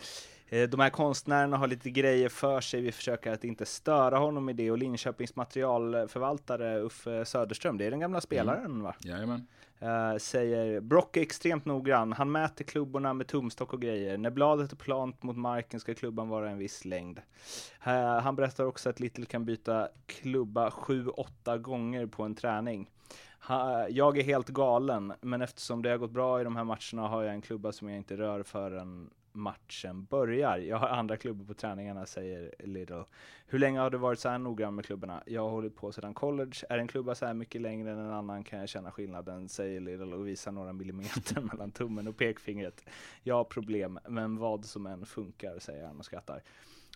de 0.50 0.80
här 0.80 0.90
konstnärerna 0.90 1.56
har 1.56 1.66
lite 1.66 1.90
grejer 1.90 2.28
för 2.28 2.60
sig, 2.60 2.80
vi 2.80 2.92
försöker 2.92 3.32
att 3.32 3.44
inte 3.44 3.66
störa 3.66 4.18
honom 4.18 4.48
i 4.48 4.52
det 4.52 4.70
och 4.70 4.78
Linköpings 4.78 5.36
materialförvaltare 5.36 6.80
Uffe 6.80 7.24
Söderström, 7.24 7.78
det 7.78 7.84
är 7.84 7.90
den 7.90 8.00
gamla 8.00 8.20
spelaren 8.20 8.82
va? 8.82 8.94
Jajamän. 9.00 9.46
Eh, 9.78 10.16
säger 10.18 10.80
Brock 10.80 11.16
är 11.16 11.20
extremt 11.20 11.64
noggrann. 11.64 12.12
Han 12.12 12.32
mäter 12.32 12.64
klubborna 12.64 13.14
med 13.14 13.26
tumstock 13.26 13.72
och 13.72 13.82
grejer. 13.82 14.18
När 14.18 14.30
bladet 14.30 14.72
är 14.72 14.76
plant 14.76 15.22
mot 15.22 15.36
marken 15.36 15.80
ska 15.80 15.94
klubban 15.94 16.28
vara 16.28 16.50
en 16.50 16.58
viss 16.58 16.84
längd. 16.84 17.20
Eh, 17.84 18.20
han 18.20 18.36
berättar 18.36 18.64
också 18.64 18.90
att 18.90 19.00
Little 19.00 19.24
kan 19.24 19.44
byta 19.44 19.88
klubba 20.06 20.70
7-8 20.70 21.58
gånger 21.58 22.06
på 22.06 22.22
en 22.22 22.34
träning. 22.34 22.90
Jag 23.88 24.18
är 24.18 24.22
helt 24.22 24.48
galen, 24.48 25.12
men 25.20 25.42
eftersom 25.42 25.82
det 25.82 25.90
har 25.90 25.98
gått 25.98 26.10
bra 26.10 26.40
i 26.40 26.44
de 26.44 26.56
här 26.56 26.64
matcherna 26.64 27.08
har 27.08 27.22
jag 27.22 27.34
en 27.34 27.42
klubba 27.42 27.72
som 27.72 27.88
jag 27.88 27.96
inte 27.96 28.16
rör 28.16 28.42
förrän 28.42 29.10
matchen 29.36 30.04
börjar. 30.04 30.58
Jag 30.58 30.76
har 30.76 30.88
andra 30.88 31.16
klubbor 31.16 31.44
på 31.44 31.54
träningarna, 31.54 32.06
säger 32.06 32.54
Little. 32.58 33.04
Hur 33.46 33.58
länge 33.58 33.78
har 33.78 33.90
du 33.90 33.98
varit 33.98 34.18
så 34.18 34.28
här 34.28 34.38
noggrann 34.38 34.74
med 34.74 34.84
klubborna? 34.84 35.22
Jag 35.26 35.42
har 35.42 35.50
hållit 35.50 35.76
på 35.76 35.92
sedan 35.92 36.14
college. 36.14 36.56
Är 36.68 36.78
en 36.78 36.88
klubba 36.88 37.14
så 37.14 37.26
här 37.26 37.34
mycket 37.34 37.60
längre 37.60 37.90
än 37.90 37.98
en 37.98 38.12
annan 38.12 38.44
kan 38.44 38.58
jag 38.58 38.68
känna 38.68 38.90
skillnaden, 38.90 39.48
säger 39.48 39.80
Little 39.80 40.16
och 40.16 40.28
visar 40.28 40.52
några 40.52 40.72
millimeter 40.72 41.40
mellan 41.52 41.70
tummen 41.70 42.08
och 42.08 42.16
pekfingret. 42.16 42.84
Jag 43.22 43.34
har 43.34 43.44
problem, 43.44 43.98
men 44.08 44.36
vad 44.36 44.64
som 44.64 44.86
än 44.86 45.06
funkar, 45.06 45.58
säger 45.58 45.86
han 45.86 45.98
och 45.98 46.04
skrattar. 46.04 46.42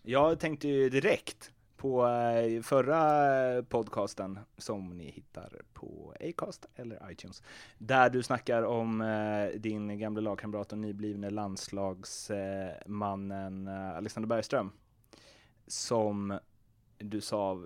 Jag 0.03 0.41
tänkte 0.41 0.69
ju 0.69 0.91
direkt 0.91 1.53
på 1.81 2.07
eh, 2.07 2.63
förra 2.63 3.63
podcasten 3.63 4.39
som 4.57 4.97
ni 4.97 5.11
hittar 5.11 5.63
på 5.73 6.15
Acast 6.21 6.67
eller 6.75 7.13
iTunes. 7.13 7.43
Där 7.79 8.11
du 8.11 8.23
snackar 8.23 8.63
om 8.63 9.01
eh, 9.01 9.49
din 9.61 9.99
gamla 9.99 10.21
lagkamrat 10.21 10.73
och 10.73 10.79
nyblivne 10.79 11.31
landslagsmannen 11.31 13.67
eh, 13.67 13.97
Alexander 13.97 14.29
Bergström. 14.29 14.73
Som 15.67 16.39
du 16.99 17.21
sa 17.21 17.59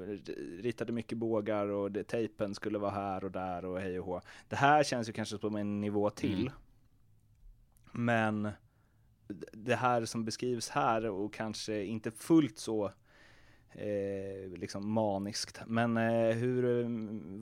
ritade 0.58 0.92
mycket 0.92 1.18
bågar 1.18 1.66
och 1.66 1.92
det, 1.92 2.04
tejpen 2.04 2.54
skulle 2.54 2.78
vara 2.78 2.90
här 2.90 3.24
och 3.24 3.30
där 3.30 3.64
och 3.64 3.80
hej 3.80 4.00
och 4.00 4.06
hå. 4.06 4.20
Det 4.48 4.56
här 4.56 4.82
känns 4.82 5.08
ju 5.08 5.12
kanske 5.12 5.38
som 5.38 5.56
en 5.56 5.80
nivå 5.80 6.10
till. 6.10 6.40
Mm. 6.40 6.52
Men 7.92 8.50
det 9.52 9.76
här 9.76 10.04
som 10.04 10.24
beskrivs 10.24 10.68
här 10.68 11.10
och 11.10 11.34
kanske 11.34 11.84
inte 11.84 12.10
fullt 12.10 12.58
så 12.58 12.92
eh, 13.74 14.58
liksom 14.58 14.92
maniskt. 14.92 15.60
Men 15.66 15.96
eh, 15.96 16.36
hur 16.36 16.80
eh, 16.80 16.88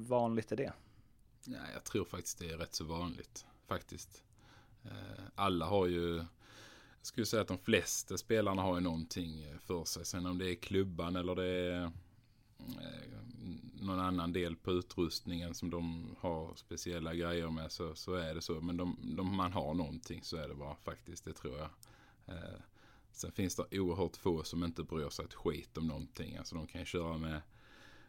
vanligt 0.09 0.53
är 0.53 0.57
det? 0.57 0.73
Ja, 1.45 1.59
jag 1.75 1.85
tror 1.85 2.05
faktiskt 2.05 2.39
det 2.39 2.51
är 2.51 2.57
rätt 2.59 2.75
så 2.75 2.85
vanligt. 2.85 3.47
Faktiskt. 3.67 4.23
Eh, 4.85 5.23
Alla 5.35 5.67
har 5.67 5.87
ju, 5.87 6.17
jag 6.17 6.27
skulle 7.03 7.27
säga 7.27 7.43
att 7.43 7.49
de 7.49 7.59
flesta 7.59 8.19
spelarna 8.19 8.63
har 8.63 8.75
ju 8.75 8.81
någonting 8.81 9.43
eh, 9.43 9.59
för 9.59 9.85
sig. 9.85 10.05
Sen 10.05 10.27
om 10.27 10.39
det 10.39 10.51
är 10.51 10.55
klubban 10.55 11.17
eller 11.17 11.35
det 11.35 11.45
är 11.45 11.83
eh, 11.83 11.91
någon 13.81 14.01
annan 14.01 14.33
del 14.33 14.57
på 14.57 14.73
utrustningen 14.73 15.55
som 15.55 15.71
de 15.71 16.17
har 16.21 16.55
speciella 16.55 17.15
grejer 17.15 17.51
med 17.51 17.73
så, 17.73 17.95
så 17.95 18.15
är 18.15 18.35
det 18.35 18.43
så. 18.43 18.61
Men 18.61 18.77
de, 18.77 18.97
de, 19.17 19.37
man 19.37 19.53
har 19.53 19.75
någonting 19.75 20.23
så 20.23 20.37
är 20.37 20.49
det 20.49 20.55
bara 20.55 20.75
faktiskt, 20.75 21.25
det 21.25 21.33
tror 21.33 21.59
jag. 21.59 21.69
Eh, 22.27 22.61
Sen 23.13 23.33
finns 23.33 23.57
det 23.57 23.81
oerhört 23.81 24.17
få 24.17 24.43
som 24.43 24.65
inte 24.65 24.83
bryr 24.83 25.09
sig 25.09 25.25
ett 25.25 25.35
skit 25.35 25.79
om 25.79 25.87
någonting. 25.87 26.37
Alltså 26.37 26.55
de 26.55 26.67
kan 26.67 26.81
ju 26.81 26.85
köra 26.85 27.19
med, 27.19 27.41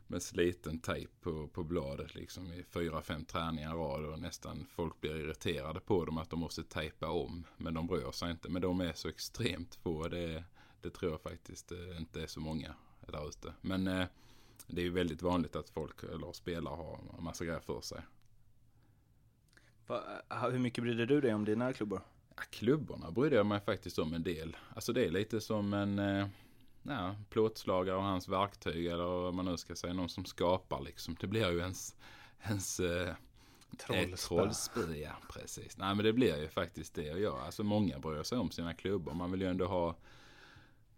med 0.08 0.22
sliten 0.22 0.80
tejp 0.80 1.12
på, 1.22 1.47
på 1.47 1.64
bladet 1.64 2.16
liksom 2.16 2.54
i 2.54 2.64
fyra, 2.64 3.01
fem 3.01 3.26
träningar 3.26 3.72
i 3.72 3.78
rad 3.78 4.06
och 4.06 4.20
nästan 4.20 4.66
folk 4.70 5.01
blir 5.01 5.16
irriterade 5.16 5.80
på 5.80 6.06
dem 6.06 6.18
att 6.18 6.30
de 6.30 6.39
måste 6.39 6.64
tejpa 6.64 7.08
om. 7.08 7.45
Men 7.58 7.74
de 7.74 7.88
bryr 7.88 8.12
sig 8.12 8.32
inte. 8.32 8.49
Men 8.49 8.62
de 8.62 8.82
är 8.82 8.93
så 8.93 9.10
extremt 9.10 9.76
få. 9.76 10.08
Det, 10.08 10.43
det 10.82 10.89
tror 10.89 11.12
jag 11.12 11.22
faktiskt 11.22 11.72
eh, 11.72 11.97
inte 11.97 12.22
är 12.22 12.28
så 12.28 12.39
många 12.39 12.76
där 13.08 13.30
ute. 13.30 13.54
Men 13.62 13.88
eh, 13.88 14.06
det 14.68 14.82
är 14.82 14.86
ju 14.86 14.91
väldigt 14.91 15.22
vanligt 15.22 15.56
att 15.56 15.70
folk 15.70 16.04
eller 16.04 16.32
spelare 16.32 16.76
har 16.76 16.99
en 17.18 17.24
massa 17.24 17.45
grejer 17.45 17.60
för 17.60 17.82
sig. 17.82 18.01
Va, 19.88 20.04
eh, 20.30 20.49
hur 20.49 20.60
mycket 20.60 20.84
brydde 20.84 21.06
du 21.06 21.22
dig 21.22 21.34
om 21.34 21.45
dina 21.45 21.74
klubbor? 21.74 22.01
Ja, 22.36 22.43
klubborna 22.49 23.11
brydde 23.11 23.36
jag 23.36 23.45
mig 23.45 23.59
faktiskt 23.59 23.99
om 23.99 24.13
en 24.13 24.23
del. 24.23 24.57
Alltså 24.75 24.93
det 24.93 25.05
är 25.05 25.11
lite 25.11 25.41
som 25.41 25.73
en 25.73 25.99
eh, 25.99 26.27
ja, 26.84 27.15
plåtslagare 27.29 27.95
och 27.95 28.03
hans 28.03 28.27
verktyg 28.27 28.86
eller 28.86 29.03
vad 29.03 29.34
man 29.34 29.45
nu 29.45 29.57
ska 29.57 29.75
säga. 29.75 29.93
Någon 29.93 30.09
som 30.09 30.25
skapar 30.25 30.81
liksom. 30.81 31.15
Det 31.19 31.27
blir 31.27 31.51
ju 31.51 31.59
ens, 31.59 31.95
ens 32.43 32.79
eh, 32.79 33.13
Trollspö. 33.77 34.95
Ja, 34.95 35.11
precis. 35.29 35.77
Nej 35.77 35.95
men 35.95 36.05
det 36.05 36.13
blir 36.13 36.41
ju 36.41 36.47
faktiskt 36.47 36.93
det 36.93 37.03
göra. 37.03 37.41
Alltså 37.41 37.63
många 37.63 37.99
bryr 37.99 38.23
sig 38.23 38.38
om 38.38 38.51
sina 38.51 38.73
klubbor. 38.73 39.13
Man 39.13 39.31
vill 39.31 39.41
ju 39.41 39.47
ändå 39.47 39.65
ha 39.65 39.95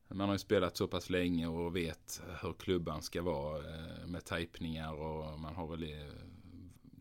man 0.08 0.28
har 0.28 0.36
ju 0.36 0.40
spelat 0.40 0.78
så 0.78 0.88
pass 0.88 1.10
länge 1.10 1.48
och 1.48 1.76
vet 1.76 2.22
hur 2.42 2.54
klubban 2.54 3.02
ska 3.02 3.22
vara 3.22 3.58
eh, 3.58 4.08
med 4.08 4.26
tejpningar 4.26 4.94
och 4.94 5.40
man 5.40 5.56
har 5.56 5.68
väl 5.68 5.84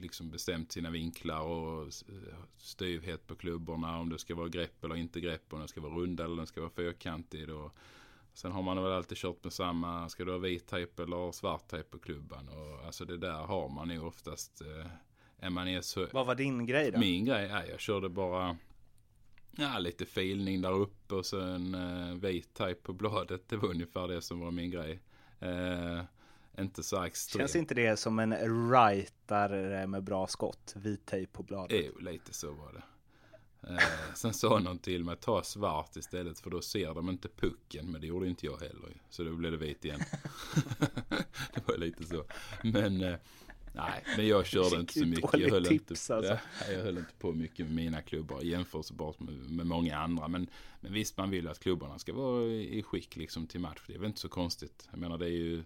liksom 0.00 0.30
bestämt 0.30 0.72
sina 0.72 0.90
vinklar 0.90 1.40
och 1.40 1.82
eh, 1.82 2.38
styvhet 2.56 3.26
på 3.26 3.36
klubborna. 3.36 3.98
Om 3.98 4.08
det 4.08 4.18
ska 4.18 4.34
vara 4.34 4.48
grepp 4.48 4.84
eller 4.84 4.96
inte 4.96 5.20
grepp. 5.20 5.52
Om 5.52 5.58
den 5.58 5.68
ska 5.68 5.80
vara 5.80 5.94
rund 5.94 6.20
eller 6.20 6.36
den 6.36 6.46
ska 6.46 6.60
vara 6.60 6.70
fyrkantig. 6.70 7.50
Och 7.50 7.76
sen 8.32 8.52
har 8.52 8.62
man 8.62 8.82
väl 8.82 8.92
alltid 8.92 9.18
kört 9.18 9.44
med 9.44 9.52
samma. 9.52 10.08
Ska 10.08 10.24
det 10.24 10.30
vara 10.30 10.40
vit 10.40 10.66
tejp 10.66 11.02
eller 11.02 11.32
svart 11.32 11.68
tejp 11.68 11.90
på 11.90 11.98
klubban. 11.98 12.48
Och 12.48 12.86
alltså 12.86 13.04
det 13.04 13.16
där 13.16 13.42
har 13.42 13.68
man 13.68 13.90
ju 13.90 14.00
oftast. 14.00 14.62
Eh, 15.40 15.50
man 15.50 15.68
är 15.68 15.80
så... 15.80 16.06
Vad 16.12 16.26
var 16.26 16.34
din 16.34 16.66
grej 16.66 16.90
då? 16.90 16.98
Min 16.98 17.24
grej 17.24 17.46
är 17.46 17.66
jag 17.70 17.80
körde 17.80 18.08
bara 18.08 18.56
ja, 19.56 19.78
lite 19.78 20.06
filning 20.06 20.60
där 20.60 20.72
uppe 20.72 21.14
och 21.14 21.26
sen 21.26 21.74
eh, 21.74 22.14
vit 22.14 22.54
tejp 22.54 22.80
på 22.82 22.92
bladet. 22.92 23.48
Det 23.48 23.56
var 23.56 23.68
ungefär 23.68 24.08
det 24.08 24.22
som 24.22 24.40
var 24.40 24.50
min 24.50 24.70
grej. 24.70 25.00
Eh, 25.40 26.00
inte 26.58 26.82
så 26.82 27.04
extremt. 27.04 27.40
Känns 27.40 27.56
inte 27.56 27.74
det 27.74 27.96
som 27.96 28.18
en 28.18 28.70
rightare 28.70 29.86
med 29.86 30.02
bra 30.02 30.26
skott? 30.26 30.72
Vit 30.76 31.06
tejp 31.06 31.32
på 31.32 31.42
bladet. 31.42 31.84
Jo, 31.86 31.98
lite 32.00 32.32
så 32.32 32.52
var 32.52 32.72
det. 32.72 32.82
Eh, 33.68 34.14
sen 34.14 34.34
sa 34.34 34.58
någon 34.58 34.78
till 34.78 35.04
mig, 35.04 35.16
ta 35.16 35.42
svart 35.42 35.96
istället 35.96 36.40
för 36.40 36.50
då 36.50 36.62
ser 36.62 36.94
de 36.94 37.10
inte 37.10 37.28
pucken. 37.28 37.90
Men 37.90 38.00
det 38.00 38.06
gjorde 38.06 38.28
inte 38.28 38.46
jag 38.46 38.56
heller. 38.60 39.02
Så 39.10 39.24
då 39.24 39.32
blev 39.32 39.52
det 39.52 39.58
vit 39.58 39.84
igen. 39.84 40.00
det 41.54 41.68
var 41.68 41.76
lite 41.76 42.04
så. 42.04 42.24
Men, 42.62 43.00
eh, 43.00 43.16
Nej, 43.76 44.04
men 44.16 44.26
jag 44.26 44.46
körde 44.46 44.80
inte 44.80 44.92
så 44.92 45.06
mycket. 45.06 45.30
Jag 45.32 45.40
höll, 45.40 45.50
dåligt 45.50 45.72
inte, 45.72 45.84
tips, 45.84 46.10
alltså. 46.10 46.32
ja, 46.32 46.72
jag 46.72 46.82
höll 46.82 46.98
inte 46.98 47.14
på 47.18 47.32
mycket 47.32 47.66
med 47.66 47.74
mina 47.74 48.02
klubbar 48.02 48.40
jämfört 48.42 49.20
med, 49.20 49.34
med 49.34 49.66
många 49.66 49.98
andra. 49.98 50.28
Men, 50.28 50.46
men 50.80 50.92
visst, 50.92 51.16
man 51.16 51.30
vill 51.30 51.48
att 51.48 51.60
klubbarna 51.60 51.98
ska 51.98 52.12
vara 52.12 52.42
i, 52.44 52.78
i 52.78 52.82
skick 52.82 53.16
liksom 53.16 53.46
till 53.46 53.60
match. 53.60 53.82
Det 53.86 53.94
är 53.94 53.98
väl 53.98 54.06
inte 54.06 54.20
så 54.20 54.28
konstigt. 54.28 54.88
Jag 54.90 55.00
menar, 55.00 55.18
det 55.18 55.26
är 55.26 55.30
ju 55.30 55.64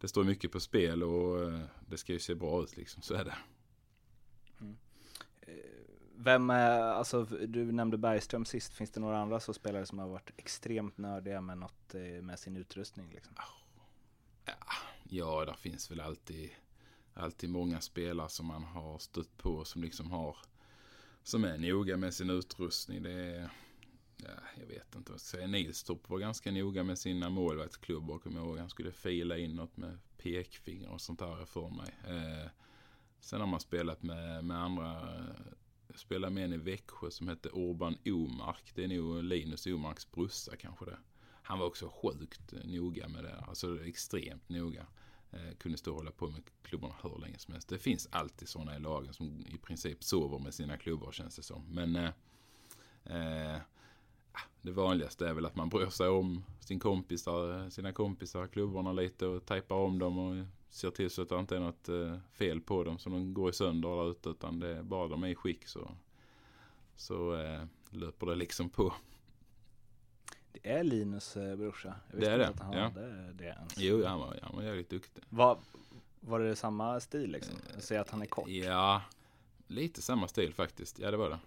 det 0.00 0.08
står 0.08 0.24
mycket 0.24 0.52
på 0.52 0.60
spel 0.60 1.02
och 1.02 1.42
eh, 1.42 1.60
det 1.88 1.96
ska 1.96 2.12
ju 2.12 2.18
se 2.18 2.34
bra 2.34 2.62
ut 2.62 2.76
liksom. 2.76 3.02
Så 3.02 3.14
är 3.14 3.24
det. 3.24 3.34
Vem 6.20 6.50
är, 6.50 6.80
alltså 6.80 7.24
du 7.24 7.72
nämnde 7.72 7.98
Bergström 7.98 8.44
sist, 8.44 8.74
finns 8.74 8.90
det 8.90 9.00
några 9.00 9.18
andra 9.18 9.40
så 9.40 9.54
spelare 9.54 9.86
som 9.86 9.98
har 9.98 10.08
varit 10.08 10.30
extremt 10.36 10.98
nördiga 10.98 11.40
med 11.40 11.58
något 11.58 11.94
eh, 11.94 12.22
med 12.22 12.38
sin 12.38 12.56
utrustning 12.56 13.10
liksom? 13.14 13.34
Ja, 15.02 15.44
där 15.44 15.52
finns 15.52 15.90
väl 15.90 16.00
alltid, 16.00 16.50
alltid 17.14 17.50
många 17.50 17.80
spelare 17.80 18.28
som 18.28 18.46
man 18.46 18.64
har 18.64 18.98
stött 18.98 19.36
på 19.36 19.64
som 19.64 19.82
liksom 19.82 20.10
har 20.10 20.36
som 21.22 21.44
är 21.44 21.58
noga 21.58 21.96
med 21.96 22.14
sin 22.14 22.30
utrustning. 22.30 23.02
Det 23.02 23.12
är, 23.12 23.50
ja, 24.18 24.30
jag 24.60 24.66
vet 24.66 24.94
inte 24.94 25.12
vad 25.12 25.14
jag 25.14 25.20
ska 25.20 25.36
säga. 25.36 25.46
Nilstorp 25.46 26.08
var 26.08 26.18
ganska 26.18 26.50
noga 26.50 26.82
med 26.82 26.98
sina 26.98 27.30
målvaktsklubbor. 27.30 28.18
Kommer 28.18 28.40
ihåg. 28.40 28.58
Han 28.58 28.70
skulle 28.70 28.92
fila 28.92 29.38
in 29.38 29.56
något 29.56 29.76
med 29.76 29.98
pekfinger 30.18 30.90
och 30.90 31.00
sånt 31.00 31.18
där 31.18 31.44
för 31.44 31.68
mig. 31.68 31.94
Eh, 32.06 32.50
sen 33.20 33.40
har 33.40 33.46
man 33.46 33.60
spelat 33.60 34.02
med, 34.02 34.44
med 34.44 34.62
andra. 34.62 35.16
Eh, 35.16 35.52
jag 35.88 35.98
spelade 35.98 36.34
med 36.34 36.44
en 36.44 36.52
i 36.52 36.56
Växjö 36.56 37.10
som 37.10 37.28
hette 37.28 37.48
Orban 37.48 37.98
Omark. 38.04 38.72
Det 38.74 38.84
är 38.84 38.88
nog 38.88 39.22
Linus 39.22 39.66
Omarks 39.66 40.10
brorsa 40.10 40.56
kanske 40.56 40.84
det. 40.84 40.98
Han 41.42 41.58
var 41.58 41.66
också 41.66 41.92
sjukt 42.02 42.52
eh, 42.52 42.58
noga 42.64 43.08
med 43.08 43.24
det. 43.24 43.44
Alltså 43.48 43.84
extremt 43.84 44.48
noga. 44.48 44.86
Eh, 45.30 45.56
kunde 45.58 45.78
stå 45.78 45.90
och 45.90 45.96
hålla 45.96 46.10
på 46.10 46.28
med 46.28 46.42
klubborna 46.62 46.94
hur 47.02 47.18
länge 47.18 47.38
som 47.38 47.52
helst. 47.52 47.68
Det 47.68 47.78
finns 47.78 48.08
alltid 48.10 48.48
sådana 48.48 48.76
i 48.76 48.80
lagen 48.80 49.14
som 49.14 49.46
i 49.48 49.58
princip 49.58 50.04
sover 50.04 50.38
med 50.38 50.54
sina 50.54 50.76
klubbor 50.76 51.12
känns 51.12 51.36
det 51.36 51.42
som. 51.42 51.64
Men 51.68 51.96
eh, 51.96 52.12
eh, 53.04 53.60
det 54.62 54.72
vanligaste 54.72 55.28
är 55.28 55.34
väl 55.34 55.46
att 55.46 55.56
man 55.56 55.68
bryr 55.68 55.90
sig 55.90 56.08
om 56.08 56.44
sin 56.60 56.78
kompisar, 56.78 57.70
sina 57.70 57.92
kompisar, 57.92 58.46
klubborna 58.46 58.92
lite 58.92 59.26
och 59.26 59.46
tejpar 59.46 59.76
om 59.76 59.98
dem 59.98 60.18
och 60.18 60.46
ser 60.70 60.90
till 60.90 61.10
så 61.10 61.22
att 61.22 61.28
det 61.28 61.38
inte 61.38 61.56
är 61.56 61.60
något 61.60 61.88
eh, 61.88 62.18
fel 62.32 62.60
på 62.60 62.84
dem 62.84 62.98
så 62.98 63.10
de 63.10 63.34
går 63.34 63.50
i 63.50 63.52
sönder 63.52 63.88
där 63.88 64.10
ute 64.10 64.28
utan 64.28 64.60
det 64.60 64.68
är 64.68 64.82
bara 64.82 65.08
de 65.08 65.24
är 65.24 65.28
i 65.28 65.34
skick 65.34 65.68
så, 65.68 65.90
så 66.96 67.34
eh, 67.40 67.62
löper 67.90 68.26
det 68.26 68.34
liksom 68.34 68.70
på. 68.70 68.94
Det 70.52 70.70
är 70.70 70.84
Linus 70.84 71.36
eh, 71.36 71.56
brorsa. 71.56 71.94
Jag 72.10 72.20
Det 72.20 72.26
är 72.26 72.38
det, 72.38 72.48
att 72.48 72.60
han 72.60 72.72
ja. 72.72 72.82
hade 72.82 73.32
det 73.32 73.44
ens. 73.44 73.78
Jo, 73.78 74.04
han 74.04 74.18
var, 74.18 74.38
han 74.42 74.56
var 74.56 74.62
jävligt 74.62 74.90
duktig. 74.90 75.24
Var, 75.28 75.58
var 76.20 76.40
det 76.40 76.56
samma 76.56 77.00
stil 77.00 77.30
liksom? 77.30 77.56
Ser 77.78 78.00
att 78.00 78.10
han 78.10 78.22
är 78.22 78.26
kort. 78.26 78.48
Ja, 78.48 79.02
lite 79.66 80.02
samma 80.02 80.28
stil 80.28 80.54
faktiskt. 80.54 80.98
Ja, 80.98 81.10
det 81.10 81.16
var 81.16 81.30
det. 81.30 81.38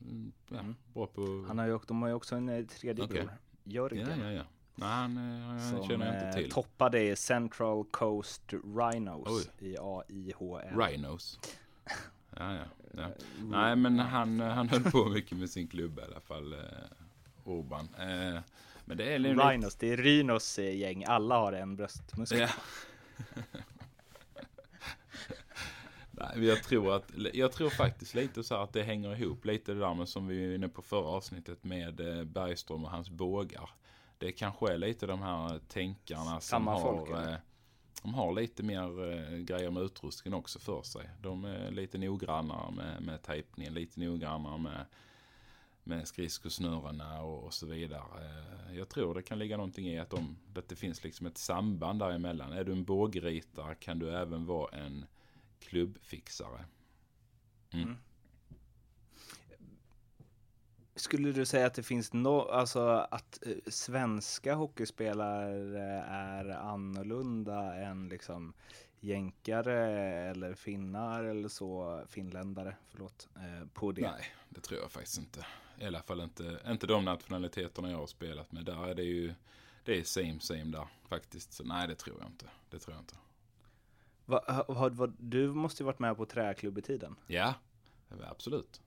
Mm, 0.00 0.32
ja, 0.48 0.58
Mm. 0.60 0.76
Bra 0.94 1.06
på... 1.06 1.44
Han 1.48 1.58
har 1.58 1.66
ju, 1.66 1.78
de 1.86 2.02
har 2.02 2.08
ju 2.08 2.14
också 2.14 2.34
en 2.36 2.48
eh, 2.48 2.64
tredje 2.66 3.04
Okej. 3.04 3.20
bror. 3.20 3.32
Jörgen. 3.64 4.08
Ja, 4.20 4.26
ja, 4.26 4.32
ja. 4.32 4.42
Nej, 4.74 4.88
han, 4.88 5.16
eh, 5.16 5.46
han 5.46 5.60
Som 5.70 5.88
känner 5.88 6.06
jag 6.06 6.14
inte 6.14 6.26
eh, 6.26 6.34
till. 6.34 6.50
toppade 6.50 7.16
Central 7.16 7.84
Coast 7.84 8.42
Rhinos 8.52 9.50
Oj. 9.60 9.68
i 9.68 9.76
AIHL. 9.78 10.80
Rhinos. 10.80 11.40
Ja, 12.36 12.54
ja. 12.54 12.64
ja. 12.96 13.08
Nej, 13.44 13.76
men 13.76 13.98
han, 13.98 14.40
han 14.40 14.68
höll 14.68 14.82
på 14.82 15.04
mycket 15.04 15.38
med 15.38 15.50
sin 15.50 15.68
klubb 15.68 15.98
i 15.98 16.02
alla 16.02 16.20
fall. 16.20 16.52
Eh, 16.52 16.58
Urban. 17.44 17.88
Eh, 17.98 18.40
men 18.84 18.96
det 18.96 19.14
är 19.14 19.18
lite... 19.18 19.34
Rhinos, 19.34 19.74
det 19.74 19.92
är 19.92 19.96
Rhinos 19.96 20.58
eh, 20.58 20.76
gäng. 20.76 21.04
Alla 21.04 21.38
har 21.38 21.52
en 21.52 21.76
bröstmuskel. 21.76 22.40
Ja. 22.40 22.48
Jag 26.42 26.62
tror 26.62 26.94
att, 26.96 27.12
jag 27.34 27.52
tror 27.52 27.70
faktiskt 27.70 28.14
lite 28.14 28.44
så 28.44 28.54
här 28.54 28.62
att 28.62 28.72
det 28.72 28.82
hänger 28.82 29.22
ihop 29.22 29.44
lite 29.44 29.72
det 29.74 29.80
där 29.80 29.94
med 29.94 30.08
som 30.08 30.26
vi 30.26 30.46
var 30.46 30.54
inne 30.54 30.68
på 30.68 30.82
förra 30.82 31.06
avsnittet 31.06 31.64
med 31.64 32.00
eh, 32.00 32.24
Bergström 32.24 32.84
och 32.84 32.90
hans 32.90 33.10
bågar. 33.10 33.70
Det 34.18 34.32
kanske 34.32 34.72
är 34.72 34.78
lite 34.78 35.06
de 35.06 35.22
här 35.22 35.60
tänkarna 35.68 36.30
som 36.30 36.40
Samma 36.40 36.72
har, 36.72 36.80
folk, 36.80 37.10
eller? 37.10 37.32
eh, 37.32 37.38
de 38.02 38.14
har 38.14 38.32
lite 38.32 38.62
mer 38.62 39.12
eh, 39.12 39.38
grejer 39.38 39.70
med 39.70 39.82
utrustningen 39.82 40.38
också 40.38 40.58
för 40.58 40.82
sig. 40.82 41.10
De 41.22 41.44
är 41.44 41.70
lite 41.70 41.98
noggrannare 41.98 42.70
med, 42.70 43.02
med 43.02 43.22
tejpningen, 43.22 43.74
lite 43.74 44.00
noggrannare 44.00 44.58
med, 44.58 44.84
med 45.84 46.08
skridskosnurrorna 46.08 47.22
och, 47.22 47.44
och 47.44 47.54
så 47.54 47.66
vidare. 47.66 48.02
Jag 48.72 48.88
tror 48.88 49.14
det 49.14 49.22
kan 49.22 49.38
ligga 49.38 49.56
någonting 49.56 49.88
i 49.88 49.98
att, 49.98 50.10
de, 50.10 50.36
att 50.56 50.68
det 50.68 50.76
finns 50.76 51.04
liksom 51.04 51.26
ett 51.26 51.38
samband 51.38 51.98
däremellan. 51.98 52.52
Är 52.52 52.64
du 52.64 52.72
en 52.72 52.84
bågritare 52.84 53.74
kan 53.74 53.98
du 53.98 54.10
även 54.10 54.46
vara 54.46 54.78
en 54.78 55.04
klubbfixare. 55.60 56.64
Mm. 57.70 57.96
Skulle 60.94 61.32
du 61.32 61.46
säga 61.46 61.66
att 61.66 61.74
det 61.74 61.82
finns 61.82 62.12
no, 62.12 62.48
alltså 62.50 62.80
att 63.10 63.46
eh, 63.46 63.52
svenska 63.66 64.54
hockeyspelare 64.54 65.80
är 66.08 66.48
annorlunda 66.48 67.74
än 67.74 68.08
liksom 68.08 68.54
jänkare 69.00 69.76
eller 70.30 70.54
finnar 70.54 71.24
eller 71.24 71.48
så, 71.48 72.02
finländare, 72.08 72.76
förlåt, 72.86 73.28
eh, 73.36 73.68
på 73.68 73.92
det? 73.92 74.02
Nej, 74.02 74.24
det 74.48 74.60
tror 74.60 74.80
jag 74.80 74.92
faktiskt 74.92 75.18
inte. 75.18 75.46
I 75.78 75.84
alla 75.84 76.02
fall 76.02 76.20
inte, 76.20 76.60
inte 76.66 76.86
de 76.86 77.04
nationaliteterna 77.04 77.90
jag 77.90 77.98
har 77.98 78.06
spelat 78.06 78.52
med. 78.52 78.64
Där 78.64 78.88
är 78.88 78.94
det 78.94 79.02
ju, 79.02 79.34
det 79.84 79.98
är 79.98 80.02
same 80.02 80.40
same 80.40 80.64
där 80.64 80.88
faktiskt. 81.08 81.52
Så 81.52 81.64
nej, 81.64 81.88
det 81.88 81.94
tror 81.94 82.16
jag 82.20 82.28
inte. 82.28 82.46
Det 82.70 82.78
tror 82.78 82.94
jag 82.94 83.02
inte. 83.02 83.14
Va, 84.28 84.64
ha- 84.68 84.88
va, 84.88 85.12
du 85.18 85.52
måste 85.52 85.82
ju 85.82 85.84
varit 85.84 85.98
med 85.98 86.16
på 86.16 86.26
träklubb 86.26 86.78
i 86.78 86.82
tiden. 86.82 87.16
Ja, 87.26 87.54
absolut. 88.30 88.80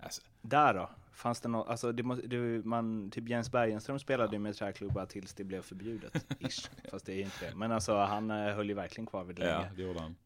Alltså, 0.00 0.22
Där 0.40 0.74
då? 0.74 0.90
Fanns 1.12 1.40
det 1.40 1.48
något, 1.48 1.68
alltså 1.68 1.92
det 1.92 2.02
måste, 2.02 2.26
du, 2.26 2.62
man, 2.64 3.10
typ 3.10 3.28
Jens 3.28 3.50
Bergenström 3.50 3.98
spelade 3.98 4.32
ju 4.32 4.38
med 4.38 4.56
träklubbar 4.56 5.06
tills 5.06 5.34
det 5.34 5.44
blev 5.44 5.62
förbjudet, 5.62 6.26
ish. 6.40 6.70
Fast 6.90 7.06
det 7.06 7.12
är 7.12 7.20
inte 7.24 7.50
det. 7.50 7.54
Men 7.54 7.72
alltså 7.72 7.96
han 7.96 8.30
eh, 8.30 8.54
höll 8.54 8.68
ju 8.68 8.74
verkligen 8.74 9.06
kvar 9.06 9.24
vid 9.24 9.36
det 9.36 9.48
ja, 9.48 9.58
länge. 9.58 9.72
det 9.76 9.82
gjorde 9.82 10.00
han. 10.00 10.16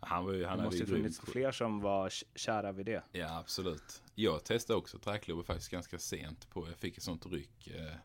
Han 0.00 0.24
var 0.24 0.32
ju, 0.32 0.44
han 0.44 0.58
Det 0.58 0.64
måste 0.64 0.78
ju 0.78 0.86
funnits 0.86 1.20
fler 1.20 1.52
som 1.52 1.80
var 1.80 2.10
kära 2.34 2.72
vid 2.72 2.86
det. 2.86 3.02
Ja, 3.12 3.38
absolut. 3.38 4.02
Jag 4.14 4.44
testade 4.44 4.78
också 4.78 4.98
träklubbor 4.98 5.42
faktiskt 5.42 5.70
ganska 5.70 5.98
sent 5.98 6.50
på. 6.50 6.68
Jag 6.68 6.76
fick 6.76 6.96
ett 6.96 7.02
sånt 7.02 7.26
ryck. 7.26 7.66
Eh, 7.68 7.96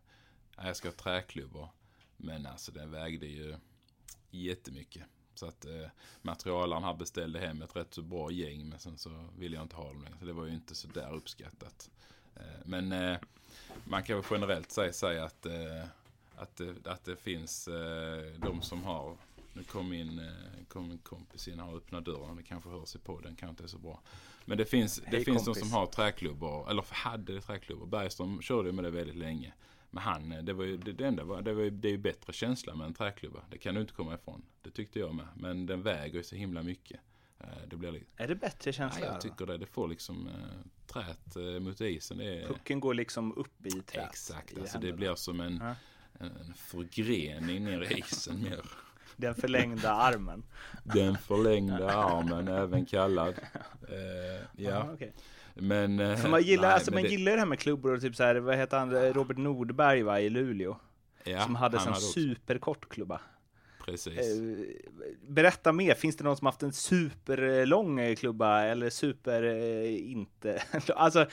jag 0.66 0.76
ska 0.76 0.88
ha 0.88 0.94
träklubbor. 0.94 1.70
Men 2.18 2.46
alltså 2.46 2.72
den 2.72 2.92
vägde 2.92 3.26
ju 3.26 3.56
jättemycket. 4.30 5.04
Så 5.36 5.46
att 5.46 5.66
eh, 5.66 5.88
materialaren 6.22 6.84
här 6.84 6.94
beställde 6.94 7.40
hem 7.40 7.62
ett 7.62 7.76
rätt 7.76 7.94
så 7.94 8.02
bra 8.02 8.32
gäng. 8.32 8.70
Men 8.70 8.80
sen 8.80 8.98
så 8.98 9.10
ville 9.38 9.56
jag 9.56 9.64
inte 9.64 9.76
ha 9.76 9.88
dem 9.88 10.04
längre. 10.04 10.18
Så 10.20 10.26
det 10.26 10.34
var 10.34 10.46
ju 10.46 10.54
inte 10.54 10.76
så 10.76 10.88
där 10.88 11.14
uppskattat. 11.14 11.90
Eh, 12.36 12.42
men 12.66 12.92
eh, 12.92 13.18
man 13.84 14.04
kan 14.04 14.16
väl 14.16 14.26
generellt 14.32 14.72
säga, 14.72 14.94
säga 14.94 15.24
att, 15.24 15.46
eh, 15.46 15.84
att, 16.36 16.56
det, 16.56 16.88
att 16.88 17.06
det 17.06 17.16
finns 17.16 17.68
eh, 17.68 18.40
de 18.40 18.62
som 18.62 18.84
har 18.84 19.18
nu 19.56 19.64
kom 19.64 19.90
min, 19.90 20.20
eh, 20.20 20.66
kom 20.68 20.98
kompis 20.98 21.48
in 21.48 21.60
här 21.60 21.70
och 21.70 21.78
öppnade 21.78 22.12
dörren. 22.12 22.36
Det 22.36 22.44
kanske 22.44 22.70
hörs 22.70 22.96
i 22.96 23.00
podden, 23.00 23.36
kanske 23.36 23.50
inte 23.50 23.64
är 23.64 23.68
så 23.68 23.78
bra. 23.78 24.02
Men 24.46 24.58
det 24.58 24.66
finns, 24.66 24.96
det 24.96 25.08
Hej, 25.08 25.26
finns 25.26 25.46
de 25.46 25.56
som 25.56 25.72
har 25.72 25.86
träklubbor, 25.86 26.70
eller 26.70 26.86
hade 26.90 27.42
träklubbor. 27.42 27.86
Bergström 27.86 28.42
körde 28.42 28.72
med 28.72 28.84
det 28.84 28.90
väldigt 28.90 29.16
länge. 29.16 29.54
Men 29.96 30.04
han, 30.04 30.46
det 30.46 30.54
var 30.54 30.64
ju, 30.64 30.78
det, 30.78 30.92
det 30.94 31.08
enda 31.08 31.24
var, 31.24 31.42
det, 31.42 31.54
var 31.54 31.64
ju, 31.64 31.70
det 31.70 31.88
är 31.88 31.92
ju 31.92 31.98
bättre 31.98 32.34
känsla 32.34 32.76
med 32.76 32.88
en 32.88 32.94
träklubba. 32.94 33.40
Det 33.50 33.58
kan 33.58 33.76
du 33.76 33.82
inte 33.82 33.94
komma 33.94 34.16
ifrån. 34.16 34.42
Det 34.62 34.72
tyckte 34.72 35.00
jag 35.00 35.16
med. 35.16 35.26
Men 35.36 35.66
den 35.66 35.82
väger 35.82 36.18
ju 36.18 36.24
så 36.24 36.36
himla 36.36 36.64
mycket. 36.64 37.00
Eh, 37.40 37.48
Det 37.68 37.76
blir 37.76 37.92
lite, 37.92 38.06
Är 38.24 38.28
det 38.28 38.36
bättre 38.36 38.70
ja, 38.70 38.74
känsla? 38.74 39.06
jag 39.06 39.16
då? 39.16 39.20
tycker 39.22 39.46
det. 39.46 39.58
Det 39.58 39.66
får 39.66 39.88
liksom 39.88 40.28
eh, 40.28 40.34
trät 40.88 41.36
eh, 41.36 41.60
mot 41.60 41.82
isen. 41.82 42.18
Det 42.18 42.42
är, 42.42 42.48
Pucken 42.48 42.80
går 42.80 42.94
liksom 42.94 43.38
upp 43.38 43.66
i 43.66 43.70
trät. 43.72 44.10
exakt, 44.10 44.52
i 44.54 44.60
alltså 44.60 44.80
det 44.80 44.88
händerna. 44.88 44.98
blir 44.98 45.16
som 45.16 45.40
en, 45.40 45.58
Ja. 45.64 45.76
en 46.26 46.54
förgrening 46.56 47.64
ner 47.64 47.92
i 47.92 48.00
isen 48.00 48.44
mer. 48.44 48.60
Den 49.18 49.36
förlängda 49.36 49.92
armen. 49.92 50.44
Den 50.84 51.18
förlängda 51.18 51.90
armen, 51.94 52.48
även 52.48 52.86
kallad. 52.86 53.36
Eh, 53.90 54.46
ja, 54.64 54.72
Aha, 54.76 54.94
okej. 54.94 55.14
Men... 55.56 56.00
eh, 56.00 56.16
För 56.16 56.30
man 56.30 56.42
gillar, 56.42 56.64
nej, 56.68 56.74
alltså, 56.74 56.94
man 56.94 57.04
det- 57.04 57.10
gillar 57.10 57.32
det 57.32 57.40
här 57.40 57.46
med 57.46 57.60
klubbor 57.60 57.94
och 57.94 58.02
typ 58.02 58.16
så 58.16 58.24
här, 58.24 58.36
vad 58.36 58.56
heter 58.58 58.78
han, 58.80 59.14
Robert 59.14 59.38
Nordberg 59.38 60.04
va, 60.04 60.20
i 60.20 60.30
Luleå? 60.30 60.78
ja, 61.24 61.42
som 61.44 61.56
hade 61.56 61.78
en 61.78 61.96
superkort 61.96 62.90
klubba. 62.90 63.22
Precis. 63.86 64.18
Eh, 64.20 64.66
berätta 65.28 65.72
mer, 65.72 65.94
finns 65.96 66.18
det 66.18 66.24
någon 66.24 66.38
som 66.38 66.46
haft 66.46 66.64
en 66.64 66.74
superlång 66.74 68.00
eh, 68.00 68.16
klubba 68.16 68.62
eller 68.64 68.90
super 68.90 69.44
eh, 69.44 70.12
inte? 70.12 70.64
alltså, 70.96 71.26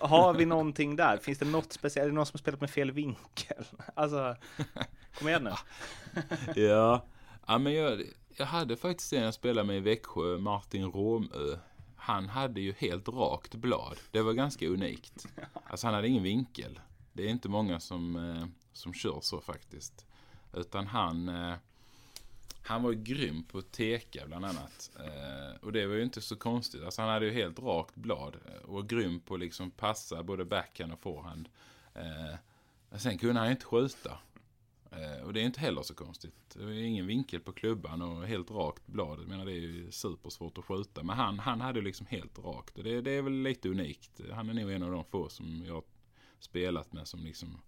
har 0.00 0.34
vi 0.34 0.44
någonting 0.46 0.96
där? 0.96 1.16
Finns 1.16 1.38
det 1.38 1.44
något 1.44 1.72
speciellt? 1.72 2.04
Är 2.04 2.08
det 2.08 2.14
någon 2.14 2.26
som 2.26 2.34
har 2.36 2.38
spelat 2.38 2.60
med 2.60 2.70
fel 2.70 2.90
vinkel? 2.92 3.64
Alltså, 3.94 4.36
kom 5.18 5.28
igen 5.28 5.44
nu. 5.44 5.50
ja. 6.62 7.04
ja, 7.46 7.58
men 7.58 7.74
jag, 7.74 8.02
jag 8.36 8.46
hade 8.46 8.76
faktiskt 8.76 9.12
en 9.12 9.22
jag 9.22 9.34
spelade 9.34 9.66
med 9.66 9.76
i 9.76 9.80
Växjö, 9.80 10.38
Martin 10.38 10.84
Romö. 10.84 11.56
Han 12.10 12.28
hade 12.28 12.60
ju 12.60 12.72
helt 12.78 13.08
rakt 13.08 13.54
blad. 13.54 13.96
Det 14.10 14.22
var 14.22 14.32
ganska 14.32 14.66
unikt. 14.66 15.26
Alltså 15.64 15.86
han 15.86 15.94
hade 15.94 16.08
ingen 16.08 16.22
vinkel. 16.22 16.80
Det 17.12 17.22
är 17.22 17.28
inte 17.28 17.48
många 17.48 17.80
som, 17.80 18.16
eh, 18.16 18.46
som 18.72 18.94
kör 18.94 19.18
så 19.22 19.40
faktiskt. 19.40 20.06
Utan 20.52 20.86
han, 20.86 21.28
eh, 21.28 21.54
Han 22.62 22.82
var 22.82 22.90
ju 22.92 23.02
grym 23.02 23.42
på 23.42 23.58
att 23.58 23.72
teka 23.72 24.26
bland 24.26 24.44
annat. 24.44 24.90
Eh, 24.98 25.56
och 25.62 25.72
det 25.72 25.86
var 25.86 25.94
ju 25.94 26.02
inte 26.02 26.20
så 26.20 26.36
konstigt. 26.36 26.84
Alltså 26.84 27.02
han 27.02 27.10
hade 27.10 27.26
ju 27.26 27.32
helt 27.32 27.58
rakt 27.58 27.94
blad. 27.94 28.36
eh, 28.46 28.62
Och 28.68 28.74
var 28.74 28.82
grym 28.82 29.20
på 29.20 29.34
att 29.34 29.40
liksom 29.40 29.70
passa 29.70 30.22
både 30.22 30.44
backhand 30.44 30.92
och 30.92 31.00
forehand. 31.00 31.48
Eh, 31.94 32.34
men 32.90 33.00
sen 33.00 33.18
kunde 33.18 33.38
han 33.40 33.48
ju 33.48 33.52
inte 33.52 33.66
skjuta. 33.66 34.18
Eh, 34.90 35.24
och 35.24 35.32
det 35.32 35.40
är 35.40 35.44
inte 35.44 35.60
heller 35.60 35.82
så 35.82 35.94
konstigt. 35.94 36.34
Det 36.54 36.62
ju 36.62 36.86
ingen 36.86 37.06
vinkel 37.06 37.40
på 37.40 37.52
klubban 37.52 38.02
och 38.02 38.26
helt 38.26 38.50
rakt 38.50 38.86
blad. 38.86 39.20
Jag 39.20 39.28
menar 39.28 39.44
det 39.44 39.52
är 39.52 39.60
ju 39.60 39.90
supersvårt 39.90 40.58
att 40.58 40.64
skjuta. 40.64 41.02
Men 41.02 41.16
han, 41.16 41.38
han 41.38 41.60
hade 41.60 41.80
liksom 41.80 42.06
helt 42.06 42.38
rakt. 42.38 42.78
Och 42.78 42.84
det, 42.84 43.00
det 43.00 43.10
är 43.10 43.22
väl 43.22 43.32
lite 43.32 43.68
unikt. 43.68 44.20
Han 44.32 44.48
är 44.50 44.54
nog 44.54 44.70
en 44.72 44.82
av 44.82 44.90
de 44.90 45.04
få 45.04 45.28
som 45.28 45.64
jag 45.66 45.82
spelat 46.38 46.92
med 46.92 47.08
som 47.08 47.24
liksom 47.24 47.60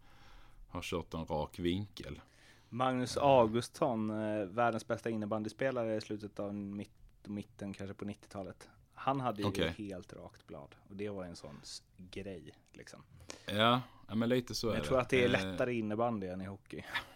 har 0.69 0.83
kört 0.83 1.15
en 1.15 1.27
rak 1.27 1.59
vinkel. 1.59 2.21
Magnus 2.69 3.17
Augustsson, 3.17 4.11
eh, 4.11 4.47
världens 4.47 4.87
bästa 4.87 5.11
innebandyspelare 5.11 5.97
i 5.97 6.01
slutet 6.01 6.39
av 6.39 6.55
mitt, 6.55 6.93
mitten 7.25 7.73
kanske 7.73 7.95
på 7.95 8.05
90-talet. 8.05 8.69
Han 8.95 9.21
hade 9.21 9.43
ju 9.43 9.49
Okej. 9.49 9.75
helt 9.79 10.13
rakt 10.13 10.47
blad 10.47 10.75
och 10.89 10.97
det 10.97 11.09
var 11.09 11.25
en 11.25 11.37
sån 11.37 11.61
grej 11.97 12.55
liksom. 12.73 13.03
Ja, 13.47 13.81
men 14.15 14.29
lite 14.29 14.55
så 14.55 14.67
Men 14.67 14.75
är 14.75 14.79
jag 14.79 14.87
tror 14.87 15.01
att 15.01 15.09
det 15.09 15.25
är 15.25 15.25
Eh, 15.25 15.31
lättare 15.31 15.75
innebandy 15.75 16.27
än 16.27 16.41
i 16.41 16.45
hockey. 16.45 16.83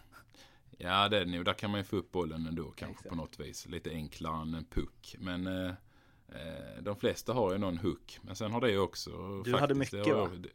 Ja, 0.78 1.08
det 1.08 1.16
är 1.16 1.24
det 1.24 1.30
nog. 1.30 1.44
Där 1.44 1.52
kan 1.52 1.70
man 1.70 1.80
ju 1.80 1.84
få 1.84 1.96
upp 1.96 2.12
bollen 2.12 2.46
ändå 2.46 2.64
kanske 2.64 2.86
Exakt. 2.92 3.08
på 3.08 3.14
något 3.14 3.40
vis. 3.40 3.66
Lite 3.66 3.90
enklare 3.90 4.42
än 4.42 4.54
en 4.54 4.64
puck. 4.64 5.16
Men 5.18 5.46
eh, 5.46 5.70
eh, 6.28 6.82
de 6.82 6.96
flesta 6.96 7.32
har 7.32 7.52
ju 7.52 7.58
någon 7.58 7.78
hook. 7.78 8.18
Men 8.22 8.36
sen 8.36 8.52
har 8.52 8.60
det 8.60 8.70
ju 8.70 8.78
också... 8.78 9.42
Du 9.44 9.56
hade 9.56 9.74
mycket, 9.74 10.06
har, 10.06 10.28
va? 10.28 10.30
det- 10.36 10.48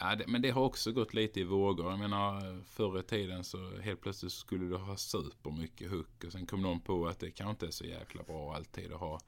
Ja, 0.00 0.14
det, 0.16 0.26
men 0.26 0.42
det 0.42 0.50
har 0.50 0.62
också 0.62 0.92
gått 0.92 1.14
lite 1.14 1.40
i 1.40 1.44
vågor. 1.44 1.90
Jag 1.90 1.98
menar, 1.98 2.62
förr 2.64 2.98
i 3.00 3.02
tiden 3.02 3.44
så 3.44 3.70
helt 3.80 4.00
plötsligt 4.00 4.32
skulle 4.32 4.64
du 4.64 4.76
ha 4.76 4.96
supermycket 4.96 5.90
hook. 5.90 6.24
Och 6.26 6.32
sen 6.32 6.46
kom 6.46 6.62
någon 6.62 6.80
på 6.80 7.06
att 7.08 7.18
det 7.18 7.30
kanske 7.30 7.50
inte 7.50 7.66
är 7.66 7.70
så 7.70 7.84
jäkla 7.84 8.22
bra 8.22 8.54
alltid 8.54 8.92
att 8.92 9.00
ha 9.00 9.20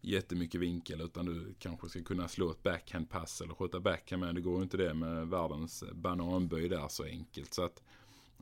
jättemycket 0.00 0.60
vinkel. 0.60 1.00
Utan 1.00 1.26
du 1.26 1.54
kanske 1.58 1.88
ska 1.88 2.02
kunna 2.02 2.28
slå 2.28 2.50
ett 2.50 2.62
backhandpass 2.62 3.40
eller 3.40 3.54
skjuta 3.54 3.80
backhand. 3.80 4.22
Men 4.24 4.34
det 4.34 4.40
går 4.40 4.56
ju 4.56 4.62
inte 4.62 4.76
det 4.76 4.94
med 4.94 5.28
världens 5.28 5.84
bananböj 5.92 6.68
där 6.68 6.88
så 6.88 7.04
enkelt. 7.04 7.54
Så 7.54 7.62
att 7.62 7.82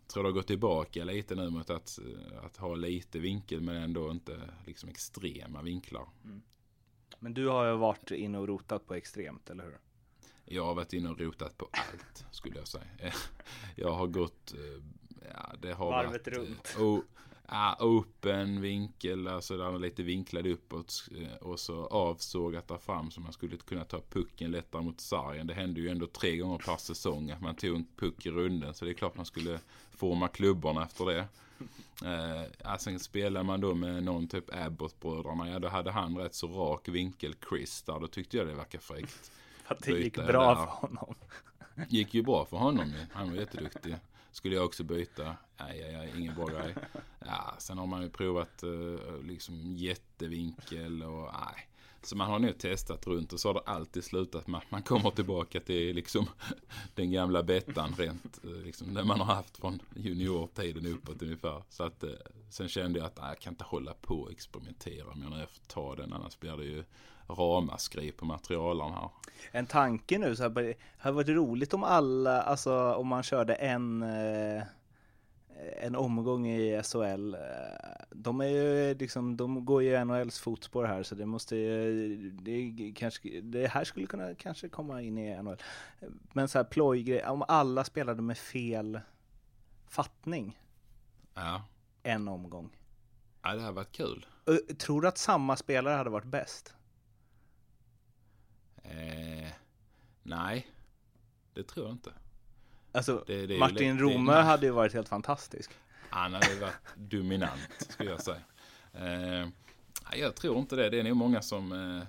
tror 0.08 0.22
det 0.22 0.28
har 0.28 0.34
gått 0.34 0.46
tillbaka 0.46 1.04
lite 1.04 1.34
nu 1.34 1.50
mot 1.50 1.70
att, 1.70 1.98
eh, 1.98 2.44
att 2.44 2.56
ha 2.56 2.74
lite 2.74 3.18
vinkel 3.18 3.60
men 3.60 3.76
ändå 3.76 4.10
inte 4.10 4.40
liksom 4.66 4.88
extrema 4.88 5.62
vinklar. 5.62 6.08
Men 7.18 7.34
du 7.34 7.46
har 7.48 7.66
ju 7.66 7.76
varit 7.76 8.10
inne 8.10 8.38
och 8.38 8.48
rotat 8.48 8.86
på 8.86 8.94
extremt, 8.94 9.50
eller 9.50 9.64
hur? 9.64 9.78
Jag 10.44 10.64
har 10.64 10.74
varit 10.74 10.92
inne 10.92 11.08
och 11.10 11.18
rotat 11.20 11.58
på 11.58 11.68
allt 11.72 12.26
skulle 12.30 12.58
jag 12.58 12.68
säga. 12.68 12.84
Jag 13.76 13.92
har 13.92 14.06
gått, 14.06 14.54
eh, 14.54 14.82
ja 15.34 15.54
det 15.60 15.72
har 15.72 15.90
Varvet 15.90 16.10
varit, 16.12 16.28
runt. 16.28 16.74
eh, 16.78 17.00
ja, 17.50 17.76
open 17.80 18.60
vinkel, 18.60 19.28
alltså 19.28 19.56
där 19.56 19.74
är 19.74 19.78
lite 19.78 20.02
vinklad 20.02 20.46
uppåt 20.46 21.08
eh, 21.18 21.36
och 21.36 21.60
så 21.60 21.86
avsågat 21.86 22.68
där 22.68 22.78
fram 22.78 23.10
så 23.10 23.20
man 23.20 23.32
skulle 23.32 23.56
kunna 23.56 23.84
ta 23.84 24.00
pucken 24.10 24.50
lättare 24.50 24.82
mot 24.82 25.00
sargen. 25.00 25.46
Det 25.46 25.54
hände 25.54 25.80
ju 25.80 25.88
ändå 25.88 26.06
tre 26.06 26.36
gånger 26.36 26.58
per 26.58 26.76
säsong 26.76 27.30
att 27.30 27.40
man 27.40 27.54
tog 27.54 27.76
en 27.76 27.86
puck 27.96 28.26
i 28.26 28.30
runden 28.30 28.74
så 28.74 28.84
det 28.84 28.90
är 28.90 28.94
klart 28.94 29.16
man 29.16 29.26
skulle 29.26 29.60
forma 29.90 30.28
klubborna 30.28 30.84
efter 30.84 31.06
det. 31.06 31.24
Eh, 32.04 32.76
sen 32.78 32.98
spelar 32.98 33.42
man 33.42 33.60
då 33.60 33.74
med 33.74 34.02
någon 34.02 34.28
typ 34.28 34.54
Abbott-bröderna. 34.54 35.48
Ja, 35.48 35.58
då 35.58 35.68
hade 35.68 35.90
han 35.90 36.18
rätt 36.18 36.34
så 36.34 36.46
rak 36.48 36.88
vinkel, 36.88 37.34
Chris, 37.48 37.82
där. 37.82 38.00
Då 38.00 38.06
tyckte 38.06 38.36
jag 38.36 38.46
det 38.46 38.54
verkade 38.54 38.84
fräckt. 38.84 39.30
Att 39.64 39.82
det 39.82 39.92
gick 39.92 40.16
bra 40.16 40.48
där. 40.48 40.54
för 40.54 40.64
honom. 40.64 41.14
Gick 41.88 42.14
ju 42.14 42.22
bra 42.22 42.44
för 42.44 42.56
honom 42.56 42.88
ju. 42.88 43.06
Han 43.12 43.30
var 43.30 43.36
jätteduktig. 43.36 43.96
Skulle 44.30 44.54
jag 44.54 44.64
också 44.64 44.84
byta? 44.84 45.36
Nej, 45.60 45.80
nej, 45.80 45.92
nej, 45.92 46.12
ingen 46.16 46.34
bra 46.34 46.46
grej. 46.46 46.74
Ja, 47.18 47.54
sen 47.58 47.78
har 47.78 47.86
man 47.86 48.02
ju 48.02 48.10
provat 48.10 48.62
eh, 48.62 49.22
liksom 49.22 49.76
jättevinkel 49.76 51.02
och 51.02 51.32
nej. 51.32 51.68
Så 52.02 52.16
man 52.16 52.30
har 52.30 52.38
nu 52.38 52.52
testat 52.52 53.06
runt 53.06 53.32
och 53.32 53.40
så 53.40 53.48
har 53.48 53.54
det 53.54 53.60
alltid 53.60 54.04
slutat 54.04 54.46
med 54.46 54.58
att 54.58 54.70
man 54.70 54.82
kommer 54.82 55.10
tillbaka 55.10 55.60
till 55.60 55.96
liksom 55.96 56.26
den 56.94 57.12
gamla 57.12 57.42
bettan 57.42 57.94
rent, 57.98 58.44
eh, 58.44 58.50
liksom 58.50 58.94
den 58.94 59.06
man 59.06 59.20
har 59.20 59.34
haft 59.34 59.56
från 59.56 59.82
juniortiden 59.96 60.86
uppåt 60.86 61.22
ungefär. 61.22 61.62
Så 61.68 61.82
att 61.82 62.02
eh, 62.02 62.10
sen 62.50 62.68
kände 62.68 62.98
jag 62.98 63.06
att 63.06 63.16
nej, 63.16 63.28
jag 63.28 63.38
kan 63.38 63.52
inte 63.52 63.64
hålla 63.64 63.94
på 63.94 64.14
och 64.14 64.30
experimentera 64.30 65.10
om 65.10 65.38
jag 65.38 65.50
får 65.50 65.64
ta 65.66 65.94
den 65.94 66.12
annars 66.12 66.38
blir 66.38 66.56
det 66.56 66.64
ju 66.64 66.84
ramaskri 67.28 68.12
på 68.12 68.24
materialen 68.24 68.92
här. 68.92 69.10
En 69.52 69.66
tanke 69.66 70.18
nu 70.18 70.36
så 70.36 70.42
här, 70.42 70.50
det 70.50 70.74
hade 70.98 71.16
varit 71.16 71.28
roligt 71.28 71.74
om 71.74 71.84
alla, 71.84 72.42
alltså 72.42 72.92
om 72.94 73.06
man 73.06 73.22
körde 73.22 73.54
en 73.54 74.02
eh, 74.02 74.62
en 75.82 75.96
omgång 75.96 76.46
i 76.48 76.82
SHL. 76.82 77.34
eh, 77.34 77.40
De 78.10 78.40
är 78.40 78.46
ju 78.46 78.94
liksom, 78.94 79.36
de 79.36 79.64
går 79.64 79.82
ju 79.82 79.90
i 79.90 80.04
NHLs 80.04 80.38
fotspår 80.38 80.84
här 80.84 81.02
så 81.02 81.14
det 81.14 81.26
måste 81.26 81.56
ju, 81.56 82.30
det, 82.30 82.92
kanske, 82.96 83.40
det 83.40 83.66
här 83.66 83.84
skulle 83.84 84.06
kunna 84.06 84.34
kanske 84.34 84.68
komma 84.68 85.02
in 85.02 85.18
i 85.18 85.42
NHL. 85.42 85.56
Men 86.32 86.48
så 86.48 86.58
här 86.58 86.64
plojgrej, 86.64 87.26
om 87.26 87.44
alla 87.48 87.84
spelade 87.84 88.22
med 88.22 88.38
fel 88.38 89.00
fattning 89.88 90.58
Ja, 91.34 91.62
en 92.02 92.28
omgång. 92.28 92.70
ja 93.42 93.54
det 93.54 93.60
här 93.62 93.72
varit 93.72 93.92
kul. 93.92 94.26
Tror 94.78 95.00
du 95.00 95.08
att 95.08 95.18
samma 95.18 95.56
spelare 95.56 95.94
hade 95.94 96.10
varit 96.10 96.24
bäst? 96.26 96.74
Eh, 98.90 99.48
nej, 100.22 100.66
det 101.54 101.62
tror 101.62 101.86
jag 101.86 101.94
inte. 101.94 102.12
Alltså, 102.92 103.24
Det- 103.26 103.46
det 103.46 103.58
Martin 103.58 103.98
Romö 103.98 104.40
hade 104.40 104.66
ju 104.66 104.72
varit 104.72 104.92
helt 104.94 105.08
fantastisk. 105.08 105.70
Han 106.10 106.34
hade 106.34 106.54
varit 106.60 106.74
dominant, 106.96 107.68
skulle 107.88 108.10
jag 108.10 108.22
säga. 108.22 108.40
Eh, 108.92 109.48
jag 110.20 110.34
tror 110.34 110.58
inte 110.58 110.76
det. 110.76 110.90
Det 110.90 110.98
är 111.00 111.04
nog 111.04 111.16
många 111.16 111.42
som... 111.42 111.72
Eh, 111.72 112.04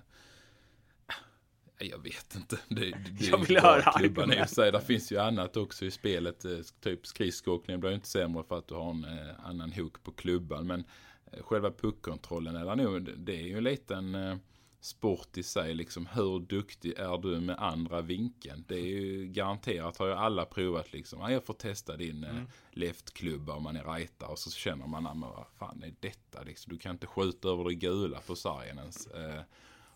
jag 1.82 2.04
vet 2.04 2.36
inte. 2.36 2.60
Det, 2.68 2.92
det, 2.92 3.26
Jag 3.26 3.38
vill 3.38 3.58
höra 3.60 3.92
klubban 3.98 4.34
i 4.34 4.48
sig. 4.48 4.72
Det 4.72 4.82
finns 4.82 5.12
ju 5.12 5.18
annat 5.18 5.58
också 5.58 5.86
i 5.86 5.92
spelet. 5.92 6.46
Eh, 6.46 6.52
Typ 6.82 7.08
skridskoåkning 7.08 7.80
blir 7.80 7.92
inte 7.92 8.08
sämre 8.08 8.44
för 8.44 8.58
att 8.58 8.68
du 8.68 8.74
har 8.76 8.90
en 8.92 9.04
eh, 9.06 9.46
annan 9.46 9.72
hook 9.72 10.04
på 10.04 10.12
klubban. 10.12 10.68
Men 10.68 10.84
eh, 11.32 11.44
själva 11.44 11.72
puckkontrollen 11.72 12.56
är 12.56 12.66
där 12.66 12.76
nog. 12.76 13.10
Det 13.18 13.36
är 13.36 13.44
ju 13.48 13.58
en 13.58 13.64
liten 13.64 14.16
eh, 14.16 14.36
sport 14.82 15.38
i 15.38 15.44
sig. 15.44 15.74
Liksom 15.74 16.06
hur 16.06 16.40
duktig 16.40 16.94
är 16.98 17.18
du 17.18 17.40
med 17.40 17.60
andra 17.60 18.02
vinkeln? 18.02 18.66
Det 18.68 18.76
är 18.76 18.86
ju 18.86 19.28
garanterat 19.28 19.98
har 19.98 20.08
ju 20.08 20.14
alla 20.14 20.46
provat 20.46 20.94
liksom. 20.94 21.20
Ja, 21.20 21.32
jag 21.32 21.46
får 21.46 21.54
testa 21.54 21.98
din 21.98 22.24
eh, 22.24 22.42
leftklubba 22.72 23.54
om 23.54 23.64
man 23.64 23.76
är 23.76 23.84
rajta 23.84 24.28
och 24.28 24.40
så 24.40 24.52
känner 24.52 24.88
man, 24.88 25.04
"Ja, 25.04 25.14
men 25.14 25.30
vad 25.30 25.46
fan 25.58 25.84
är 25.84 25.94
detta 26.00 26.44
liksom? 26.44 26.74
Du 26.74 26.80
kan 26.80 26.92
inte 26.92 27.08
skjuta 27.08 27.50
över 27.50 27.64
det 27.64 27.76
gula 27.76 28.20
på 28.20 28.36
sargen 28.36 28.78
ens. 28.78 29.08
Eh, 29.08 29.42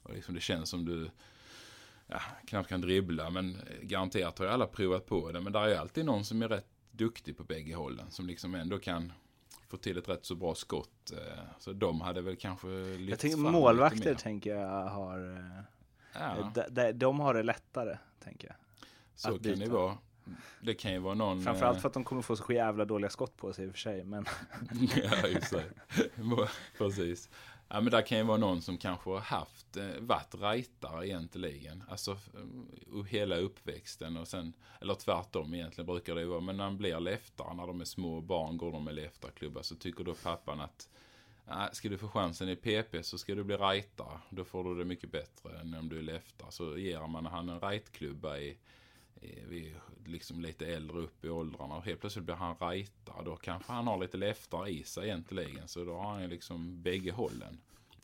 och 0.04 0.14
liksom 0.14 0.36
det 0.36 0.42
känns 0.42 0.70
som 0.70 0.86
du 0.86 1.10
ja, 2.08 2.22
knappt 2.48 2.70
kan 2.70 2.82
dribbla 2.82 3.30
men 3.30 3.56
eh, 3.56 3.82
garanterat 3.82 4.40
har 4.40 4.46
ju 4.46 4.52
alla 4.52 4.68
provat 4.68 5.06
på 5.06 5.32
det. 5.32 5.42
Men 5.42 5.54
där 5.54 5.68
är 5.68 5.80
alltid 5.80 6.06
någon 6.06 6.26
som 6.26 6.42
är 6.42 6.48
rätt 6.50 6.68
duktig 6.92 7.38
på 7.38 7.44
bägge 7.44 7.76
hållen 7.76 8.12
som 8.12 8.28
liksom 8.28 8.56
ändå 8.56 8.80
kan 8.80 9.14
få 9.74 9.78
till 9.78 9.98
ett 9.98 10.10
rätt 10.10 10.26
så 10.26 10.36
bra 10.36 10.56
skott. 10.56 11.12
eh, 11.12 11.44
Så 11.60 11.74
de 11.74 12.02
hade 12.02 12.22
väl 12.22 12.36
kanske 12.36 12.68
lyft 12.68 13.10
Jag 13.10 13.20
tänker 13.20 13.36
fram 13.38 13.46
lite 13.46 13.52
målvakter 13.52 14.10
mer. 14.10 14.16
tänker 14.16 14.56
jag 14.56 14.86
har, 14.86 15.38
eh, 15.38 15.64
Ja, 16.14 16.52
de, 16.56 16.64
de, 16.70 16.92
de 16.94 17.20
har 17.20 17.34
det 17.34 17.44
lättare, 17.44 17.98
tänker 18.24 18.48
jag. 18.48 18.56
så 19.16 19.28
att 19.28 19.34
kan 19.34 19.52
det 19.52 19.58
byta. 19.60 19.74
vara. 19.74 19.98
Det 20.62 20.74
kan 20.74 20.92
ju 20.94 21.00
vara 21.00 21.14
någon... 21.14 21.44
Framförallt 21.44 21.76
eh, 21.78 21.82
för 21.82 21.88
att 21.88 21.94
de 21.94 22.04
kommer 22.04 22.22
få 22.22 22.36
så 22.36 22.54
jävla 22.54 22.86
dåliga 22.86 23.10
skott 23.10 23.38
på 23.38 23.54
sig 23.54 23.66
i 23.66 23.68
och 23.70 23.72
för 23.72 23.80
sig, 23.80 24.04
men 24.04 24.26
ja, 24.96 25.28
just 25.28 25.52
det. 25.52 25.64
Precis. 26.78 27.30
Ja, 27.74 27.82
men 27.82 27.92
där 27.92 28.02
kan 28.02 28.18
ju 28.18 28.24
vara 28.24 28.38
någon 28.38 28.62
som 28.62 28.78
kanske 28.78 29.10
har 29.10 29.20
haft, 29.20 29.78
eh, 29.78 30.00
varit 30.00 30.36
rightare 30.36 31.08
egentligen. 31.08 31.84
Alltså 31.90 32.12
eh, 32.12 33.04
hela 33.10 33.36
uppväxten 33.36 34.18
och 34.18 34.28
sen, 34.28 34.54
eller 34.82 34.94
tvärtom 34.94 35.54
egentligen 35.54 35.86
brukar 35.86 36.16
det 36.16 36.22
ju 36.22 36.28
vara. 36.28 36.40
Men 36.40 36.58
när 36.58 36.64
man 36.64 36.78
blir 36.78 37.00
leftare, 37.00 37.54
när 37.54 37.68
de 37.68 37.82
är 37.82 37.86
små 37.86 38.22
barn 38.22 38.58
går 38.58 38.72
de 38.72 38.84
med 38.84 38.96
leftarklubba 38.96 39.64
så 39.64 39.76
tycker 39.76 40.04
då 40.04 40.14
pappan 40.14 40.60
att 40.62 40.90
"Nej, 41.48 41.70
Ska 41.74 41.90
du 41.90 41.98
få 41.98 42.08
chansen 42.08 42.50
i 42.50 42.56
PP 42.56 43.04
så 43.04 43.18
ska 43.18 43.36
du 43.36 43.44
bli 43.44 43.56
rightare. 43.58 44.20
Då 44.30 44.44
får 44.44 44.64
du 44.64 44.76
det 44.76 44.86
mycket 44.86 45.12
bättre 45.12 45.60
än 45.60 45.74
om 45.74 45.90
du 45.90 45.98
är 45.98 46.04
leftare. 46.04 46.52
Så 46.52 46.78
ger 46.78 47.08
man 47.08 47.26
han 47.26 47.50
en 47.50 47.60
rightklubba 47.60 48.38
i, 48.38 48.58
i, 49.24 49.44
vid 49.48 49.74
liksom 50.06 50.42
lite 50.42 50.66
äldre 50.68 50.98
upp 51.00 51.26
i 51.26 51.30
åldrarna 51.30 51.76
och 51.76 51.86
helt 51.86 52.00
plötsligt 52.00 52.26
blir 52.26 52.36
han 52.36 52.56
rightare. 52.60 53.26
Då 53.26 53.36
kanske 53.36 53.72
han 53.72 53.88
har 53.88 53.98
lite 53.98 54.18
leftare 54.18 54.70
i 54.70 54.84
sig 54.84 55.04
egentligen. 55.04 55.68
Så 55.68 55.84
då 55.84 55.94
har 55.98 56.12
han 56.12 56.22
ju 56.22 56.28
liksom 56.28 56.82
bägge 56.82 57.12
hållen. 57.12 57.58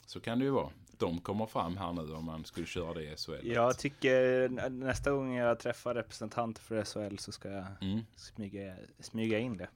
Så 0.06 0.20
kan 0.20 0.40
det 0.40 0.46
ju 0.46 0.52
vara. 0.52 0.70
De 0.98 1.22
kommer 1.22 1.46
fram 1.46 1.78
här 1.78 1.94
nu 1.94 2.14
om 2.14 2.26
man 2.26 2.46
skulle 2.46 2.66
köra 2.66 2.94
det 2.94 3.04
i 3.04 3.16
SHL. 3.18 3.48
jag 3.52 3.78
tycker 3.80 4.50
nä- 4.50 4.70
nästa 4.70 5.12
gång 5.12 5.36
jag 5.36 5.60
träffar 5.60 5.94
representanter 5.96 6.62
för 6.62 6.84
SHL 6.84 7.18
så 7.18 7.32
ska 7.32 7.50
jag 7.50 7.66
Mm. 7.82 8.00
smyga, 8.16 8.76
smyga 9.00 9.40
in 9.40 9.58
det. 9.58 9.70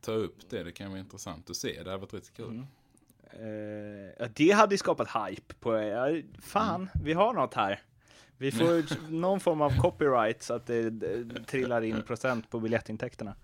Ta 0.00 0.12
upp 0.12 0.50
det, 0.50 0.62
det 0.62 0.72
kan 0.72 0.90
vara 0.90 1.00
intressant 1.00 1.50
att 1.50 1.56
se. 1.56 1.72
Det 1.82 1.90
hade 1.90 1.96
varit 2.00 2.14
riktigt 2.14 2.34
kul. 2.36 2.46
Mm. 2.46 2.66
Ja, 4.18 4.28
det 4.34 4.50
hade 4.50 4.78
skapat 4.78 5.08
hype 5.28 5.54
på, 5.54 5.74
ja, 5.78 6.06
fan, 6.42 6.74
Mm. 6.74 6.88
vi 7.04 7.12
har 7.12 7.32
något 7.34 7.54
här. 7.54 7.82
Vi 8.38 8.52
får 8.52 9.10
någon 9.10 9.40
form 9.40 9.60
av 9.60 9.80
copyright 9.80 10.42
så 10.42 10.54
att 10.54 10.66
det, 10.66 10.90
trillar 11.46 11.82
in 11.82 12.02
procent 12.02 12.50
på 12.50 12.60
biljettintäkterna. 12.60 13.34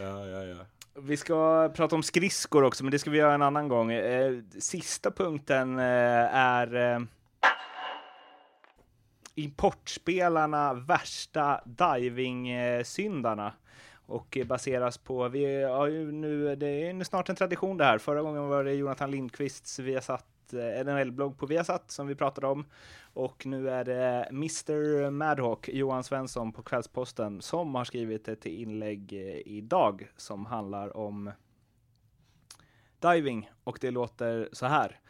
Ja, 0.00 0.26
ja, 0.26 0.44
ja. 0.44 0.56
Vi 0.98 1.16
ska 1.16 1.68
prata 1.74 1.96
om 1.96 2.02
skridskor 2.02 2.64
också, 2.64 2.84
men 2.84 2.90
det 2.90 2.98
ska 2.98 3.10
vi 3.10 3.18
göra 3.18 3.34
en 3.34 3.42
annan 3.42 3.68
gång. 3.68 3.92
Eh, 3.92 4.32
sista 4.58 5.10
punkten 5.10 5.78
eh, 5.78 5.84
är 6.34 6.74
eh, 6.74 7.00
importspelarna 9.34 10.74
värsta 10.74 11.60
diving-syndarna. 11.64 13.52
Och 14.06 14.38
baseras 14.46 14.98
på, 14.98 15.28
vi 15.28 15.62
har 15.62 15.86
ju 15.86 16.12
nu, 16.12 16.56
det 16.56 16.66
är 16.66 17.04
snart 17.04 17.28
en 17.28 17.36
tradition 17.36 17.76
det 17.76 17.84
här. 17.84 17.98
Förra 17.98 18.22
gången 18.22 18.48
var 18.48 18.64
det 18.64 18.74
Jonathan 18.74 19.10
Lindqvists 19.10 19.78
Viasat 19.78 20.35
Eh, 20.54 20.84
NHL-blogg 20.84 21.38
på 21.38 21.46
Viasat 21.46 21.90
som 21.90 22.06
vi 22.06 22.14
pratade 22.14 22.46
om. 22.46 22.64
Och 23.12 23.46
nu 23.46 23.70
är 23.70 23.84
det 23.84 24.26
Mr 24.30 25.10
Madhawk, 25.10 25.68
Johan 25.68 26.04
Svensson 26.04 26.52
på 26.52 26.62
Kvällsposten, 26.62 27.42
som 27.42 27.74
har 27.74 27.84
skrivit 27.84 28.28
ett 28.28 28.46
inlägg 28.46 29.12
eh, 29.12 29.56
idag 29.56 30.08
som 30.16 30.46
handlar 30.46 30.96
om 30.96 31.30
diving 32.98 33.50
och 33.64 33.78
det 33.80 33.90
låter 33.90 34.48
så 34.52 34.66
här. 34.66 35.00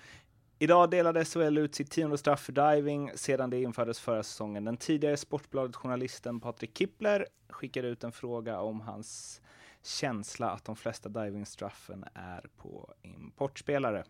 Idag 0.59 0.91
delade 0.91 1.25
SHL 1.25 1.59
ut 1.59 1.75
sitt 1.75 1.91
tionde 1.91 2.19
straff 2.19 2.41
för 2.41 2.53
diving 2.53 3.11
sedan 3.15 3.51
det 3.51 3.63
infördes 3.63 4.01
förra 4.01 4.23
säsongen. 4.23 4.65
Den 4.65 4.77
tidigare 4.77 5.17
Sportbladet-journalisten 5.17 6.41
Patrik 6.41 6.79
Kippler 6.79 7.27
skickade 7.49 7.89
ut 7.89 8.05
en 8.05 8.13
fråga 8.13 8.61
om 8.61 8.81
hans 8.81 9.41
känsla 9.83 10.51
att 10.51 10.65
de 10.65 10.77
flesta 10.77 11.09
divingstraffen 11.09 12.05
är 12.15 12.47
på 12.57 12.95
importspelare. 13.03 14.05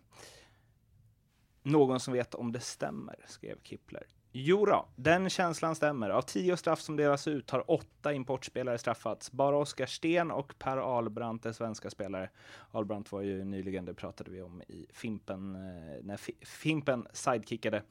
Någon 1.71 1.99
som 1.99 2.13
vet 2.13 2.35
om 2.35 2.51
det 2.51 2.59
stämmer, 2.59 3.15
skrev 3.27 3.57
Kippler. 3.63 4.03
Jodå, 4.31 4.85
den 4.95 5.29
känslan 5.29 5.75
stämmer. 5.75 6.09
Av 6.09 6.21
tio 6.21 6.57
straff 6.57 6.81
som 6.81 6.95
delas 6.95 7.27
ut 7.27 7.49
har 7.49 7.71
åtta 7.71 8.13
importspelare 8.13 8.77
straffats. 8.77 9.31
Bara 9.31 9.57
Oskar 9.57 9.85
Sten 9.85 10.31
och 10.31 10.59
Per 10.59 10.97
Albrandt 10.97 11.45
är 11.45 11.51
svenska 11.51 11.89
spelare. 11.89 12.29
Albrandt 12.71 13.11
var 13.11 13.21
ju 13.21 13.43
nyligen, 13.43 13.85
det 13.85 13.93
pratade 13.93 14.31
vi 14.31 14.41
om 14.41 14.61
i 14.61 14.85
Fimpen, 14.93 15.55
eh, 15.55 16.03
när 16.03 16.45
Fimpen 16.45 17.07
sidekickade. 17.13 17.83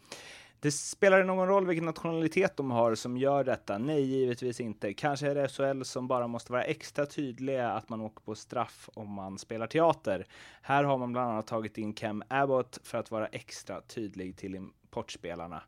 Det 0.61 0.71
spelar 0.71 1.19
det 1.19 1.25
någon 1.25 1.49
roll 1.49 1.67
vilken 1.67 1.85
nationalitet 1.85 2.57
de 2.57 2.71
har 2.71 2.95
som 2.95 3.17
gör 3.17 3.45
detta? 3.45 3.79
Nej, 3.79 4.03
givetvis 4.03 4.61
inte. 4.61 4.95
Kanske 4.95 5.31
är 5.31 5.35
det 5.35 5.49
SHL 5.49 5.83
som 5.83 6.09
bara 6.09 6.27
måste 6.27 6.53
vara 6.53 6.65
extra 6.65 7.07
tydliga 7.07 7.71
att 7.71 7.89
man 7.89 8.01
åker 8.01 8.21
på 8.21 8.35
straff 8.35 8.91
om 8.95 9.13
man 9.13 9.39
spelar 9.39 9.67
teater. 9.67 10.27
Här 10.63 10.85
har 10.85 10.99
man 10.99 11.13
bland 11.13 11.31
annat 11.31 11.47
tagit 11.47 11.79
in 11.79 11.93
Cam 11.93 12.23
Abbott 12.29 12.79
för 12.83 12.99
att 12.99 13.11
vara 13.11 13.27
extra 13.27 13.81
tydlig 13.81 14.37
till 14.37 14.55
importspelarna. 14.55 15.63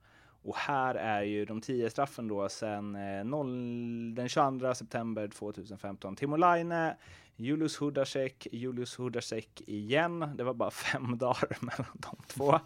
Och 0.49 0.57
här 0.57 0.95
är 0.95 1.23
ju 1.23 1.45
de 1.45 1.61
tio 1.61 1.91
straffen 1.91 2.29
då 2.29 2.49
sen 2.49 2.95
eh, 2.97 3.25
0, 3.25 4.15
den 4.15 4.29
22 4.29 4.75
september 4.75 5.29
2015. 5.29 6.17
Timo 6.17 6.37
Laine, 6.37 6.95
Julius 7.37 7.77
Hudacek, 7.77 8.47
Julius 8.53 8.97
Hudacek 8.97 9.63
igen. 9.67 10.33
Det 10.37 10.45
var 10.45 10.55
bara 10.55 10.71
fem 10.71 11.19
dagar 11.19 11.59
mellan 11.61 11.93
de 11.95 12.17
två. 12.27 12.59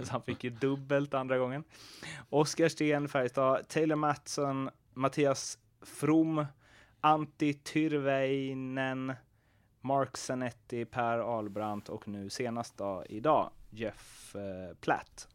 Så 0.00 0.12
han 0.12 0.22
fick 0.22 0.44
ju 0.44 0.50
dubbelt 0.50 1.14
andra 1.14 1.38
gången. 1.38 1.64
Oskar 2.30 2.68
Sten, 2.68 3.08
Färjestad, 3.08 3.68
Taylor 3.68 3.96
Mattsson, 3.96 4.70
Mattias 4.94 5.58
From, 5.82 6.46
Antti 7.00 7.54
Tyrväinen, 7.54 9.12
Mark 9.80 10.16
Zanetti, 10.16 10.84
Per 10.84 11.38
Albrandt 11.38 11.88
och 11.88 12.08
nu 12.08 12.30
senast 12.30 12.76
då, 12.76 13.04
idag 13.08 13.50
Jeff 13.70 14.34
eh, 14.36 14.76
Platt 14.80 15.28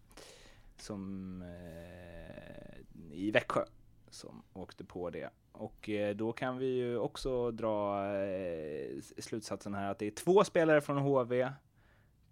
som 0.82 1.42
eh, 1.42 2.78
i 3.12 3.32
Växjö 3.32 3.66
som 4.10 4.44
åkte 4.54 4.84
på 4.84 5.10
det. 5.10 5.30
Och 5.52 5.90
eh, 5.90 6.16
då 6.16 6.32
kan 6.32 6.58
vi 6.58 6.66
ju 6.66 6.98
också 6.98 7.52
dra 7.52 8.06
eh, 8.16 9.02
slutsatsen 9.18 9.74
här 9.74 9.92
att 9.92 10.00
det 10.00 10.08
är 10.08 10.12
två 10.12 10.44
spelare 10.44 10.82
från 10.82 10.98
HV, 10.98 11.52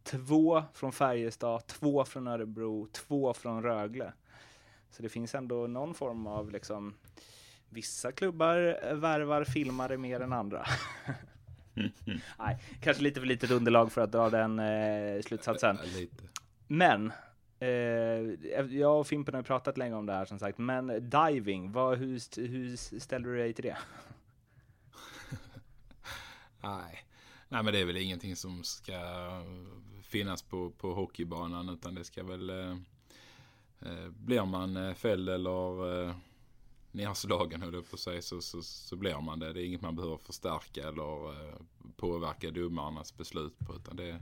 två 0.04 0.64
från 0.74 0.92
Färjestad, 0.92 1.68
två 1.68 2.06
från 2.06 2.28
Örebro, 2.28 2.88
två 2.92 3.34
från 3.34 3.64
Rögle. 3.64 4.14
Så 4.92 5.04
det 5.04 5.10
finns 5.10 5.36
ändå 5.36 5.68
någon 5.68 5.94
form 5.94 6.28
av 6.28 6.52
liksom 6.52 6.94
Vissa 7.70 8.12
klubbar 8.12 8.94
värvar 8.96 9.44
filmare 9.44 9.98
mer 9.98 10.20
än 10.20 10.34
andra. 10.34 10.66
Nej, 12.40 12.58
kanske 12.82 13.04
lite 13.04 13.20
för 13.20 13.28
litet 13.28 13.52
underlag 13.52 13.92
för 13.92 14.02
att 14.02 14.12
dra 14.12 14.30
den 14.30 14.60
eh, 14.60 15.22
slutsatsen. 15.22 15.78
Men 16.68 17.12
Eh, 17.60 17.70
jag 18.78 19.00
och 19.00 19.08
Fimpen 19.08 19.36
har 19.36 19.44
pratat 19.44 19.78
länge 19.78 19.96
om 19.96 20.06
det 20.06 20.14
här 20.14 20.26
som 20.26 20.40
sagt, 20.40 20.58
men 20.58 21.10
diving, 21.10 21.72
vad, 21.72 21.98
hur, 21.98 22.48
hur 22.48 22.76
ställer 23.00 23.30
du 23.30 23.38
dig 23.38 23.54
till 23.54 23.64
det? 23.64 23.78
Nej. 26.62 27.04
Nej, 27.50 27.64
men 27.64 27.74
det 27.74 27.80
är 27.80 27.86
väl 27.86 27.98
ingenting 27.98 28.36
som 28.36 28.64
ska 28.64 29.00
finnas 30.04 30.42
på, 30.42 30.70
på 30.70 30.94
hockeybanan, 30.94 31.70
utan 31.70 31.96
det 31.96 32.04
ska 32.04 32.24
väl... 32.24 32.50
Eh, 32.50 32.76
eh 33.82 34.10
blir 34.10 34.46
man 34.46 34.78
eh, 34.78 34.94
fälld 34.94 35.30
eller 35.30 36.04
eh, 36.08 36.16
nerslagen 36.92 37.62
höll 37.62 37.74
jag 37.74 37.90
på 37.90 37.98
sig 37.98 38.22
så, 38.22 38.42
så, 38.42 38.62
så 38.62 38.96
blir 38.96 39.22
man 39.22 39.40
det. 39.40 39.54
Det 39.54 39.62
är 39.62 39.66
inget 39.66 39.82
man 39.82 39.96
behöver 39.96 40.18
förstärka 40.18 40.88
eller 40.88 41.30
eh, 41.32 41.56
påverka 41.96 42.52
domarnas 42.52 43.18
beslut 43.18 43.60
på, 43.60 43.76
utan 43.76 43.96
det 43.96 44.22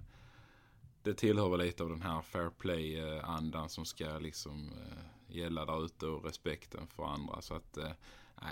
det 1.06 1.14
tillhör 1.14 1.50
väl 1.50 1.60
lite 1.60 1.84
av 1.84 1.90
den 1.90 2.02
här 2.02 2.22
fair 2.22 2.50
play-andan 2.50 3.70
som 3.70 3.86
ska 3.86 4.06
liksom 4.20 4.70
eh, 4.70 5.36
gälla 5.36 5.66
där 5.66 5.86
ute 5.86 6.06
och 6.06 6.26
respekten 6.26 6.88
för 6.88 7.04
andra. 7.04 7.42
Så 7.42 7.56
att 7.56 7.78
eh, 7.78 7.92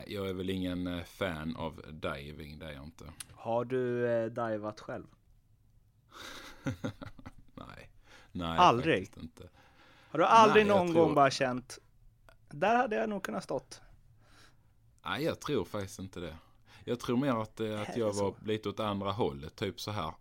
jag 0.08 0.30
är 0.30 0.34
väl 0.34 0.50
ingen 0.50 0.88
eh, 0.88 1.04
fan 1.04 1.56
av 1.56 1.82
diving, 1.92 2.60
det 2.60 2.66
är 2.66 2.72
jag 2.72 2.84
inte. 2.84 3.06
Har 3.32 3.66
du 3.66 4.08
eh, 4.08 4.26
divat 4.26 4.80
själv? 4.80 5.06
nej. 7.54 7.90
Nej, 8.32 8.58
aldrig? 8.58 9.12
Inte. 9.18 9.50
Har 10.10 10.20
du 10.20 10.26
aldrig 10.26 10.66
nej, 10.66 10.76
någon 10.76 10.94
tror... 10.94 11.06
gång 11.06 11.16
bara 11.16 11.32
känt, 11.32 11.80
där 12.50 12.76
hade 12.76 12.96
jag 12.96 13.10
nog 13.10 13.24
kunnat 13.24 13.44
stått? 13.44 13.82
Nej, 15.06 15.24
jag 15.24 15.40
tror 15.40 15.66
faktiskt 15.66 16.00
inte 16.00 16.20
det. 16.20 16.38
Jag 16.86 17.00
tror 17.00 17.18
mer 17.18 17.42
att, 17.42 17.60
att 17.60 17.98
jag 17.98 18.14
var 18.14 18.34
lite 18.46 18.70
åt 18.70 18.80
andra 18.80 19.12
hållet, 19.12 19.56
typ 19.56 19.80
så 19.80 19.92
här. 19.92 20.14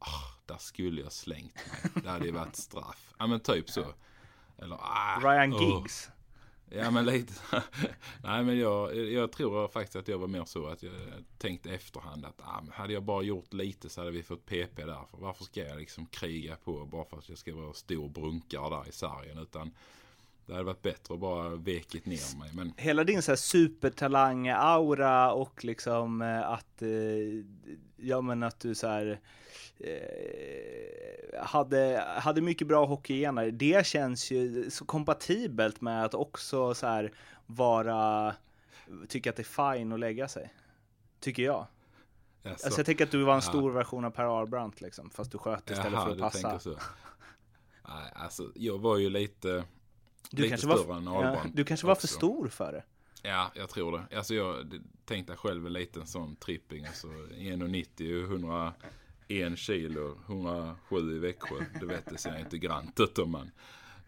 Oh, 0.00 0.37
där 0.48 0.58
skulle 0.58 1.00
jag 1.00 1.12
slängt 1.12 1.54
mig. 1.54 2.02
Det 2.02 2.08
hade 2.08 2.26
ju 2.26 2.32
varit 2.32 2.56
straff. 2.56 3.14
Ja 3.18 3.26
men 3.26 3.40
typ 3.40 3.70
så. 3.70 3.84
Eller, 4.58 4.76
ah, 4.80 5.20
Ryan 5.20 5.52
Giggs. 5.52 6.10
Ja 6.70 6.90
men 6.90 7.06
lite. 7.06 7.34
Nej 8.22 8.44
men 8.44 8.58
jag, 8.58 8.96
jag 8.96 9.32
tror 9.32 9.68
faktiskt 9.68 9.96
att 9.96 10.08
jag 10.08 10.18
var 10.18 10.28
mer 10.28 10.44
så 10.44 10.66
att 10.66 10.82
jag 10.82 10.92
tänkte 11.38 11.70
efterhand 11.70 12.24
att 12.24 12.40
ah, 12.40 12.62
hade 12.72 12.92
jag 12.92 13.02
bara 13.02 13.22
gjort 13.22 13.52
lite 13.52 13.88
så 13.88 14.00
hade 14.00 14.10
vi 14.10 14.22
fått 14.22 14.46
PP 14.46 14.84
där. 14.84 15.04
För 15.10 15.18
varför 15.18 15.44
ska 15.44 15.60
jag 15.60 15.78
liksom 15.78 16.06
kriga 16.06 16.56
på 16.56 16.84
bara 16.84 17.04
för 17.04 17.18
att 17.18 17.28
jag 17.28 17.38
ska 17.38 17.54
vara 17.54 17.72
stor 17.72 18.08
brunkare 18.08 18.70
där 18.70 18.88
i 18.88 18.92
sargen. 18.92 19.38
Utan 19.38 19.74
det 20.48 20.54
hade 20.54 20.64
varit 20.64 20.82
bättre 20.82 21.14
att 21.14 21.20
bara 21.20 21.48
vekit 21.48 22.06
ner 22.06 22.38
mig. 22.38 22.50
Men... 22.54 22.72
Hela 22.76 23.04
din 23.04 23.22
så 23.22 23.30
här 23.30 23.36
supertalang-aura 23.36 25.30
och 25.30 25.64
liksom 25.64 26.22
eh, 26.22 26.50
att, 26.50 26.82
eh, 26.82 26.88
ja 27.96 28.20
men 28.20 28.42
att 28.42 28.60
du 28.60 28.74
så 28.74 28.88
här 28.88 29.20
eh, 29.78 31.42
hade, 31.44 32.04
hade 32.16 32.40
mycket 32.40 32.66
bra 32.66 32.86
hockeygener. 32.86 33.50
Det 33.50 33.86
känns 33.86 34.30
ju 34.30 34.70
så 34.70 34.84
kompatibelt 34.84 35.80
med 35.80 36.04
att 36.04 36.14
också 36.14 36.74
så 36.74 36.86
här 36.86 37.12
vara, 37.46 38.34
tycka 39.08 39.30
att 39.30 39.36
det 39.36 39.42
är 39.42 39.74
fine 39.76 39.92
att 39.92 40.00
lägga 40.00 40.28
sig. 40.28 40.54
Tycker 41.20 41.42
jag. 41.42 41.66
Alltså, 42.44 42.66
alltså 42.66 42.80
jag 42.80 42.86
tänker 42.86 43.04
att 43.04 43.10
du 43.10 43.24
var 43.24 43.34
en 43.34 43.42
stor 43.42 43.70
version 43.70 44.04
av 44.04 44.10
Per 44.10 44.40
Albrandt 44.40 44.80
liksom, 44.80 45.10
fast 45.10 45.32
du 45.32 45.38
sköt 45.38 45.70
istället 45.70 45.92
Jaha, 45.92 46.04
för 46.04 46.12
att 46.12 46.18
passa. 46.18 46.60
Nej, 47.88 48.12
alltså 48.14 48.52
jag 48.54 48.78
var 48.78 48.96
ju 48.96 49.10
lite 49.10 49.64
du 50.30 50.42
lite 50.42 50.48
kanske 50.48 50.66
större 50.66 50.86
var, 50.86 50.96
än. 50.96 51.04
Ja, 51.04 51.42
du 51.54 51.64
kanske 51.64 51.86
var 51.86 51.92
också. 51.92 52.06
för 52.06 52.14
stor 52.14 52.48
för 52.48 52.72
det. 52.72 52.82
Ja, 53.22 53.52
jag 53.54 53.68
tror 53.68 53.92
det. 53.92 54.16
Alltså 54.16 54.34
jag 54.34 54.80
tänkte 55.04 55.36
själv 55.36 55.66
en 55.66 55.72
liten 55.72 56.06
sån 56.06 56.36
tripping. 56.36 56.86
Alltså 56.86 57.06
1,90 57.06 58.24
101 59.28 59.58
kilo, 59.58 60.18
107 60.26 61.16
i 61.16 61.18
Växjö. 61.18 61.64
Du 61.80 61.86
vet, 61.86 62.06
det 62.06 62.18
ser 62.18 62.38
inte 62.38 62.58
grant 62.58 63.00
ut 63.00 63.18
om 63.18 63.30
man 63.30 63.50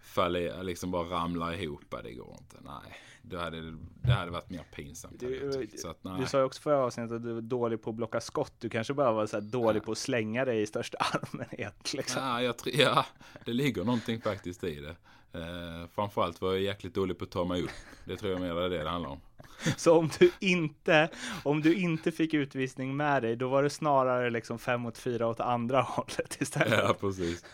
faller, 0.00 0.62
liksom 0.62 0.90
bara 0.90 1.10
ramlar 1.10 1.52
ihop. 1.52 1.94
Det 2.02 2.12
går 2.12 2.36
inte. 2.40 2.56
Nej, 2.60 2.96
det 3.22 3.38
hade, 3.38 3.76
det 4.02 4.12
hade 4.12 4.30
varit 4.30 4.50
mer 4.50 4.64
pinsamt. 4.74 5.20
Du, 5.20 5.48
att, 5.84 6.18
du 6.20 6.26
sa 6.26 6.38
ju 6.38 6.44
också 6.44 6.62
förra 6.62 6.78
avsnittet 6.78 7.12
att 7.12 7.22
du 7.22 7.32
var 7.32 7.40
dålig 7.40 7.82
på 7.82 7.90
att 7.90 7.96
blocka 7.96 8.20
skott. 8.20 8.52
Du 8.58 8.68
kanske 8.68 8.94
bara 8.94 9.12
var 9.12 9.26
så 9.26 9.40
dålig 9.40 9.80
ja. 9.80 9.84
på 9.84 9.92
att 9.92 9.98
slänga 9.98 10.44
dig 10.44 10.62
i 10.62 10.66
största 10.66 10.98
allmänhet. 11.00 11.92
Liksom. 11.94 12.22
Ja, 12.22 12.42
jag, 12.42 12.54
ja, 12.64 13.06
det 13.44 13.52
ligger 13.52 13.84
någonting 13.84 14.20
faktiskt 14.20 14.64
i 14.64 14.80
det. 14.80 14.96
Eh, 15.32 15.88
framförallt 15.94 16.40
var 16.40 16.52
jag 16.52 16.60
jäkligt 16.60 16.94
dålig 16.94 17.18
på 17.18 17.24
att 17.24 17.30
ta 17.30 17.44
mig 17.44 17.62
upp. 17.62 17.70
Det 18.04 18.16
tror 18.16 18.32
jag 18.32 18.40
mer 18.40 18.56
är 18.56 18.70
det 18.70 18.82
det 18.82 18.90
handlar 18.90 19.10
om. 19.10 19.20
Så 19.76 19.98
om 19.98 20.10
du 20.18 20.30
inte, 20.40 21.08
om 21.42 21.60
du 21.60 21.74
inte 21.74 22.12
fick 22.12 22.34
utvisning 22.34 22.96
med 22.96 23.22
dig, 23.22 23.36
då 23.36 23.48
var 23.48 23.62
det 23.62 23.70
snarare 23.70 24.30
liksom 24.30 24.58
fem 24.58 24.80
mot 24.80 24.98
fyra 24.98 25.26
åt 25.26 25.40
andra 25.40 25.80
hållet 25.88 26.36
istället. 26.40 26.78
Ja, 26.78 26.96
precis. 27.00 27.44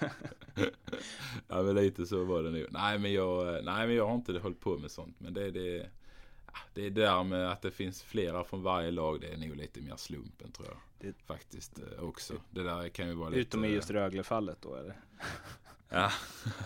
ja, 1.48 1.62
men 1.62 1.74
lite 1.74 2.06
så 2.06 2.24
var 2.24 2.42
det 2.42 2.50
nu. 2.50 2.66
Nej, 2.70 2.98
men 2.98 3.12
jag, 3.12 3.64
nej, 3.64 3.86
men 3.86 3.96
jag 3.96 4.06
har 4.06 4.14
inte 4.14 4.38
hållit 4.38 4.60
på 4.60 4.78
med 4.78 4.90
sånt. 4.90 5.16
Men 5.18 5.34
det, 5.34 5.50
det, 5.58 5.86
det 6.74 6.86
är 6.86 6.90
där 6.90 7.22
med 7.24 7.52
att 7.52 7.62
det 7.62 7.70
finns 7.70 8.02
flera 8.02 8.44
från 8.44 8.62
varje 8.62 8.90
lag. 8.90 9.20
Det 9.20 9.28
är 9.28 9.36
nog 9.36 9.56
lite 9.56 9.80
mer 9.80 9.96
slumpen 9.96 10.52
tror 10.52 10.68
jag. 10.68 10.76
Det- 10.98 11.22
Faktiskt 11.26 11.78
eh, 11.78 12.04
också. 12.04 12.34
Det 12.50 12.62
där 12.62 12.88
kan 12.88 13.08
ju 13.08 13.14
vara 13.14 13.28
lite... 13.28 13.40
Utom 13.40 13.64
i 13.64 13.68
just 13.68 13.90
Rögle-fallet 13.90 14.58
då 14.60 14.74
eller? 14.74 14.96
Ja, 15.88 16.10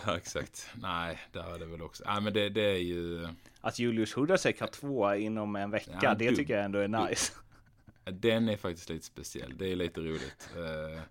exakt. 0.17 0.67
Nej, 0.75 1.19
där 1.31 1.55
är 1.55 1.59
det 1.59 1.65
väl 1.65 1.81
också. 1.81 2.03
Nej, 2.07 2.21
men 2.21 2.33
det, 2.33 2.49
det 2.49 2.61
är 2.61 2.77
ju... 2.79 3.27
Att 3.61 3.79
Julius 3.79 4.13
Hudacek 4.13 4.59
har 4.59 4.67
två 4.67 5.15
inom 5.15 5.55
en 5.55 5.71
vecka, 5.71 5.99
Ja, 6.01 6.13
det 6.15 6.29
du- 6.29 6.35
tycker 6.35 6.53
jag 6.55 6.65
ändå 6.65 6.79
är 6.79 6.87
nice. 6.87 7.33
Den 8.03 8.49
är 8.49 8.57
faktiskt 8.57 8.89
lite 8.89 9.05
speciell. 9.05 9.57
Det 9.57 9.71
är 9.71 9.75
lite 9.75 10.01
roligt. 10.01 10.49
Eh, 10.55 11.01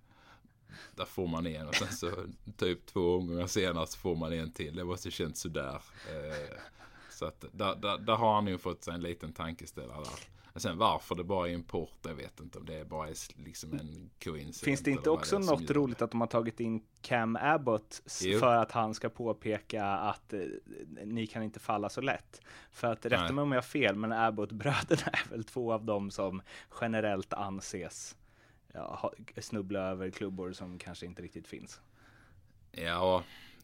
där 0.94 1.04
får 1.04 1.26
man 1.26 1.46
en 1.46 1.68
och 1.68 1.74
sen 1.74 1.88
så 1.92 2.10
typ 2.56 2.86
två 2.86 3.16
omgångar 3.16 3.46
senare 3.46 3.86
så 3.86 3.98
får 3.98 4.16
man 4.16 4.32
en 4.32 4.52
till. 4.52 4.76
Det 4.76 4.84
måste 4.84 5.10
känts 5.10 5.40
sådär. 5.40 5.82
Eh, 6.08 6.56
så 7.20 7.26
att 7.26 7.44
där, 7.52 7.76
där, 7.76 7.98
där 7.98 8.14
har 8.14 8.34
han 8.34 8.46
ju 8.46 8.58
fått 8.58 8.84
sig 8.84 8.94
en 8.94 9.00
liten 9.00 9.32
tankeställare 9.32 10.04
där. 10.04 10.60
Sen 10.60 10.78
varför 10.78 11.14
det 11.14 11.24
bara 11.24 11.48
är 11.48 11.52
import, 11.52 11.98
jag 12.02 12.14
vet 12.14 12.40
inte 12.40 12.58
om 12.58 12.66
det 12.66 12.74
är 12.74 12.84
bara 12.84 13.08
är 13.08 13.44
liksom 13.44 13.72
en 13.72 14.10
coincidence. 14.24 14.64
Finns 14.64 14.80
det 14.80 14.90
inte 14.90 15.10
också 15.10 15.42
som 15.42 15.60
något 15.60 15.70
roligt 15.70 16.02
att 16.02 16.10
de 16.10 16.20
har 16.20 16.28
tagit 16.28 16.60
in 16.60 16.82
Cam 17.02 17.36
Abbott 17.36 18.02
Jo. 18.22 18.38
för 18.38 18.56
att 18.56 18.72
han 18.72 18.94
ska 18.94 19.08
påpeka 19.08 19.84
att 19.84 20.32
eh, 20.32 20.40
ni 21.04 21.26
kan 21.26 21.42
inte 21.42 21.60
falla 21.60 21.88
så 21.88 22.00
lätt? 22.00 22.40
För 22.70 22.92
att 22.92 23.06
rätta 23.06 23.32
mig 23.32 23.42
om 23.42 23.52
jag 23.52 23.56
har 23.56 23.62
fel, 23.62 23.96
men 23.96 24.12
Abbott-bröderna 24.12 25.10
är 25.12 25.30
väl 25.30 25.44
två 25.44 25.72
av 25.72 25.84
dem 25.84 26.10
som 26.10 26.42
generellt 26.80 27.32
anses 27.32 28.16
ja, 28.72 29.12
snubbla 29.40 29.80
över 29.80 30.10
klubbor 30.10 30.52
som 30.52 30.78
kanske 30.78 31.06
inte 31.06 31.22
riktigt 31.22 31.46
finns. 31.46 31.80
Ja, 32.72 33.22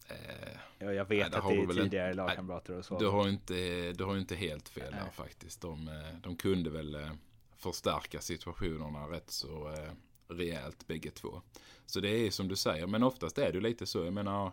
eh, 0.08 0.58
Ja, 0.78 0.92
jag 0.92 1.08
vet 1.08 1.32
Nej, 1.32 1.40
att 1.40 1.48
det 1.48 1.54
är 1.54 1.82
tidigare 1.82 2.06
Nej, 2.06 2.14
lagkamrater 2.14 2.78
och 2.78 2.84
så. 2.84 2.98
Du 2.98 3.08
har 3.08 3.24
ju 3.24 3.30
inte, 3.30 3.92
du 3.92 4.04
har 4.04 4.14
ju 4.14 4.20
inte 4.20 4.34
helt 4.34 4.68
fel 4.68 4.90
Nej. 4.90 5.00
där 5.04 5.10
faktiskt. 5.10 5.60
De, 5.60 5.88
eh, 5.88 6.20
de 6.22 6.36
kunde 6.36 6.70
väl 6.70 6.94
eh, 6.94 7.10
förstärka 7.56 8.20
situationerna 8.20 8.98
rätt 8.98 9.30
så 9.30 9.72
eh, 9.72 9.92
rejält 10.28 10.86
bägge 10.86 11.10
två. 11.10 11.42
Så 11.86 12.00
det 12.00 12.08
är 12.08 12.30
som 12.30 12.48
du 12.48 12.56
säger, 12.56 12.86
men 12.86 13.02
oftast 13.02 13.38
är 13.38 13.52
det 13.52 13.60
lite 13.60 13.86
så. 13.86 14.04
Jag 14.04 14.12
menar, 14.12 14.52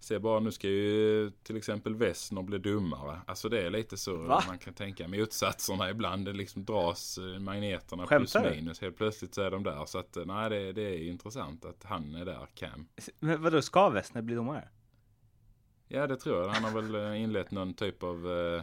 se 0.00 0.18
bara 0.18 0.40
nu 0.40 0.52
ska 0.52 0.68
ju 0.68 1.30
till 1.42 1.56
exempel 1.56 1.94
Wessner 1.94 2.42
bli 2.42 2.58
dummare. 2.58 3.20
Alltså 3.26 3.48
det 3.48 3.62
är 3.62 3.70
lite 3.70 3.96
så 3.96 4.16
Va? 4.16 4.44
man 4.46 4.58
kan 4.58 4.74
tänka 4.74 5.08
motsatserna 5.08 5.90
ibland. 5.90 6.24
Det 6.24 6.32
liksom 6.32 6.64
dras 6.64 7.18
eh, 7.18 7.38
magneterna 7.38 8.06
Skämtar 8.06 8.40
plus 8.40 8.56
minus. 8.56 8.80
Helt 8.80 8.96
plötsligt 8.96 9.34
så 9.34 9.42
är 9.42 9.50
de 9.50 9.62
där. 9.62 9.84
Så 9.86 9.98
att 9.98 10.16
nej, 10.26 10.50
det, 10.50 10.72
det 10.72 10.82
är 10.82 11.08
intressant 11.08 11.64
att 11.64 11.84
han 11.84 12.14
är 12.14 12.24
där, 12.24 12.46
Cam. 12.54 12.86
Men 13.18 13.42
vadå, 13.42 13.62
ska 13.62 13.88
Westner 13.88 14.22
bli 14.22 14.34
domare? 14.34 14.68
Ja, 15.88 16.06
det 16.06 16.16
tror 16.16 16.42
jag. 16.42 16.48
Han 16.48 16.64
har 16.64 16.82
väl 16.82 16.94
eh, 16.94 17.22
inlett 17.22 17.50
någon 17.50 17.74
typ 17.74 18.02
av 18.02 18.32
eh, 18.32 18.62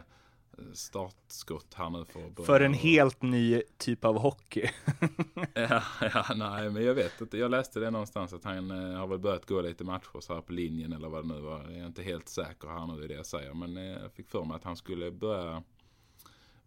startskott 0.74 1.74
här 1.74 1.90
nu 1.90 2.04
för 2.04 2.26
att 2.26 2.32
börja. 2.34 2.46
För 2.46 2.60
en 2.60 2.74
helt 2.74 3.22
ny 3.22 3.62
typ 3.78 4.04
av 4.04 4.18
hockey. 4.18 4.68
Ja, 5.54 5.82
ja, 6.00 6.24
nej, 6.36 6.70
men 6.70 6.84
jag 6.84 6.94
vet 6.94 7.20
inte. 7.20 7.38
Jag 7.38 7.50
läste 7.50 7.80
det 7.80 7.90
någonstans 7.90 8.32
att 8.32 8.44
han 8.44 8.70
eh, 8.70 8.98
har 8.98 9.06
väl 9.06 9.18
börjat 9.18 9.46
gå 9.46 9.60
lite 9.60 9.84
matcher 9.84 10.20
så 10.20 10.34
här 10.34 10.40
på 10.40 10.52
linjen 10.52 10.92
eller 10.92 11.08
vad 11.08 11.24
det 11.24 11.34
nu 11.34 11.40
var. 11.40 11.58
Jag 11.62 11.72
är 11.72 11.86
inte 11.86 12.02
helt 12.02 12.28
säker 12.28 12.68
här 12.68 12.86
nu 12.86 13.04
i 13.04 13.06
det 13.08 13.14
jag 13.14 13.26
säger. 13.26 13.54
Men 13.54 13.76
jag 13.76 14.12
fick 14.12 14.28
för 14.28 14.44
mig 14.44 14.54
att 14.56 14.64
han 14.64 14.76
skulle 14.76 15.10
börja, 15.10 15.62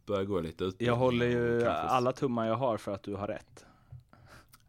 börja 0.06 0.24
gå 0.24 0.40
lite 0.40 0.64
utbildning. 0.64 0.88
Jag 0.88 0.96
håller 0.96 1.26
ju 1.26 1.62
kanske- 1.62 1.72
alla 1.82 2.12
tummar 2.12 2.48
jag 2.48 2.56
har 2.56 2.78
för 2.78 2.92
att 2.94 3.04
du 3.04 3.16
har 3.16 3.28
rätt. 3.28 3.66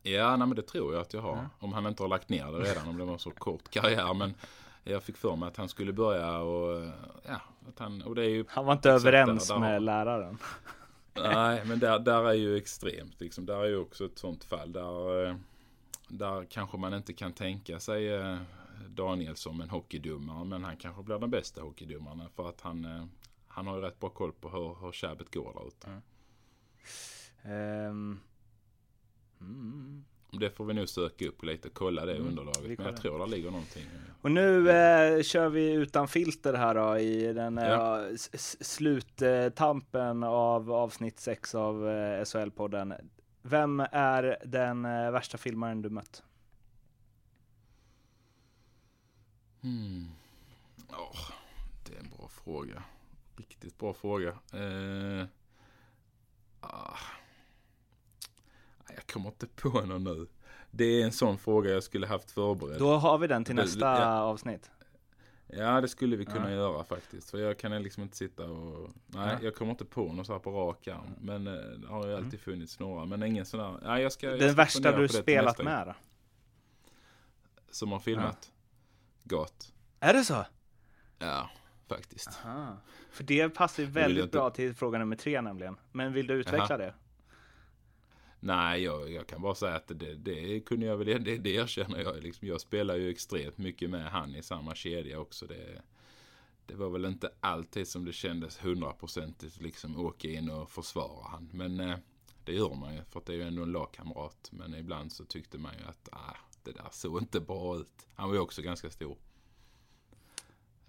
Ja, 0.03 0.37
nej, 0.37 0.47
men 0.47 0.57
det 0.57 0.63
tror 0.63 0.93
jag 0.95 1.01
att 1.03 1.13
jag 1.15 1.21
har. 1.21 1.49
Om 1.59 1.73
han 1.73 1.87
inte 1.87 2.03
har 2.03 2.09
lagt 2.09 2.29
ner 2.29 2.53
det 2.53 2.59
redan, 2.59 2.89
om 2.89 2.99
det 2.99 3.05
var 3.05 3.19
så 3.19 3.31
kort 3.31 3.69
karriär. 3.71 4.15
Men 4.15 4.35
jag 4.87 5.03
fick 5.03 5.17
för 5.17 5.37
mig 5.37 5.47
att 5.49 5.57
han 5.57 5.69
skulle 5.69 5.93
börja 5.93 6.39
och 6.39 6.91
ja, 7.27 7.41
att 7.69 7.79
han, 7.79 8.03
och 8.03 8.15
det 8.15 8.23
är 8.23 8.29
ju 8.29 8.45
Han 8.49 8.65
var 8.65 8.73
inte 8.73 8.91
överens 8.91 9.49
där- 9.49 9.55
där 9.55 9.61
med 9.61 9.73
har- 9.73 9.81
läraren. 9.81 10.39
Nej, 11.15 11.63
men 11.67 11.79
där, 11.79 11.99
där 11.99 12.25
är 12.29 12.33
ju 12.33 12.57
extremt. 12.57 13.21
Liksom. 13.21 13.47
Där 13.47 13.57
är 13.61 13.67
ju 13.69 13.77
också 13.79 14.05
ett 14.05 14.19
sånt 14.19 14.45
fall. 14.45 14.73
Där, 14.73 15.27
eh, 15.29 15.37
där 16.09 16.45
kanske 16.45 16.77
man 16.79 16.95
inte 16.95 17.13
kan 17.13 17.33
tänka 17.33 17.81
sig 17.81 18.15
eh, 18.15 18.37
Daniel 18.89 19.37
som 19.37 19.61
en 19.61 19.71
hockeydomare. 19.71 20.45
Men 20.45 20.65
han 20.65 20.77
kanske 20.77 21.03
blir 21.03 21.19
den 21.19 21.31
bästa 21.31 21.63
hockeydomaren. 21.63 22.29
För 22.37 22.49
att 22.49 22.61
han, 22.61 22.85
eh, 22.85 23.05
han 23.49 23.67
har 23.67 23.77
ju 23.77 23.83
rätt 23.83 24.01
bra 24.01 24.09
koll 24.11 24.33
på 24.33 24.49
hur, 24.49 24.77
hur 24.87 24.93
käbbet 24.93 25.35
går 25.35 25.53
där 25.55 25.67
ute. 25.69 26.01
Ehm, 27.43 28.21
mm. 29.41 30.05
Det 30.31 30.51
får 30.51 30.65
vi 30.65 30.75
nog 30.75 30.89
söka 30.89 31.29
upp 31.29 31.43
lite. 31.45 31.69
Kolla 31.71 32.07
det 32.07 32.15
Mm, 32.17 32.29
underlaget. 32.29 32.79
Men 32.79 32.87
jag 32.87 32.97
tror 32.97 33.19
det 33.19 33.27
ligger 33.27 33.51
någonting. 33.51 33.85
Och 34.23 34.31
nu 34.31 34.71
eh, 34.71 35.23
kör 35.23 35.49
vi 35.49 35.73
utan 35.73 36.09
filter 36.09 36.55
här 36.55 36.75
då 36.75 36.99
i 36.99 37.33
den 37.33 37.59
eh, 37.59 37.69
Ja. 37.69 38.05
sluttampen 38.61 40.23
av 40.25 40.73
avsnitt 40.73 41.21
6 41.21 41.55
av 41.55 41.89
eh, 41.89 42.21
SHL-podden. 42.25 42.95
Vem 43.43 43.81
är 43.93 44.37
den 44.45 44.85
eh, 44.85 45.11
värsta 45.11 45.39
filmaren 45.39 45.83
du 45.83 45.91
mött? 45.91 46.23
Hmm. 49.63 50.09
Åh, 50.91 51.31
det 51.87 51.95
är 51.97 52.01
en 52.01 52.11
bra 52.11 52.29
fråga. 52.29 52.83
Riktigt 53.37 53.79
bra 53.79 53.95
fråga. 53.95 54.39
Ah. 56.61 56.97
Jag 58.95 59.07
kommer 59.07 59.29
inte 59.29 59.47
på 59.47 59.81
någon 59.81 60.05
nu. 60.05 60.27
Det 60.71 60.85
är 60.85 61.05
en 61.05 61.13
sån 61.13 61.39
fråga 61.39 61.71
jag 61.71 61.83
skulle 61.83 62.07
haft 62.07 62.31
förberedd. 62.31 62.79
Då 62.79 62.95
har 62.97 63.19
vi 63.19 63.27
den 63.27 63.45
till 63.45 63.57
Det- 63.57 63.63
nästa 63.63 63.81
ja. 64.01 64.21
avsnitt. 64.21 64.71
Ja, 65.49 65.81
det 65.81 65.89
skulle 65.89 66.17
vi 66.17 66.25
kunna 66.25 66.51
Ja. 66.51 66.57
göra 66.57 66.85
faktiskt. 66.85 67.31
För 67.31 67.39
jag 67.39 67.59
kan 67.59 67.83
liksom 67.83 68.03
inte 68.03 68.17
sitta 68.17 68.45
och... 68.51 68.91
Nej, 69.07 69.29
Ja. 69.33 69.39
jag 69.43 69.55
kommer 69.55 69.71
inte 69.71 69.85
på 69.85 70.13
något 70.13 70.27
så 70.27 70.33
här 70.33 70.41
på 70.41 70.51
rak 70.51 70.89
arm. 70.89 71.15
Men 71.21 71.47
eh, 71.47 71.53
det 71.55 71.87
har 71.89 72.07
ju 72.07 72.17
alltid 72.17 72.41
funnits 72.41 72.79
några. 72.79 73.05
Men 73.05 73.23
ingen 73.23 73.47
sån 73.47 73.61
där... 73.61 73.79
Nej, 73.83 74.03
jag 74.03 74.13
ska, 74.13 74.27
jag 74.27 74.35
Mm. 74.35 74.47
Den 74.47 74.55
ska 74.55 74.63
värsta 74.63 74.99
du 74.99 75.09
spelat 75.09 75.65
med 75.65 75.87
då? 75.87 75.95
Som 77.71 77.93
har 77.93 77.99
filmat. 77.99 78.53
Gat. 79.25 79.73
Är 80.01 80.13
det 80.13 80.25
så? 80.25 80.45
Ja, 81.19 81.51
faktiskt. 81.89 82.29
Aha. 82.45 82.77
För 83.11 83.25
det 83.25 83.49
passar 83.49 83.83
ju 83.83 83.89
jag 83.89 83.95
väldigt 83.95 84.33
bra 84.33 84.51
till 84.51 84.75
fråga 84.75 84.99
nummer 84.99 85.17
tre 85.17 85.41
nämligen. 85.41 85.77
Men 85.93 86.13
vill 86.13 86.27
du 86.27 86.35
utveckla 86.35 86.67
Jaha. 86.69 86.79
det? 86.79 86.95
Nej, 88.41 88.83
jag, 88.83 89.13
jag 89.13 89.27
kan 89.27 89.43
bara 89.43 89.55
säga 89.55 89.75
att 89.75 89.89
det, 89.89 90.15
det 90.15 90.61
kunde 90.61 90.87
jag 90.87 90.97
väl, 90.97 91.25
det, 91.25 91.39
det 91.39 91.51
erkänner 91.51 92.03
jag. 92.03 92.23
Liksom, 92.23 92.49
jag 92.49 92.61
spelar 92.61 92.97
ju 92.97 93.11
extremt 93.11 93.59
mycket 93.59 93.91
med 93.91 94.11
han 94.11 94.35
i 94.35 94.43
samma 94.43 94.75
kedja 94.75 95.21
också. 95.21 95.47
Det, 95.47 95.83
det 96.67 96.75
var 96.75 96.91
väl 96.91 97.05
inte 97.05 97.31
alltid 97.41 97.89
som 97.89 98.05
det 98.05 98.13
kändes 98.13 98.65
hundraprocentigt 98.65 99.61
liksom 99.61 100.01
åka 100.01 100.29
in 100.29 100.51
och 100.51 100.71
försvara 100.71 101.29
han. 101.29 101.51
Men 101.53 101.81
eh, 101.81 101.97
det 102.45 102.53
gör 102.53 102.75
man 102.75 102.95
ju 102.95 103.03
för 103.05 103.21
att 103.21 103.27
det 103.27 103.33
är 103.33 103.37
ju 103.37 103.43
ändå 103.43 103.63
en 103.63 103.73
lagkamrat. 103.73 104.49
Men 104.53 104.75
ibland 104.75 105.13
så 105.13 105.25
tyckte 105.25 105.59
man 105.59 105.73
ju 105.79 105.85
att 105.85 106.09
ah, 106.13 106.37
det 106.63 106.73
där 106.73 106.89
såg 106.91 107.23
inte 107.23 107.41
bra 107.41 107.77
ut. 107.77 108.07
Han 108.15 108.29
var 108.29 108.35
ju 108.35 108.41
också 108.41 108.63
ganska 108.63 108.91
stor. 108.91 109.17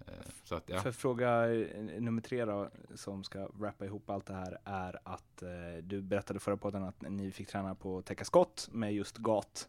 Eh, 0.08 0.30
så 0.44 0.54
att 0.54 0.68
ja. 0.68 0.80
För 0.80 0.92
fråga 0.92 1.54
eh, 1.54 1.82
nummer 1.82 2.22
tre 2.22 2.44
då, 2.44 2.70
som 2.94 3.24
ska 3.24 3.48
wrappa 3.48 3.84
ihop 3.84 4.10
allt 4.10 4.26
det 4.26 4.34
här, 4.34 4.58
är 4.64 4.98
att 5.04 5.42
eh, 5.42 5.48
du 5.82 6.02
berättade 6.02 6.40
förra 6.40 6.56
podden 6.56 6.82
att 6.82 7.02
ni 7.02 7.30
fick 7.30 7.48
träna 7.48 7.74
på 7.74 7.98
att 7.98 8.06
täcka 8.06 8.24
skott 8.24 8.68
med 8.72 8.94
just 8.94 9.16
gat. 9.18 9.68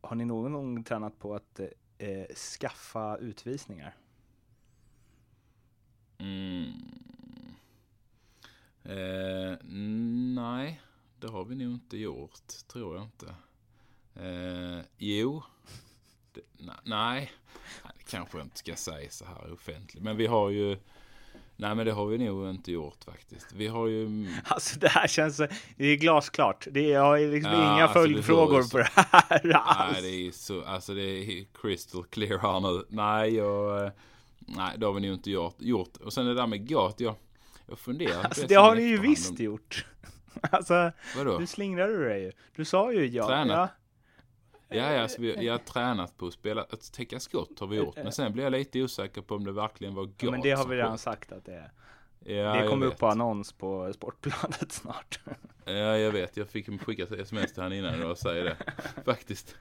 Har 0.00 0.16
ni 0.16 0.24
någon 0.24 0.52
gång 0.52 0.84
tränat 0.84 1.18
på 1.18 1.34
att 1.34 1.60
eh, 1.98 2.26
skaffa 2.34 3.16
utvisningar? 3.16 3.96
Mm. 6.18 6.72
Eh, 8.82 9.56
nej, 10.34 10.80
det 11.18 11.28
har 11.28 11.44
vi 11.44 11.54
nog 11.54 11.74
inte 11.74 11.96
gjort, 11.96 12.48
tror 12.68 12.96
jag 12.96 13.04
inte. 13.04 13.34
Eh, 14.14 14.84
jo, 14.98 15.42
det, 16.32 16.40
nej, 16.84 17.32
kanske 18.10 18.40
inte 18.40 18.58
ska 18.58 18.76
säga 18.76 19.10
så 19.10 19.24
här 19.24 19.52
offentligt. 19.52 20.02
Men 20.02 20.16
vi 20.16 20.26
har 20.26 20.50
ju, 20.50 20.76
nej 21.56 21.74
men 21.74 21.86
det 21.86 21.92
har 21.92 22.06
vi 22.06 22.18
nog 22.18 22.50
inte 22.50 22.72
gjort 22.72 23.04
faktiskt. 23.04 23.52
Vi 23.52 23.66
har 23.66 23.86
ju, 23.88 24.28
Alltså 24.44 24.78
det 24.78 24.88
här 24.88 25.06
känns, 25.08 25.36
det 25.76 25.84
är 25.86 25.96
glasklart. 25.96 26.66
Det 26.70 26.80
är, 26.80 26.92
jag 26.92 27.02
har 27.04 27.18
liksom 27.18 27.52
Ja, 27.52 27.74
inga 27.74 27.82
alltså, 27.84 27.98
följdfrågor 27.98 28.62
så. 28.62 28.68
på 28.70 28.78
det 28.78 28.88
här 28.94 29.52
alls. 29.54 29.92
nej 29.92 30.02
det 30.02 30.26
är 30.28 30.30
så, 30.30 30.64
alltså 30.64 30.94
det 30.94 31.02
är 31.02 31.44
crystal 31.62 32.04
clear 32.04 32.38
här 32.38 32.60
nu. 32.60 32.84
Nej, 32.88 33.34
jag, 33.34 33.90
nej 34.38 34.74
det 34.78 34.86
har 34.86 34.92
vi 34.92 35.00
nog 35.00 35.12
inte 35.14 35.30
gjort. 35.30 35.56
gjort. 35.58 35.96
Och 35.96 36.12
sen 36.12 36.26
det 36.26 36.34
där 36.34 36.46
med 36.46 36.68
gat, 36.68 37.00
jag, 37.00 37.14
jag 37.68 37.78
funderar. 37.78 38.24
Alltså, 38.24 38.46
det 38.46 38.54
har 38.54 38.74
ni 38.74 38.82
ju 38.82 38.98
visst 38.98 39.38
gjort. 39.40 39.84
Alltså, 40.50 40.92
Vadå? 41.16 41.38
nu 41.38 41.46
slingrade 41.46 41.96
du 41.98 42.08
dig 42.08 42.22
ju. 42.22 42.32
Du 42.56 42.64
sa 42.64 42.92
ju 42.92 43.06
ja. 43.06 43.26
Tränat. 43.26 43.56
ja. 43.56 43.68
Ja, 44.68 44.76
ja 44.92 45.02
alltså 45.02 45.20
vi, 45.20 45.46
jag 45.46 45.52
har 45.52 45.58
tränat 45.58 46.16
på 46.16 46.26
att 46.26 46.32
spela, 46.32 46.62
att 46.62 46.92
täcka 46.92 47.20
skott 47.20 47.60
har 47.60 47.66
vi 47.66 47.76
gjort. 47.76 47.96
Men 47.96 48.12
sen 48.12 48.32
blir 48.32 48.44
jag 48.44 48.50
lite 48.50 48.82
osäker 48.82 49.22
på 49.22 49.34
om 49.34 49.44
det 49.44 49.52
verkligen 49.52 49.94
var 49.94 50.04
gat 50.04 50.22
Ja, 50.22 50.30
men 50.30 50.40
det 50.40 50.50
har 50.50 50.66
vi 50.66 50.76
redan 50.76 50.98
sagt 50.98 51.32
att 51.32 51.44
det 51.44 51.54
är. 51.54 51.70
Ja, 52.26 52.62
det 52.62 52.68
kommer 52.68 52.86
upp 52.86 52.92
vet. 52.92 52.98
på 52.98 53.06
annons 53.06 53.52
på 53.52 53.92
Sportbladet 53.92 54.72
snart. 54.72 55.20
Ja, 55.64 55.72
jag 55.72 56.12
vet. 56.12 56.36
Jag 56.36 56.48
fick 56.48 56.82
skicka 56.82 57.02
sms 57.02 57.52
till 57.52 57.62
han 57.62 57.72
innan 57.72 58.10
och 58.10 58.18
säga 58.18 58.44
det. 58.44 58.56
Faktiskt. 59.04 59.56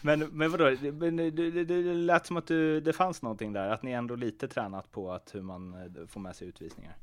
Men, 0.00 0.20
men 0.20 0.50
vadå, 0.50 0.64
det, 0.64 0.90
det, 0.90 1.30
det 1.30 1.64
det 1.64 1.94
lät 1.94 2.26
som 2.26 2.36
att 2.36 2.46
du, 2.46 2.80
det 2.80 2.92
fanns 2.92 3.22
någonting 3.22 3.52
där, 3.52 3.68
att 3.68 3.82
ni 3.82 3.92
ändå 3.92 4.16
lite 4.16 4.48
tränat 4.48 4.92
på 4.92 5.12
att 5.12 5.34
hur 5.34 5.42
man 5.42 5.74
eh, 5.74 6.06
får 6.06 6.20
med 6.20 6.36
sig 6.36 6.48
utvisningar. 6.48 6.96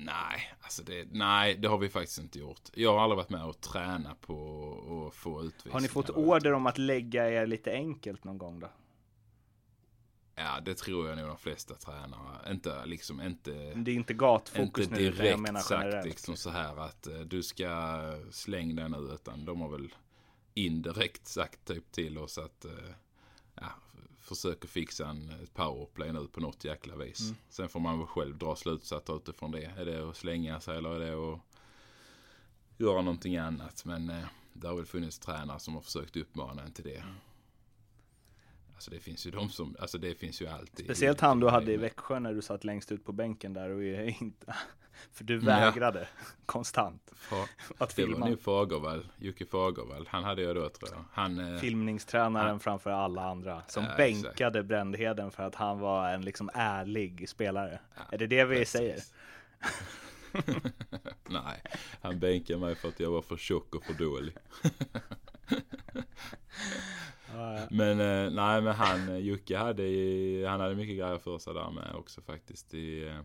Nej, 0.00 0.52
alltså 0.60 0.82
det, 0.82 1.08
nej, 1.10 1.54
det 1.54 1.68
har 1.68 1.78
vi 1.78 1.88
faktiskt 1.88 2.18
inte 2.18 2.38
gjort. 2.38 2.60
Jag 2.74 2.92
har 2.92 3.00
aldrig 3.00 3.16
varit 3.16 3.30
med 3.30 3.44
och 3.44 3.60
tränat 3.60 4.20
på 4.20 5.06
att 5.08 5.14
få 5.14 5.42
utvisningar. 5.42 5.72
Har 5.72 5.80
ni 5.80 5.88
fått 5.88 6.10
order 6.10 6.52
om 6.52 6.66
att 6.66 6.78
lägga 6.78 7.30
er 7.30 7.46
lite 7.46 7.72
enkelt 7.72 8.24
någon 8.24 8.38
gång 8.38 8.60
då? 8.60 8.68
Ja, 10.34 10.60
det 10.60 10.74
tror 10.74 11.08
jag 11.08 11.18
nog 11.18 11.26
de 11.26 11.38
flesta 11.38 11.74
tränare. 11.74 12.50
Inte 12.50 12.86
liksom, 12.86 13.20
inte... 13.20 13.50
Det 13.74 13.90
är 13.90 13.94
inte 13.94 14.14
gatfokus 14.14 14.84
inte 14.84 15.00
nu, 15.00 15.06
utan 15.06 15.16
direkt 15.16 15.30
jag 15.30 15.40
menar 15.40 15.60
sagt 15.60 15.84
generellt. 15.84 16.06
liksom 16.06 16.36
så 16.36 16.50
här 16.50 16.76
att 16.76 17.06
eh, 17.06 17.20
du 17.20 17.42
ska 17.42 17.98
släng 18.30 18.76
den 18.76 18.90
nu. 18.90 19.14
Utan 19.14 19.44
de 19.44 19.60
har 19.60 19.68
väl 19.68 19.94
indirekt 20.54 21.26
sagt 21.26 21.64
typ 21.64 21.92
till 21.92 22.18
oss 22.18 22.38
att 22.38 22.64
eh, 22.64 22.72
ja, 23.54 23.70
försöker 24.28 24.68
fixa 24.68 25.06
en 25.06 25.30
ett 25.42 25.54
powerplay 25.54 26.12
nu 26.12 26.26
på 26.26 26.40
något 26.40 26.64
jäkla 26.64 26.96
vis. 26.96 27.20
Mm. 27.20 27.36
Sen 27.48 27.68
får 27.68 27.80
man 27.80 27.98
väl 27.98 28.06
själv 28.06 28.38
dra 28.38 28.56
slutsatser 28.56 29.16
utifrån 29.16 29.50
det. 29.50 29.64
Är 29.64 29.84
det 29.84 30.08
att 30.10 30.16
slänga 30.16 30.60
sig 30.60 30.78
eller 30.78 31.00
är 31.00 31.00
det 31.00 31.32
att 31.32 31.40
göra 32.78 33.02
någonting 33.02 33.36
annat. 33.36 33.84
Men 33.84 34.10
eh, 34.10 34.24
det 34.52 34.68
har 34.68 34.74
väl 34.74 34.86
funnits 34.86 35.18
tränare 35.18 35.60
som 35.60 35.74
har 35.74 35.80
försökt 35.80 36.16
uppmana 36.16 36.62
en 36.62 36.72
till 36.72 36.84
det. 36.84 36.96
Mm. 36.96 37.14
Alltså 38.74 38.90
det 38.90 39.00
finns 39.00 39.26
ju 39.26 39.30
de 39.30 39.50
som, 39.50 39.76
alltså 39.80 39.98
det 39.98 40.14
finns 40.14 40.42
ju 40.42 40.46
alltid. 40.46 40.84
Speciellt 40.84 41.20
han 41.20 41.40
du 41.40 41.48
hade 41.48 41.72
i 41.72 41.76
Växjö 41.76 42.20
när 42.20 42.34
du 42.34 42.42
satt 42.42 42.64
längst 42.64 42.92
ut 42.92 43.04
på 43.04 43.12
bänken 43.12 43.52
där 43.52 43.70
och 43.70 43.82
inte... 44.22 44.54
För 45.12 45.24
du 45.24 45.34
Ja. 45.34 45.40
vägrade 45.44 46.08
konstant 46.46 47.12
Fa- 47.28 47.46
att 47.78 47.96
Det 47.96 48.02
var 48.02 48.08
filma. 48.08 48.26
nog 48.28 48.40
Fagervall, 48.40 49.06
Jocke 49.18 49.46
Fagervall. 49.46 50.06
Han 50.10 50.24
hade 50.24 50.42
jag 50.42 50.56
då 50.56 50.68
tror 50.68 50.90
jag. 50.92 51.04
Han, 51.12 51.54
eh, 51.54 51.60
Filmningstränaren 51.60 52.52
Ja. 52.52 52.58
framför 52.58 52.90
alla 52.90 53.22
andra 53.24 53.62
som 53.68 53.84
Ja, 53.84 53.90
bänkade 53.96 54.62
Brändheden 54.62 55.30
för 55.30 55.42
att 55.42 55.54
han 55.54 55.78
var 55.78 56.08
en 56.10 56.22
liksom 56.22 56.50
ärlig 56.54 57.28
spelare. 57.28 57.80
Ja, 57.96 58.02
är 58.12 58.18
det 58.18 58.26
det 58.26 58.44
vi 58.44 58.56
precis. 58.56 58.72
säger? 58.72 58.98
Nej, 61.28 61.62
han 62.00 62.18
bänkade 62.18 62.58
mig 62.58 62.74
för 62.74 62.88
att 62.88 63.00
jag 63.00 63.10
var 63.10 63.22
för 63.22 63.36
tjock 63.36 63.74
och 63.74 63.84
för 63.84 63.94
dålig. 63.94 64.34
Men 67.70 68.00
eh, 68.00 68.30
nej, 68.32 68.62
men 68.62 68.74
han, 68.74 69.08
eh, 69.08 69.16
Jocke 69.16 69.56
hade, 69.58 69.82
han 70.48 70.60
hade 70.60 70.74
mycket 70.74 70.96
grejer 70.98 71.18
för 71.18 71.38
sig 71.38 71.54
där 71.54 71.70
med 71.70 71.94
också 71.94 72.20
faktiskt. 72.22 72.74
I, 72.74 73.18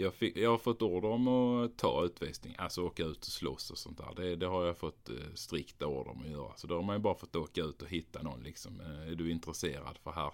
jag, 0.00 0.14
fick, 0.14 0.36
jag 0.36 0.50
har 0.50 0.58
fått 0.58 0.82
order 0.82 1.08
om 1.08 1.28
att 1.28 1.76
ta 1.76 2.04
utvisning, 2.04 2.54
alltså 2.58 2.82
åka 2.82 3.04
ut 3.04 3.18
och 3.18 3.32
slåss 3.32 3.70
och 3.70 3.78
sånt 3.78 3.98
där. 3.98 4.14
Det, 4.16 4.36
det 4.36 4.46
har 4.46 4.66
jag 4.66 4.78
fått 4.78 5.08
eh, 5.08 5.14
strikta 5.34 5.86
order 5.86 6.10
om 6.10 6.22
att 6.22 6.30
göra. 6.30 6.52
Så 6.56 6.66
då 6.66 6.74
har 6.74 6.82
man 6.82 6.96
ju 6.96 7.00
bara 7.00 7.14
fått 7.14 7.36
åka 7.36 7.60
ut 7.60 7.82
och 7.82 7.88
hitta 7.88 8.22
någon 8.22 8.42
liksom. 8.42 8.80
Eh, 8.80 9.12
är 9.12 9.14
du 9.14 9.30
intresserad? 9.30 9.98
För 10.02 10.10
här 10.10 10.32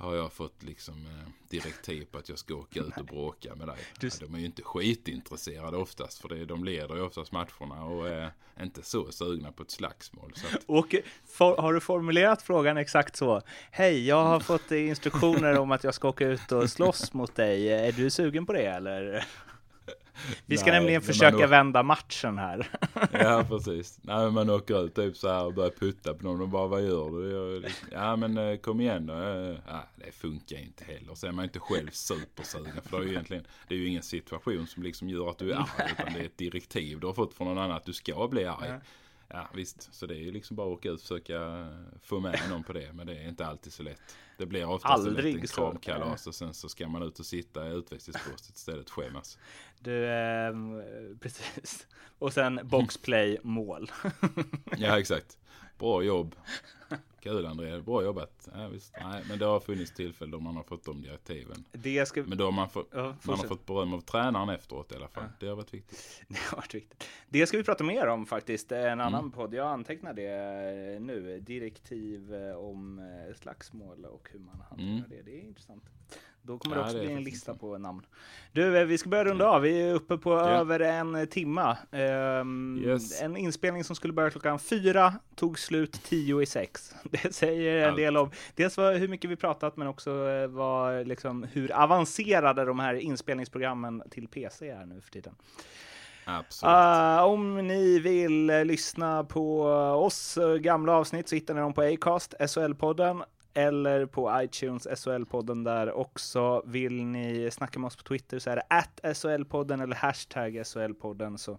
har 0.00 0.14
jag 0.16 0.32
fått 0.32 0.62
liksom 0.62 0.94
eh, 1.06 1.28
direktiv 1.50 2.04
på 2.10 2.18
att 2.18 2.28
jag 2.28 2.38
ska 2.38 2.54
åka 2.54 2.80
ut 2.80 2.96
och 2.98 3.04
bråka 3.06 3.54
med 3.54 3.68
dig. 3.68 3.76
Du- 4.00 4.06
Ja, 4.06 4.26
de 4.26 4.34
är 4.34 4.38
ju 4.38 4.44
inte 4.46 4.62
skitintresserade 4.62 5.76
oftast 5.76 6.18
för 6.20 6.28
det, 6.28 6.44
de 6.44 6.64
leder 6.64 6.94
ju 6.96 7.02
oftast 7.02 7.32
matcherna 7.32 7.84
och 7.84 8.08
är 8.08 8.32
inte 8.62 8.82
så 8.82 9.12
sugna 9.12 9.52
på 9.52 9.62
ett 9.62 9.70
slagsmål. 9.70 10.32
Att, 10.54 10.62
Och 10.66 10.94
for, 11.28 11.56
har 11.56 11.72
du 11.74 11.80
formulerat 11.80 12.42
frågan 12.42 12.76
exakt 12.76 13.16
så? 13.16 13.42
Hej, 13.70 14.06
jag 14.06 14.24
har 14.24 14.40
fått 14.40 14.70
instruktioner 14.70 15.58
om 15.58 15.70
att 15.72 15.84
jag 15.84 15.94
ska 15.94 16.08
åka 16.08 16.26
ut 16.28 16.52
och 16.52 16.70
slåss 16.70 17.12
mot 17.12 17.34
dig. 17.34 17.68
Är 17.72 17.92
du 17.92 18.10
sugen 18.10 18.46
på 18.46 18.52
det 18.52 18.66
eller? 18.66 19.24
Vi 20.46 20.56
ska 20.56 20.70
Nej, 20.70 20.80
nämligen 20.80 21.02
försöka 21.02 21.36
man- 21.38 21.50
vända 21.50 21.82
matchen 21.82 22.38
här. 22.38 22.66
Ja, 23.12 23.44
precis. 23.48 23.98
Nej, 24.02 24.24
men 24.24 24.34
man 24.34 24.50
åker 24.50 24.84
ut 24.84 24.94
typ 24.94 25.16
så 25.16 25.28
här 25.28 25.44
och 25.46 25.54
börjar 25.54 25.70
putta 25.70 26.14
på 26.14 26.24
någon 26.24 26.40
och 26.40 26.48
bara 26.48 26.66
vad 26.66 26.82
gör 26.82 27.10
du? 27.10 27.60
Liksom, 27.60 27.88
ja, 27.92 28.16
men 28.16 28.38
eh, 28.38 28.56
kom 28.56 28.80
igen 28.80 29.06
då. 29.06 29.12
Ja, 29.68 29.84
det 29.96 30.12
funkar 30.12 30.56
inte 30.58 30.84
heller. 30.84 31.14
Så 31.14 31.26
är 31.26 31.32
man 31.32 31.44
inte 31.44 31.58
själv 31.58 31.90
supersugen. 31.90 32.72
För 32.84 32.98
det 32.98 33.04
är 33.04 33.06
ju 33.06 33.10
egentligen, 33.12 33.44
det 33.68 33.74
är 33.74 33.78
ju 33.78 33.86
ingen 33.88 34.02
situation 34.02 34.66
som 34.66 34.82
liksom 34.82 35.08
gör 35.08 35.30
att 35.30 35.38
du 35.38 35.52
är 35.52 35.56
arg. 35.56 35.92
Utan 35.98 36.12
det 36.12 36.20
är 36.20 36.24
ett 36.24 36.38
direktiv 36.38 37.00
du 37.00 37.06
har 37.06 37.14
fått 37.14 37.34
från 37.34 37.48
någon 37.48 37.58
annan 37.58 37.76
att 37.76 37.84
du 37.84 37.92
ska 37.92 38.28
bli 38.28 38.44
arg. 38.44 38.70
Ja, 39.32 39.48
visst. 39.54 39.94
Så 39.94 40.06
det 40.06 40.14
är 40.14 40.18
ju 40.18 40.32
liksom 40.32 40.56
bara 40.56 40.66
att 40.66 40.78
åka 40.78 40.88
ut 40.88 40.94
och 40.94 41.00
försöka 41.00 41.68
få 42.02 42.20
med 42.20 42.40
någon 42.50 42.62
på 42.64 42.72
det. 42.72 42.92
Men 42.92 43.06
det 43.06 43.14
är 43.16 43.28
inte 43.28 43.46
alltid 43.46 43.72
så 43.72 43.82
lätt. 43.82 44.16
Det 44.38 44.46
blir 44.46 44.64
oftast 44.68 45.02
en 45.02 45.08
Aldrig 45.08 45.34
liten 45.34 45.48
så. 45.48 45.54
kramkalas 45.54 46.26
och 46.26 46.34
sen 46.34 46.54
så 46.54 46.68
ska 46.68 46.88
man 46.88 47.02
ut 47.02 47.18
och 47.18 47.26
sitta 47.26 47.68
i 47.68 47.72
utvisningsbåset 47.72 48.56
istället 48.56 48.86
och 48.86 48.92
skämmas. 48.92 49.38
Du, 49.78 50.08
ehm, 50.10 50.82
precis. 51.20 51.86
Och 52.18 52.32
sen 52.32 52.60
boxplay 52.64 53.38
mål. 53.42 53.90
Ja, 54.76 54.98
exakt. 54.98 55.38
Bra 55.78 56.02
jobb. 56.02 56.34
Kul 57.20 57.46
André, 57.46 57.80
bra 57.80 58.02
jobbat. 58.04 58.48
Ja, 58.54 58.68
visst. 58.68 58.94
Nej, 59.00 59.22
men 59.28 59.38
det 59.38 59.44
har 59.44 59.60
funnits 59.60 59.92
tillfällen 59.92 60.30
då 60.30 60.40
man 60.40 60.56
har 60.56 60.62
fått 60.62 60.84
de 60.84 61.02
direktiven. 61.02 61.64
Det 61.72 62.06
ska 62.08 62.22
Men 62.22 62.38
då 62.38 62.44
har 62.44 62.52
man, 62.52 62.68
fått, 62.68 62.88
Ja, 62.92 63.14
man 63.22 63.38
har 63.38 63.46
fått 63.46 63.66
beröm 63.66 63.94
av 63.94 64.00
tränaren 64.00 64.48
efteråt 64.48 64.92
i 64.92 64.94
alla 64.94 65.08
fall. 65.08 65.24
Det 65.40 65.46
har 65.46 65.56
varit 65.56 65.74
viktigt. 65.74 66.22
Det 66.28 66.38
har 66.38 66.56
varit 66.56 66.74
viktigt. 66.74 67.04
Det 67.28 67.46
ska 67.46 67.56
vi 67.56 67.64
prata 67.64 67.84
mer 67.84 68.06
om 68.06 68.26
faktiskt. 68.26 68.72
En 68.72 69.00
annan 69.00 69.30
podd. 69.30 69.54
Jag 69.54 69.66
antecknar 69.66 70.14
det 70.14 70.94
eh, 70.94 71.00
nu. 71.00 71.40
Direktiv 71.40 72.34
eh, 72.34 72.54
om 72.56 72.98
eh, 72.98 73.34
slagsmål 73.36 74.04
och 74.04 74.28
hur 74.32 74.40
man 74.40 74.60
hanterar 74.68 74.88
Mm. 74.90 75.04
det. 75.08 75.22
Det 75.22 75.38
är 75.40 75.42
intressant. 75.44 75.84
Då 76.42 76.58
kommer 76.58 76.76
Ja, 76.76 76.82
det 76.82 76.86
också 76.88 76.98
det 76.98 77.04
bli 77.06 77.14
en 77.14 77.24
lista 77.24 77.54
på 77.54 77.78
namn. 77.78 78.06
Du, 78.52 78.78
eh, 78.78 78.84
vi 78.84 78.98
ska 78.98 79.08
börja 79.08 79.24
runda 79.24 79.48
av. 79.48 79.62
Vi 79.62 79.82
är 79.82 79.94
uppe 79.94 80.18
på 80.18 80.30
Ja. 80.32 80.48
över 80.48 80.80
en 80.80 81.26
timma. 81.26 81.76
Ehm, 81.92 82.82
Yes. 82.84 83.22
En 83.22 83.36
inspelning 83.36 83.84
som 83.84 83.96
skulle 83.96 84.12
börja 84.12 84.30
klockan 84.30 84.58
fyra 84.58 85.14
tog 85.34 85.58
slut 85.58 85.92
tio 86.04 86.42
i 86.42 86.46
sex. 86.46 86.94
Det 87.10 87.34
säger 87.34 87.88
en 87.88 87.96
del 87.96 88.16
om 88.16 88.30
dels 88.54 88.76
vad, 88.76 88.94
hur 88.96 89.08
mycket 89.08 89.30
vi 89.30 89.36
pratat, 89.36 89.76
men 89.76 89.88
också 89.88 90.28
eh, 90.28 90.46
vad, 90.46 91.06
liksom, 91.06 91.42
hur 91.52 91.72
avancerade 91.72 92.64
de 92.64 92.78
här 92.80 92.94
inspelningsprogrammen 92.94 94.02
till 94.10 94.28
PC 94.28 94.68
är 94.68 94.86
nu 94.86 95.00
för 95.00 95.10
tiden. 95.10 95.34
Ah, 96.62 97.24
om 97.24 97.56
ni 97.68 97.98
vill 97.98 98.50
eh, 98.50 98.64
lyssna 98.64 99.24
på 99.24 99.62
oss 100.04 100.38
gamla 100.60 100.92
avsnitt 100.92 101.28
så 101.28 101.34
hittar 101.34 101.54
ni 101.54 101.60
dem 101.60 101.72
på 101.72 101.82
Acast, 101.82 102.34
SHL-podden, 102.40 103.22
eller 103.54 104.06
på 104.06 104.42
iTunes, 104.42 104.86
SHL-podden 104.86 105.64
där 105.64 105.92
också. 105.92 106.62
Vill 106.66 107.04
ni 107.04 107.50
snacka 107.52 107.78
med 107.78 107.86
oss 107.86 107.96
på 107.96 108.02
Twitter 108.02 108.38
så 108.38 108.50
är 108.50 108.56
det 108.56 108.62
at 108.70 109.00
SHL-podden 109.02 109.82
eller 109.82 109.96
hashtag 109.96 110.56
SHL-podden 110.56 111.36
så 111.36 111.58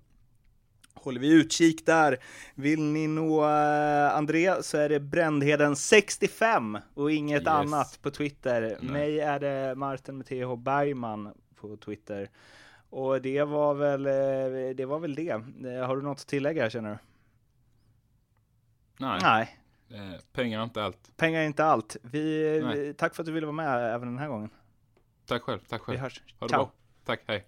håller 0.94 1.20
vi 1.20 1.34
utkik 1.34 1.86
där. 1.86 2.18
Vill 2.56 2.82
ni 2.84 3.08
nå 3.08 3.42
uh, 3.44 4.16
André 4.16 4.64
så 4.64 4.78
är 4.78 4.90
det 4.90 5.00
Brändheden65 5.00 6.82
och 6.94 7.12
inget 7.12 7.42
Yes. 7.42 7.48
annat 7.48 8.00
på 8.02 8.12
Twitter. 8.12 8.78
Nej. 8.82 8.92
Mig 8.92 9.20
är 9.20 9.40
det 9.40 9.76
Martin 9.76 10.18
med 10.18 10.26
TH 10.28 10.56
Bergman 10.58 11.34
på 11.56 11.78
Twitter. 11.78 12.30
Och 12.90 13.22
det 13.22 13.44
var 13.44 13.74
väl 13.74 14.06
eh, 14.06 14.76
det. 14.76 14.86
Var 14.86 15.00
väl 15.00 15.16
det. 15.16 15.30
Eh, 15.30 15.88
Har 15.88 15.96
du 15.96 16.02
något 16.02 16.20
att 16.20 16.28
tillägga 16.28 16.70
känner 16.70 16.90
du? 16.90 16.98
Nej, 18.98 19.20
Nej, 19.24 19.58
eh, 19.94 20.20
pengar 20.34 20.60
är 20.60 20.64
inte 20.64 20.84
allt. 20.84 21.18
pengar 21.18 21.42
är 21.42 21.46
inte 21.46 21.66
allt. 21.66 21.98
Vi, 22.02 22.20
vi, 22.60 22.94
tack 22.94 23.16
för 23.16 23.24
att 23.24 23.28
du 23.28 23.32
ville 23.32 23.46
vara 23.46 23.56
med 23.56 23.94
även 23.96 24.08
den 24.08 24.18
här 24.18 24.28
gången. 24.28 24.50
Tack 25.26 25.42
själv, 25.42 25.60
tack 25.60 25.82
Vi 25.82 25.86
själv. 25.86 26.00
hörs. 26.00 26.24
Ha 26.40 26.48
det 26.48 26.50
Ciao. 26.50 26.60
bra. 26.64 26.72
Tack, 27.06 27.22
hej. 27.28 27.46